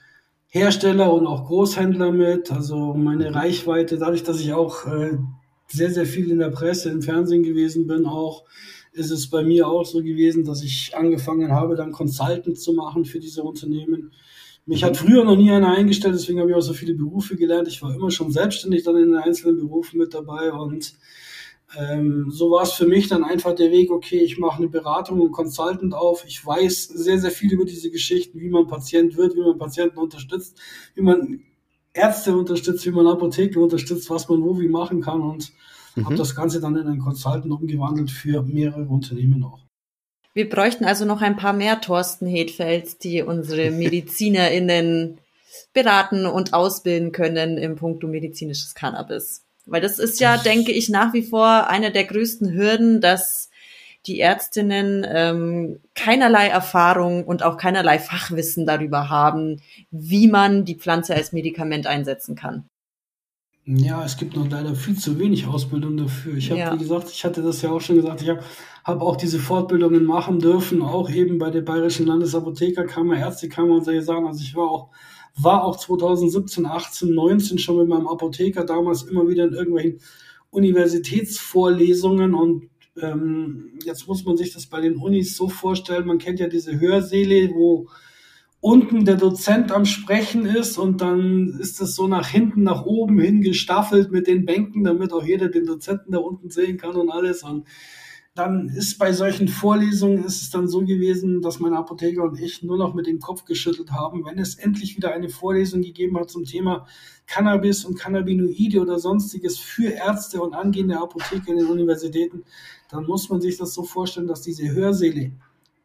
Hersteller 0.48 1.12
und 1.12 1.26
auch 1.26 1.46
Großhändler 1.46 2.12
mit. 2.12 2.52
Also 2.52 2.94
meine 2.94 3.34
Reichweite, 3.34 3.98
dadurch, 3.98 4.22
dass 4.22 4.40
ich 4.40 4.52
auch 4.52 4.86
äh, 4.86 5.18
sehr, 5.66 5.90
sehr 5.90 6.06
viel 6.06 6.30
in 6.30 6.38
der 6.38 6.50
Presse, 6.50 6.90
im 6.90 7.02
Fernsehen 7.02 7.42
gewesen 7.42 7.86
bin, 7.86 8.06
auch 8.06 8.44
ist 8.92 9.10
es 9.10 9.28
bei 9.28 9.42
mir 9.42 9.68
auch 9.68 9.84
so 9.84 9.98
gewesen, 9.98 10.44
dass 10.44 10.62
ich 10.62 10.96
angefangen 10.96 11.52
habe, 11.52 11.74
dann 11.74 11.92
Consultant 11.92 12.58
zu 12.58 12.72
machen 12.72 13.04
für 13.04 13.20
diese 13.20 13.42
Unternehmen. 13.42 14.12
Mich 14.66 14.82
hat 14.82 14.96
früher 14.96 15.24
noch 15.24 15.36
nie 15.36 15.52
einer 15.52 15.70
eingestellt, 15.70 16.14
deswegen 16.14 16.40
habe 16.40 16.50
ich 16.50 16.56
auch 16.56 16.60
so 16.60 16.74
viele 16.74 16.94
Berufe 16.94 17.36
gelernt. 17.36 17.68
Ich 17.68 17.82
war 17.82 17.94
immer 17.94 18.10
schon 18.10 18.32
selbstständig 18.32 18.82
dann 18.82 18.96
in 18.96 19.12
den 19.12 19.16
einzelnen 19.16 19.58
Berufen 19.58 19.98
mit 19.98 20.12
dabei 20.12 20.52
und 20.52 20.94
ähm, 21.76 22.30
so 22.30 22.50
war 22.50 22.62
es 22.62 22.72
für 22.72 22.86
mich 22.86 23.08
dann 23.08 23.24
einfach 23.24 23.54
der 23.54 23.70
Weg, 23.70 23.90
okay, 23.90 24.18
ich 24.18 24.38
mache 24.38 24.58
eine 24.58 24.68
Beratung 24.68 25.20
und 25.20 25.32
Consultant 25.32 25.94
auf. 25.94 26.24
Ich 26.26 26.44
weiß 26.44 26.84
sehr, 26.84 27.18
sehr 27.18 27.30
viel 27.30 27.52
über 27.52 27.64
diese 27.64 27.90
Geschichten, 27.90 28.40
wie 28.40 28.48
man 28.48 28.66
Patient 28.66 29.16
wird, 29.16 29.34
wie 29.34 29.40
man 29.40 29.58
Patienten 29.58 29.98
unterstützt, 29.98 30.60
wie 30.94 31.02
man 31.02 31.42
Ärzte 31.92 32.36
unterstützt, 32.36 32.86
wie 32.86 32.90
man 32.90 33.06
Apotheken 33.06 33.60
unterstützt, 33.60 34.10
was 34.10 34.28
man 34.28 34.42
wo 34.42 34.60
wie 34.60 34.68
machen 34.68 35.00
kann 35.00 35.22
und 35.22 35.52
mhm. 35.94 36.06
habe 36.06 36.16
das 36.16 36.34
Ganze 36.34 36.60
dann 36.60 36.76
in 36.76 36.86
einen 36.86 37.00
Consultant 37.00 37.52
umgewandelt 37.52 38.10
für 38.10 38.42
mehrere 38.42 38.86
Unternehmen 38.88 39.42
auch. 39.42 39.65
Wir 40.36 40.50
bräuchten 40.50 40.84
also 40.84 41.06
noch 41.06 41.22
ein 41.22 41.36
paar 41.36 41.54
mehr 41.54 41.80
Thorsten 41.80 42.26
Hedfelds, 42.26 42.98
die 42.98 43.22
unsere 43.22 43.70
MedizinerInnen 43.70 45.18
beraten 45.72 46.26
und 46.26 46.52
ausbilden 46.52 47.10
können 47.10 47.56
im 47.56 47.76
Punkto 47.76 48.06
medizinisches 48.06 48.74
Cannabis. 48.74 49.46
Weil 49.64 49.80
das 49.80 49.98
ist 49.98 50.20
ja, 50.20 50.36
denke 50.36 50.72
ich, 50.72 50.90
nach 50.90 51.14
wie 51.14 51.22
vor 51.22 51.68
eine 51.68 51.90
der 51.90 52.04
größten 52.04 52.52
Hürden, 52.52 53.00
dass 53.00 53.48
die 54.04 54.20
Ärztinnen 54.20 55.06
ähm, 55.08 55.80
keinerlei 55.94 56.48
Erfahrung 56.48 57.24
und 57.24 57.42
auch 57.42 57.56
keinerlei 57.56 57.98
Fachwissen 57.98 58.66
darüber 58.66 59.08
haben, 59.08 59.62
wie 59.90 60.28
man 60.28 60.66
die 60.66 60.76
Pflanze 60.76 61.14
als 61.14 61.32
Medikament 61.32 61.86
einsetzen 61.86 62.36
kann. 62.36 62.68
Ja, 63.68 64.04
es 64.04 64.16
gibt 64.16 64.36
noch 64.36 64.48
leider 64.48 64.76
viel 64.76 64.96
zu 64.96 65.18
wenig 65.18 65.46
Ausbildung 65.46 65.96
dafür. 65.96 66.36
Ich 66.36 66.50
habe, 66.50 66.60
ja. 66.60 66.72
wie 66.72 66.78
gesagt, 66.78 67.10
ich 67.10 67.24
hatte 67.24 67.42
das 67.42 67.62
ja 67.62 67.70
auch 67.70 67.80
schon 67.80 67.96
gesagt, 67.96 68.22
ich 68.22 68.28
habe 68.28 68.40
hab 68.84 69.00
auch 69.00 69.16
diese 69.16 69.40
Fortbildungen 69.40 70.04
machen 70.04 70.38
dürfen, 70.38 70.82
auch 70.82 71.10
eben 71.10 71.38
bei 71.38 71.50
der 71.50 71.62
Bayerischen 71.62 72.06
Landesapothekerkammer, 72.06 73.18
Ärztekammer 73.18 73.74
und 73.74 73.84
solche 73.84 74.02
Sachen. 74.02 74.26
Also 74.26 74.42
ich 74.42 74.54
war 74.54 74.70
auch 74.70 74.90
war 75.38 75.64
auch 75.64 75.76
2017, 75.76 76.64
18, 76.64 77.14
19 77.14 77.58
schon 77.58 77.78
mit 77.78 77.88
meinem 77.88 78.08
Apotheker 78.08 78.64
damals 78.64 79.02
immer 79.02 79.28
wieder 79.28 79.44
in 79.44 79.52
irgendwelchen 79.52 80.00
Universitätsvorlesungen 80.50 82.34
und 82.34 82.70
ähm, 83.00 83.78
jetzt 83.84 84.08
muss 84.08 84.24
man 84.24 84.36
sich 84.36 84.54
das 84.54 84.66
bei 84.66 84.80
den 84.80 84.96
Unis 84.96 85.36
so 85.36 85.48
vorstellen, 85.48 86.06
man 86.06 86.18
kennt 86.18 86.40
ja 86.40 86.48
diese 86.48 86.80
Hörsäle, 86.80 87.50
wo 87.54 87.88
unten 88.66 89.04
der 89.04 89.14
Dozent 89.14 89.70
am 89.70 89.84
Sprechen 89.84 90.44
ist 90.44 90.76
und 90.76 91.00
dann 91.00 91.56
ist 91.60 91.80
das 91.80 91.94
so 91.94 92.08
nach 92.08 92.26
hinten, 92.26 92.64
nach 92.64 92.84
oben 92.84 93.20
hin 93.20 93.40
gestaffelt 93.40 94.10
mit 94.10 94.26
den 94.26 94.44
Bänken, 94.44 94.82
damit 94.82 95.12
auch 95.12 95.22
jeder 95.22 95.48
den 95.48 95.66
Dozenten 95.66 96.10
da 96.10 96.18
unten 96.18 96.50
sehen 96.50 96.76
kann 96.76 96.96
und 96.96 97.08
alles. 97.08 97.44
Und 97.44 97.64
dann 98.34 98.68
ist 98.68 98.98
bei 98.98 99.12
solchen 99.12 99.46
Vorlesungen 99.46 100.24
ist 100.24 100.42
es 100.42 100.50
dann 100.50 100.66
so 100.66 100.80
gewesen, 100.80 101.42
dass 101.42 101.60
mein 101.60 101.74
Apotheker 101.74 102.24
und 102.24 102.40
ich 102.40 102.64
nur 102.64 102.76
noch 102.76 102.92
mit 102.92 103.06
dem 103.06 103.20
Kopf 103.20 103.44
geschüttelt 103.44 103.92
haben, 103.92 104.24
wenn 104.24 104.40
es 104.40 104.56
endlich 104.56 104.96
wieder 104.96 105.14
eine 105.14 105.28
Vorlesung 105.28 105.82
gegeben 105.82 106.18
hat 106.18 106.28
zum 106.28 106.44
Thema 106.44 106.88
Cannabis 107.28 107.84
und 107.84 107.96
Cannabinoide 107.96 108.80
oder 108.80 108.98
sonstiges 108.98 109.60
für 109.60 109.92
Ärzte 109.92 110.42
und 110.42 110.54
angehende 110.54 110.98
Apotheker 110.98 111.52
in 111.52 111.58
den 111.58 111.68
Universitäten, 111.68 112.42
dann 112.90 113.06
muss 113.06 113.28
man 113.28 113.40
sich 113.40 113.58
das 113.58 113.72
so 113.72 113.84
vorstellen, 113.84 114.26
dass 114.26 114.42
diese 114.42 114.68
Hörsäle 114.72 115.30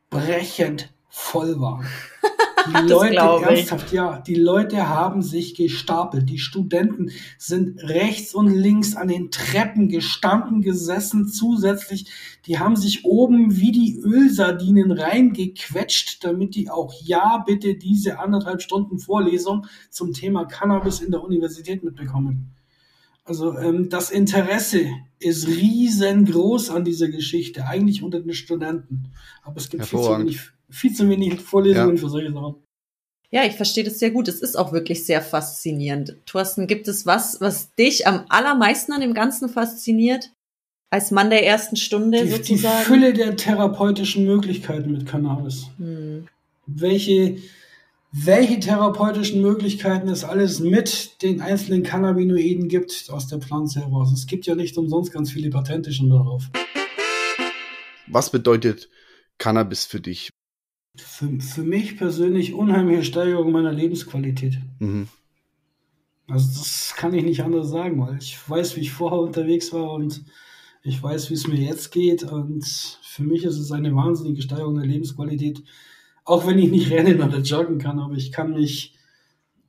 brechend 0.09 0.91
voll 1.09 1.59
waren. 1.59 1.86
Die 2.72 2.88
Leute, 2.88 3.15
ernsthaft, 3.15 3.91
ja, 3.91 4.19
die 4.19 4.36
Leute 4.36 4.88
haben 4.88 5.22
sich 5.22 5.55
gestapelt. 5.55 6.30
Die 6.30 6.39
Studenten 6.39 7.11
sind 7.38 7.84
rechts 7.84 8.34
und 8.34 8.47
links 8.47 8.95
an 8.95 9.07
den 9.07 9.32
Treppen 9.32 9.89
gestanden, 9.89 10.61
gesessen, 10.61 11.28
zusätzlich. 11.28 12.05
Die 12.45 12.59
haben 12.59 12.76
sich 12.76 13.03
oben 13.05 13.57
wie 13.57 13.72
die 13.72 13.99
Ölsardinen 13.99 14.91
reingequetscht, 14.91 16.24
damit 16.24 16.55
die 16.55 16.69
auch 16.69 16.93
ja 17.03 17.43
bitte 17.45 17.76
diese 17.76 18.19
anderthalb 18.19 18.61
Stunden 18.61 18.99
Vorlesung 18.99 19.65
zum 19.89 20.13
Thema 20.13 20.45
Cannabis 20.45 21.01
in 21.01 21.11
der 21.11 21.24
Universität 21.24 21.84
mitbekommen. 21.84 22.51
Also 23.24 23.57
ähm, 23.57 23.89
das 23.89 24.09
Interesse 24.09 24.88
ist 25.19 25.47
riesengroß 25.47 26.72
an 26.72 26.84
dieser 26.84 27.07
Geschichte, 27.07 27.65
eigentlich 27.65 28.01
unter 28.01 28.19
den 28.19 28.34
Studenten. 28.34 29.11
Aber 29.43 29.57
es 29.57 29.69
gibt 29.69 29.86
viel 29.86 29.99
zu 29.99 30.19
wenig 30.19 30.51
viel 30.72 30.93
zu 30.93 31.07
wenig 31.09 31.39
Vorlesungen 31.39 31.95
ja. 31.95 32.01
für 32.01 32.09
solche 32.09 32.32
Sachen. 32.32 32.55
Ja, 33.34 33.45
ich 33.45 33.53
verstehe 33.53 33.86
das 33.86 33.97
sehr 33.97 34.11
gut. 34.11 34.28
Es 34.28 34.41
ist 34.41 34.57
auch 34.57 34.74
wirklich 34.74 35.05
sehr 35.05 35.22
faszinierend. 35.22 36.17
Thorsten, 36.26 36.67
gibt 36.67 36.89
es 36.89 37.05
was, 37.05 37.39
was 37.39 37.74
dich 37.76 38.05
am 38.05 38.26
allermeisten 38.28 38.91
an 38.91 38.99
dem 38.99 39.13
Ganzen 39.13 39.47
fasziniert? 39.47 40.32
Als 40.89 41.11
Mann 41.11 41.30
der 41.30 41.45
ersten 41.45 41.78
Stunde 41.78 42.24
die, 42.24 42.30
sozusagen? 42.30 42.80
Die 42.80 42.86
Fülle 42.86 43.13
der 43.13 43.38
therapeutischen 43.38 44.26
Möglichkeiten 44.26 44.91
mit 44.91 45.05
Cannabis. 45.05 45.67
Hm. 45.78 46.28
Welche, 46.65 47.38
welche 48.11 48.59
therapeutischen 48.59 49.41
Möglichkeiten 49.41 50.09
es 50.09 50.26
alles 50.26 50.59
mit 50.59 51.22
den 51.22 51.39
einzelnen 51.39 51.84
Cannabinoiden 51.84 52.67
gibt 52.67 53.09
aus 53.09 53.28
der 53.28 53.39
Pflanze 53.39 53.80
heraus. 53.80 54.11
Es 54.11 54.28
gibt 54.28 54.45
ja 54.45 54.55
nicht 54.55 54.78
umsonst 54.78 55.13
ganz 55.13 55.32
viele 55.32 55.49
Patente 55.49 55.93
schon 55.93 56.09
darauf. 56.09 56.49
Was 58.07 58.30
bedeutet 58.30 58.89
Cannabis 59.38 59.86
für 59.86 60.01
dich? 60.01 60.32
Für, 60.96 61.30
für 61.39 61.64
mich 61.64 61.98
persönlich 61.98 62.54
unheimliche 62.54 63.04
Steigerung 63.04 63.52
meiner 63.52 63.72
Lebensqualität. 63.72 64.60
Mhm. 64.80 65.08
Also 66.28 66.48
das 66.60 66.94
kann 66.96 67.14
ich 67.14 67.24
nicht 67.24 67.44
anders 67.44 67.70
sagen, 67.70 68.00
weil 68.00 68.18
ich 68.18 68.38
weiß, 68.50 68.76
wie 68.76 68.82
ich 68.82 68.92
vorher 68.92 69.20
unterwegs 69.20 69.74
war 69.74 69.92
und 69.94 70.24
ich 70.84 71.02
weiß, 71.02 71.30
wie 71.30 71.34
es 71.34 71.48
mir 71.48 71.58
jetzt 71.58 71.92
geht. 71.92 72.24
Und 72.24 72.66
für 73.04 73.24
mich 73.24 73.44
ist 73.44 73.58
es 73.58 73.72
eine 73.72 73.94
wahnsinnige 73.96 74.42
Steigerung 74.42 74.76
der 74.76 74.86
Lebensqualität. 74.86 75.64
Auch 76.24 76.48
wenn 76.48 76.60
ich 76.60 76.72
nicht 76.72 76.89
rennen 76.89 77.22
oder 77.22 77.39
joggen 77.39 77.80
kann, 77.80 78.00
aber 78.00 78.16
ich 78.16 78.32
kann 78.32 78.54
mich 78.54 78.96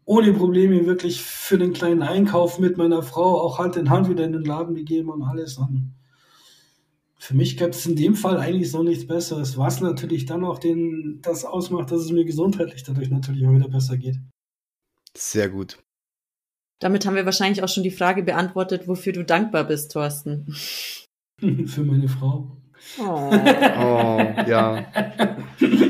ohne 0.04 0.32
Probleme 0.32 0.86
wirklich 0.86 1.22
für 1.22 1.58
den 1.58 1.72
kleinen 1.72 2.02
Einkauf 2.02 2.58
mit 2.58 2.76
meiner 2.76 3.02
Frau 3.02 3.40
auch 3.40 3.58
Hand 3.58 3.76
in 3.76 3.90
Hand 3.90 4.08
wieder 4.08 4.24
in 4.24 4.32
den 4.32 4.44
Laden 4.44 4.74
begeben 4.74 5.08
und 5.08 5.22
alles. 5.22 5.58
Und 5.58 5.94
für 7.22 7.36
mich 7.36 7.56
gab 7.56 7.70
es 7.70 7.86
in 7.86 7.94
dem 7.94 8.16
Fall 8.16 8.36
eigentlich 8.36 8.72
so 8.72 8.82
nichts 8.82 9.06
Besseres, 9.06 9.56
was 9.56 9.80
natürlich 9.80 10.26
dann 10.26 10.44
auch 10.44 10.58
den, 10.58 11.20
das 11.22 11.44
ausmacht, 11.44 11.92
dass 11.92 12.00
es 12.00 12.10
mir 12.10 12.24
gesundheitlich 12.24 12.82
dadurch 12.82 13.10
natürlich 13.10 13.46
auch 13.46 13.54
wieder 13.54 13.68
besser 13.68 13.96
geht. 13.96 14.16
Sehr 15.16 15.48
gut. 15.48 15.78
Damit 16.80 17.06
haben 17.06 17.14
wir 17.14 17.24
wahrscheinlich 17.24 17.62
auch 17.62 17.68
schon 17.68 17.84
die 17.84 17.92
Frage 17.92 18.24
beantwortet, 18.24 18.88
wofür 18.88 19.12
du 19.12 19.24
dankbar 19.24 19.62
bist, 19.62 19.92
Thorsten. 19.92 20.52
Für 21.38 21.84
meine 21.84 22.08
Frau. 22.08 22.56
Oh, 22.98 23.04
oh 23.04 24.18
ja. 24.48 24.84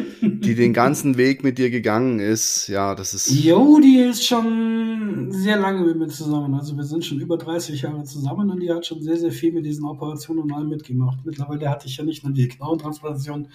die 0.45 0.55
den 0.55 0.73
ganzen 0.73 1.17
Weg 1.17 1.43
mit 1.43 1.59
dir 1.59 1.71
gegangen 1.71 2.19
ist. 2.19 2.69
Ja, 2.69 2.95
das 2.95 3.15
ist. 3.15 3.31
Jo, 3.31 3.81
die 3.81 3.97
ist 3.97 4.27
schon 4.27 5.31
sehr 5.31 5.57
lange 5.57 5.85
mit 5.85 5.97
mir 5.97 6.09
zusammen. 6.09 6.55
Also 6.55 6.77
wir 6.77 6.85
sind 6.85 7.05
schon 7.05 7.21
über 7.21 7.37
30 7.37 7.83
Jahre 7.83 8.05
zusammen 8.05 8.51
und 8.51 8.61
die 8.61 8.71
hat 8.71 8.87
schon 8.87 9.03
sehr, 9.03 9.17
sehr 9.17 9.33
viel 9.33 9.53
mit 9.53 9.65
diesen 9.65 9.85
Operationen 9.85 10.43
und 10.43 10.53
allem 10.53 10.69
mitgemacht. 10.69 11.19
Mittlerweile 11.25 11.69
hatte 11.71 11.87
ich 11.87 11.97
ja 11.97 12.05
nicht 12.05 12.25
nur 12.25 12.33
die 12.33 12.49
Knauentransplantation. 12.49 13.49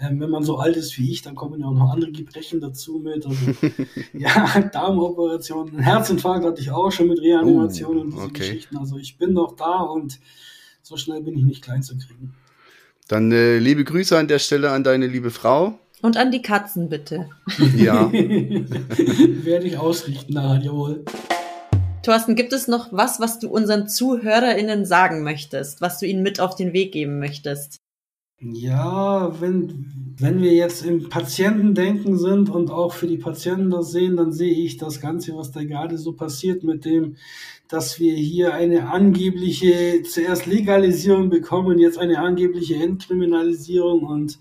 Ähm, 0.00 0.20
wenn 0.20 0.30
man 0.30 0.42
so 0.42 0.58
alt 0.58 0.76
ist 0.76 0.96
wie 0.98 1.10
ich, 1.10 1.22
dann 1.22 1.34
kommen 1.34 1.60
ja 1.60 1.66
auch 1.66 1.74
noch 1.74 1.92
andere 1.92 2.12
Gebrechen 2.12 2.60
dazu 2.60 2.98
mit. 2.98 3.26
Also, 3.26 3.38
ja, 4.12 4.60
Darmoperationen, 4.72 5.78
Herzinfarkt 5.78 6.44
hatte 6.44 6.60
ich 6.60 6.70
auch 6.70 6.90
schon 6.90 7.08
mit 7.08 7.20
Reanimation 7.20 7.96
oh, 7.96 8.00
und 8.00 8.12
diese 8.12 8.22
okay. 8.22 8.38
Geschichten. 8.38 8.76
Also 8.76 8.96
ich 8.96 9.18
bin 9.18 9.32
noch 9.32 9.56
da 9.56 9.80
und 9.80 10.18
so 10.82 10.96
schnell 10.96 11.22
bin 11.22 11.36
ich 11.36 11.44
nicht 11.44 11.62
klein 11.62 11.82
zu 11.82 11.96
kriegen. 11.96 12.34
Dann 13.08 13.32
äh, 13.32 13.58
liebe 13.58 13.84
Grüße 13.84 14.16
an 14.16 14.28
der 14.28 14.38
Stelle 14.38 14.70
an 14.70 14.84
deine 14.84 15.06
liebe 15.08 15.30
Frau. 15.30 15.78
Und 16.02 16.16
an 16.16 16.30
die 16.30 16.42
Katzen 16.42 16.88
bitte. 16.88 17.28
Ja. 17.76 18.10
Werde 18.12 19.66
ich 19.66 19.78
ausrichten, 19.78 20.32
na, 20.34 20.58
jawohl. 20.58 21.04
Thorsten, 22.02 22.34
gibt 22.34 22.54
es 22.54 22.66
noch 22.66 22.92
was, 22.92 23.20
was 23.20 23.38
du 23.38 23.50
unseren 23.50 23.86
ZuhörerInnen 23.86 24.86
sagen 24.86 25.22
möchtest, 25.22 25.82
was 25.82 25.98
du 25.98 26.06
ihnen 26.06 26.22
mit 26.22 26.40
auf 26.40 26.54
den 26.54 26.72
Weg 26.72 26.92
geben 26.92 27.18
möchtest? 27.18 27.80
Ja, 28.42 29.38
wenn, 29.38 30.14
wenn 30.18 30.40
wir 30.40 30.54
jetzt 30.54 30.82
im 30.82 31.10
Patientendenken 31.10 32.16
sind 32.16 32.48
und 32.48 32.70
auch 32.70 32.94
für 32.94 33.06
die 33.06 33.18
Patienten 33.18 33.70
das 33.70 33.92
sehen, 33.92 34.16
dann 34.16 34.32
sehe 34.32 34.54
ich 34.54 34.78
das 34.78 34.98
Ganze, 34.98 35.36
was 35.36 35.52
da 35.52 35.62
gerade 35.62 35.98
so 35.98 36.14
passiert 36.14 36.64
mit 36.64 36.86
dem, 36.86 37.16
dass 37.68 38.00
wir 38.00 38.14
hier 38.14 38.54
eine 38.54 38.88
angebliche, 38.88 40.02
zuerst 40.04 40.46
Legalisierung 40.46 41.28
bekommen, 41.28 41.78
jetzt 41.78 41.98
eine 41.98 42.20
angebliche 42.20 42.76
Entkriminalisierung 42.76 44.04
und 44.04 44.38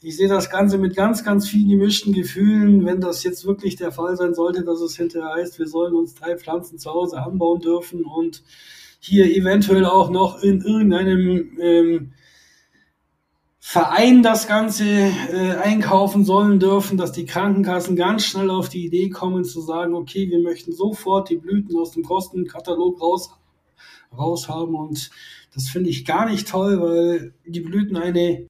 ich 0.00 0.16
sehe 0.16 0.28
das 0.28 0.48
Ganze 0.48 0.78
mit 0.78 0.94
ganz, 0.94 1.24
ganz 1.24 1.48
vielen 1.48 1.68
gemischten 1.68 2.12
Gefühlen. 2.12 2.86
Wenn 2.86 3.00
das 3.00 3.24
jetzt 3.24 3.44
wirklich 3.44 3.76
der 3.76 3.90
Fall 3.90 4.16
sein 4.16 4.34
sollte, 4.34 4.64
dass 4.64 4.80
es 4.80 4.96
hinterher 4.96 5.34
heißt, 5.34 5.58
wir 5.58 5.66
sollen 5.66 5.94
uns 5.94 6.14
drei 6.14 6.36
Pflanzen 6.36 6.78
zu 6.78 6.90
Hause 6.90 7.20
anbauen 7.20 7.60
dürfen 7.60 8.04
und 8.04 8.42
hier 9.00 9.26
eventuell 9.26 9.84
auch 9.84 10.10
noch 10.10 10.42
in 10.42 10.60
irgendeinem 10.60 11.58
ähm, 11.60 12.12
Verein 13.58 14.22
das 14.22 14.46
Ganze 14.46 14.84
äh, 14.84 15.56
einkaufen 15.62 16.24
sollen 16.24 16.58
dürfen, 16.58 16.96
dass 16.96 17.12
die 17.12 17.26
Krankenkassen 17.26 17.96
ganz 17.96 18.24
schnell 18.24 18.50
auf 18.50 18.68
die 18.68 18.86
Idee 18.86 19.10
kommen 19.10 19.44
zu 19.44 19.60
sagen, 19.60 19.94
okay, 19.94 20.30
wir 20.30 20.38
möchten 20.38 20.72
sofort 20.72 21.28
die 21.28 21.36
Blüten 21.36 21.76
aus 21.76 21.90
dem 21.90 22.02
Kostenkatalog 22.02 23.00
raus, 23.00 23.30
raus 24.16 24.48
haben 24.48 24.74
und 24.74 25.10
das 25.54 25.68
finde 25.68 25.90
ich 25.90 26.04
gar 26.04 26.30
nicht 26.30 26.48
toll, 26.48 26.80
weil 26.80 27.34
die 27.46 27.60
Blüten 27.60 27.96
eine 27.96 28.46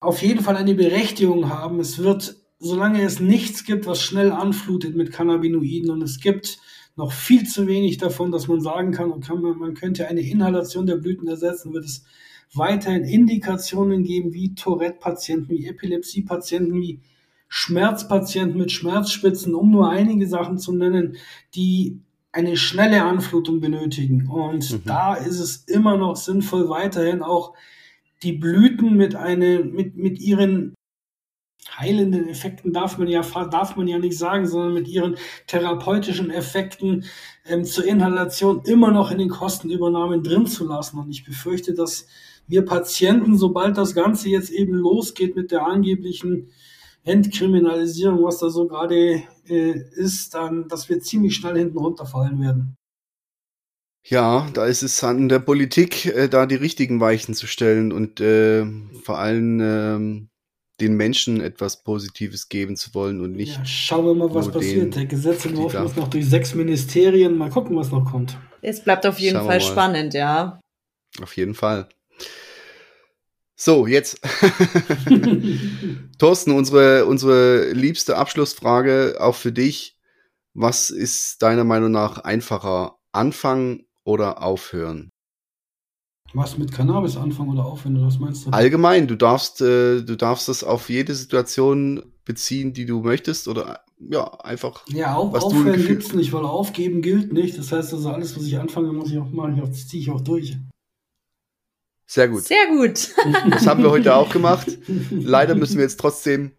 auf 0.00 0.22
jeden 0.22 0.42
Fall 0.42 0.56
eine 0.56 0.74
Berechtigung 0.74 1.48
haben. 1.48 1.80
Es 1.80 1.98
wird, 1.98 2.36
solange 2.58 3.02
es 3.02 3.20
nichts 3.20 3.64
gibt, 3.64 3.86
was 3.86 4.00
schnell 4.00 4.32
anflutet 4.32 4.96
mit 4.96 5.12
Cannabinoiden 5.12 5.90
und 5.90 6.02
es 6.02 6.20
gibt 6.20 6.58
noch 6.96 7.12
viel 7.12 7.46
zu 7.46 7.66
wenig 7.68 7.98
davon, 7.98 8.32
dass 8.32 8.48
man 8.48 8.60
sagen 8.60 8.90
kann, 8.90 9.12
man 9.58 9.74
könnte 9.74 10.08
eine 10.08 10.20
Inhalation 10.20 10.86
der 10.86 10.96
Blüten 10.96 11.28
ersetzen, 11.28 11.72
wird 11.72 11.84
es 11.84 12.04
weiterhin 12.54 13.04
Indikationen 13.04 14.02
geben, 14.02 14.32
wie 14.32 14.54
Tourette-Patienten, 14.54 15.50
wie 15.50 15.66
Epilepsie-Patienten, 15.66 16.74
wie 16.74 17.00
Schmerzpatienten 17.48 18.58
mit 18.58 18.72
Schmerzspitzen, 18.72 19.54
um 19.54 19.70
nur 19.70 19.90
einige 19.90 20.26
Sachen 20.26 20.58
zu 20.58 20.72
nennen, 20.72 21.16
die 21.54 22.00
eine 22.32 22.56
schnelle 22.56 23.04
Anflutung 23.04 23.60
benötigen. 23.60 24.28
Und 24.28 24.70
mhm. 24.70 24.82
da 24.84 25.14
ist 25.14 25.38
es 25.38 25.64
immer 25.68 25.96
noch 25.96 26.16
sinnvoll, 26.16 26.68
weiterhin 26.68 27.22
auch 27.22 27.54
die 28.22 28.32
Blüten 28.32 28.96
mit, 28.96 29.14
eine, 29.14 29.60
mit, 29.60 29.96
mit 29.96 30.20
ihren 30.20 30.74
heilenden 31.76 32.28
Effekten 32.28 32.72
darf 32.72 32.98
man 32.98 33.08
ja 33.08 33.22
darf 33.22 33.76
man 33.76 33.88
ja 33.88 33.98
nicht 33.98 34.16
sagen, 34.16 34.46
sondern 34.46 34.74
mit 34.74 34.88
ihren 34.88 35.16
therapeutischen 35.46 36.30
Effekten 36.30 37.04
ähm, 37.44 37.64
zur 37.64 37.84
Inhalation 37.84 38.62
immer 38.64 38.90
noch 38.90 39.10
in 39.10 39.18
den 39.18 39.28
Kostenübernahmen 39.28 40.22
drin 40.22 40.46
zu 40.46 40.66
lassen. 40.66 40.98
Und 40.98 41.10
ich 41.10 41.24
befürchte, 41.24 41.74
dass 41.74 42.06
wir 42.46 42.64
Patienten, 42.64 43.36
sobald 43.36 43.76
das 43.76 43.94
Ganze 43.94 44.30
jetzt 44.30 44.50
eben 44.50 44.72
losgeht 44.72 45.36
mit 45.36 45.50
der 45.50 45.66
angeblichen 45.66 46.50
Entkriminalisierung, 47.04 48.24
was 48.24 48.38
da 48.38 48.48
so 48.48 48.66
gerade 48.66 49.22
äh, 49.48 49.74
ist, 49.92 50.34
dann, 50.34 50.68
dass 50.68 50.88
wir 50.88 51.00
ziemlich 51.00 51.34
schnell 51.34 51.58
hinten 51.58 51.78
runterfallen 51.78 52.40
werden. 52.40 52.76
Ja, 54.10 54.48
da 54.54 54.64
ist 54.64 54.82
es 54.82 55.04
an 55.04 55.28
der 55.28 55.38
Politik, 55.38 56.06
äh, 56.06 56.28
da 56.28 56.46
die 56.46 56.54
richtigen 56.54 56.98
Weichen 56.98 57.34
zu 57.34 57.46
stellen 57.46 57.92
und 57.92 58.20
äh, 58.20 58.64
vor 59.02 59.18
allem 59.18 59.60
ähm, 59.60 60.28
den 60.80 60.96
Menschen 60.96 61.42
etwas 61.42 61.82
Positives 61.82 62.48
geben 62.48 62.76
zu 62.76 62.94
wollen 62.94 63.20
und 63.20 63.32
nicht. 63.32 63.56
Ja, 63.56 63.64
schauen 63.66 64.06
wir 64.06 64.14
mal, 64.14 64.32
was 64.32 64.50
passiert. 64.50 64.96
Der 64.96 65.04
Gesetzentwurf 65.04 65.78
muss 65.78 65.96
noch 65.96 66.08
durch 66.08 66.26
sechs 66.26 66.54
Ministerien. 66.54 67.36
Mal 67.36 67.50
gucken, 67.50 67.76
was 67.76 67.90
noch 67.90 68.10
kommt. 68.10 68.38
Es 68.62 68.82
bleibt 68.82 69.04
auf 69.04 69.18
jeden 69.18 69.44
Fall 69.44 69.60
spannend, 69.60 70.14
ja. 70.14 70.58
Auf 71.20 71.36
jeden 71.36 71.54
Fall. 71.54 71.88
So, 73.56 73.86
jetzt. 73.86 74.20
Thorsten, 76.18 76.52
unsere, 76.52 77.04
unsere 77.04 77.72
liebste 77.72 78.16
Abschlussfrage 78.16 79.16
auch 79.20 79.34
für 79.34 79.52
dich. 79.52 79.98
Was 80.54 80.88
ist 80.88 81.42
deiner 81.42 81.64
Meinung 81.64 81.90
nach 81.90 82.18
einfacher? 82.18 82.96
Anfangen 83.12 83.87
oder 84.08 84.42
aufhören? 84.42 85.10
Was 86.32 86.58
mit 86.58 86.72
Cannabis 86.72 87.16
anfangen 87.16 87.50
oder 87.50 87.64
aufhören, 87.64 88.04
was 88.04 88.18
meinst 88.18 88.46
du? 88.46 88.50
Allgemein, 88.50 89.06
du 89.06 89.16
darfst, 89.16 89.60
äh, 89.60 90.02
du 90.02 90.16
darfst 90.16 90.48
das 90.48 90.64
auf 90.64 90.88
jede 90.88 91.14
Situation 91.14 92.02
beziehen, 92.24 92.72
die 92.72 92.86
du 92.86 93.00
möchtest 93.00 93.48
oder 93.48 93.84
ja, 93.98 94.24
einfach. 94.40 94.86
Ja, 94.88 95.16
auch 95.16 95.32
was 95.32 95.44
aufhören 95.44 95.86
gibt's 95.86 96.14
nicht, 96.14 96.32
weil 96.32 96.44
aufgeben 96.44 97.02
gilt 97.02 97.32
nicht. 97.32 97.58
Das 97.58 97.72
heißt 97.72 97.92
also, 97.92 98.10
alles, 98.10 98.36
was 98.36 98.44
ich 98.44 98.58
anfange, 98.58 98.92
muss 98.92 99.10
ich 99.10 99.18
auch 99.18 99.30
machen, 99.30 99.60
das 99.60 99.88
ziehe 99.88 100.02
ich 100.02 100.10
auch 100.10 100.20
durch. 100.20 100.56
Sehr 102.06 102.28
gut. 102.28 102.44
Sehr 102.44 102.68
gut. 102.68 103.10
Das 103.50 103.66
haben 103.66 103.82
wir 103.82 103.90
heute 103.90 104.14
auch 104.14 104.30
gemacht. 104.30 104.78
Leider 105.10 105.54
müssen 105.54 105.76
wir 105.76 105.82
jetzt 105.82 106.00
trotzdem 106.00 106.52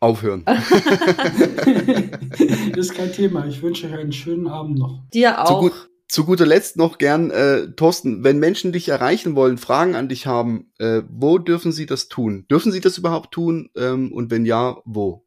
aufhören. 0.00 0.42
das 0.44 0.66
ist 2.76 2.94
kein 2.94 3.10
Thema. 3.12 3.46
Ich 3.46 3.62
wünsche 3.62 3.86
euch 3.86 3.94
einen 3.94 4.12
schönen 4.12 4.48
Abend 4.48 4.78
noch. 4.78 5.00
Dir 5.14 5.42
auch. 5.42 5.62
Zu, 5.62 5.70
gut, 5.70 5.88
zu 6.12 6.24
guter 6.26 6.44
Letzt 6.44 6.76
noch 6.76 6.98
gern, 6.98 7.30
äh, 7.30 7.72
Thorsten, 7.72 8.22
wenn 8.22 8.38
Menschen 8.38 8.70
dich 8.70 8.90
erreichen 8.90 9.34
wollen, 9.34 9.56
Fragen 9.56 9.94
an 9.94 10.10
dich 10.10 10.26
haben, 10.26 10.70
äh, 10.78 11.00
wo 11.08 11.38
dürfen 11.38 11.72
sie 11.72 11.86
das 11.86 12.08
tun? 12.08 12.44
Dürfen 12.50 12.70
sie 12.70 12.80
das 12.80 12.98
überhaupt 12.98 13.32
tun? 13.32 13.70
Ähm, 13.76 14.12
und 14.12 14.30
wenn 14.30 14.44
ja, 14.44 14.76
wo? 14.84 15.24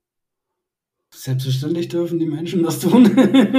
Selbstverständlich 1.11 1.87
dürfen 1.87 2.19
die 2.19 2.27
Menschen 2.27 2.61
das 2.61 2.81
tun. 2.81 3.17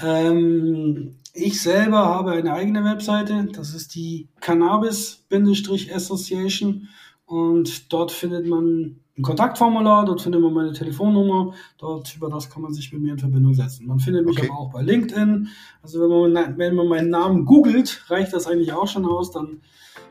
ähm, 0.00 1.16
ich 1.34 1.60
selber 1.60 2.06
habe 2.06 2.30
eine 2.30 2.52
eigene 2.52 2.84
Webseite, 2.84 3.48
das 3.52 3.74
ist 3.74 3.96
die 3.96 4.28
Cannabis-Association 4.40 6.86
und 7.28 7.92
dort 7.92 8.10
findet 8.10 8.46
man 8.46 8.96
ein 9.18 9.22
Kontaktformular, 9.22 10.06
dort 10.06 10.22
findet 10.22 10.40
man 10.40 10.54
meine 10.54 10.72
Telefonnummer, 10.72 11.52
dort 11.76 12.16
über 12.16 12.30
das 12.30 12.48
kann 12.48 12.62
man 12.62 12.72
sich 12.72 12.90
mit 12.90 13.02
mir 13.02 13.12
in 13.12 13.18
Verbindung 13.18 13.52
setzen. 13.52 13.86
Man 13.86 14.00
findet 14.00 14.24
mich 14.24 14.38
okay. 14.38 14.48
aber 14.48 14.58
auch 14.58 14.72
bei 14.72 14.80
LinkedIn. 14.80 15.48
Also 15.82 16.00
wenn 16.00 16.32
man, 16.32 16.56
wenn 16.56 16.74
man 16.74 16.88
meinen 16.88 17.10
Namen 17.10 17.44
googelt, 17.44 18.02
reicht 18.08 18.32
das 18.32 18.46
eigentlich 18.46 18.72
auch 18.72 18.88
schon 18.88 19.04
aus, 19.04 19.30
dann 19.30 19.60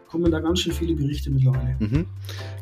kommen 0.07 0.31
da 0.31 0.41
ganz 0.41 0.59
schön 0.59 0.73
viele 0.73 0.93
Berichte 0.93 1.31
mittlerweile. 1.31 1.75
Mhm. 1.79 2.05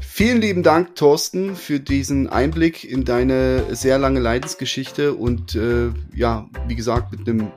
Vielen 0.00 0.40
lieben 0.40 0.64
Dank, 0.64 0.96
Thorsten, 0.96 1.54
für 1.54 1.78
diesen 1.78 2.26
Einblick 2.26 2.82
in 2.82 3.04
deine 3.04 3.76
sehr 3.76 3.98
lange 3.98 4.18
Leidensgeschichte 4.18 5.14
und 5.14 5.54
äh, 5.54 5.90
ja, 6.14 6.48
wie 6.66 6.74
gesagt, 6.74 7.12
mit 7.12 7.28
einem 7.28 7.52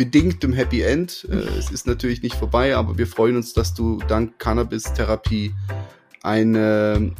bedingtem 0.00 0.54
Happy 0.54 0.80
End. 0.80 1.28
Äh, 1.30 1.34
es 1.58 1.70
ist 1.70 1.86
natürlich 1.86 2.22
nicht 2.22 2.34
vorbei, 2.34 2.74
aber 2.74 2.96
wir 2.96 3.06
freuen 3.06 3.36
uns, 3.36 3.52
dass 3.52 3.74
du 3.74 3.98
dank 4.08 4.38
Cannabis-Therapie 4.38 5.52
eine 6.22 7.12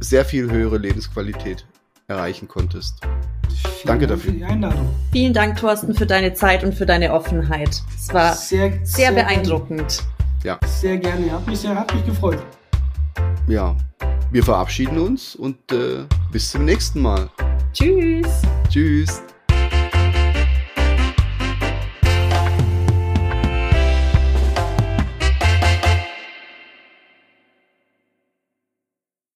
sehr 0.00 0.24
viel 0.24 0.50
höhere 0.50 0.76
Lebensqualität 0.76 1.64
erreichen 2.08 2.48
konntest. 2.48 2.98
Vielen 3.00 3.86
Danke 3.86 4.08
Dank 4.08 4.18
dafür. 4.18 4.32
Für 4.32 4.38
die 4.38 4.44
Einladung. 4.44 4.88
Vielen 5.12 5.34
Dank, 5.34 5.56
Thorsten, 5.60 5.94
für 5.94 6.06
deine 6.06 6.34
Zeit 6.34 6.64
und 6.64 6.74
für 6.74 6.84
deine 6.84 7.12
Offenheit. 7.12 7.80
Es 7.96 8.12
war 8.12 8.34
sehr, 8.34 8.72
sehr, 8.72 8.86
sehr 8.86 9.12
beeindruckend. 9.12 10.02
Ja. 10.42 10.58
Sehr 10.66 10.96
gerne. 10.96 11.30
Hat 11.30 11.46
mich 11.46 11.60
sehr, 11.60 11.76
hat 11.76 11.94
mich 11.94 12.04
gefreut. 12.06 12.42
Ja. 13.46 13.76
Wir 14.32 14.42
verabschieden 14.42 14.98
uns 14.98 15.36
und 15.36 15.58
äh, 15.70 16.04
bis 16.32 16.50
zum 16.50 16.64
nächsten 16.64 17.02
Mal. 17.02 17.30
Tschüss. 17.72 18.42
Tschüss. 18.68 19.22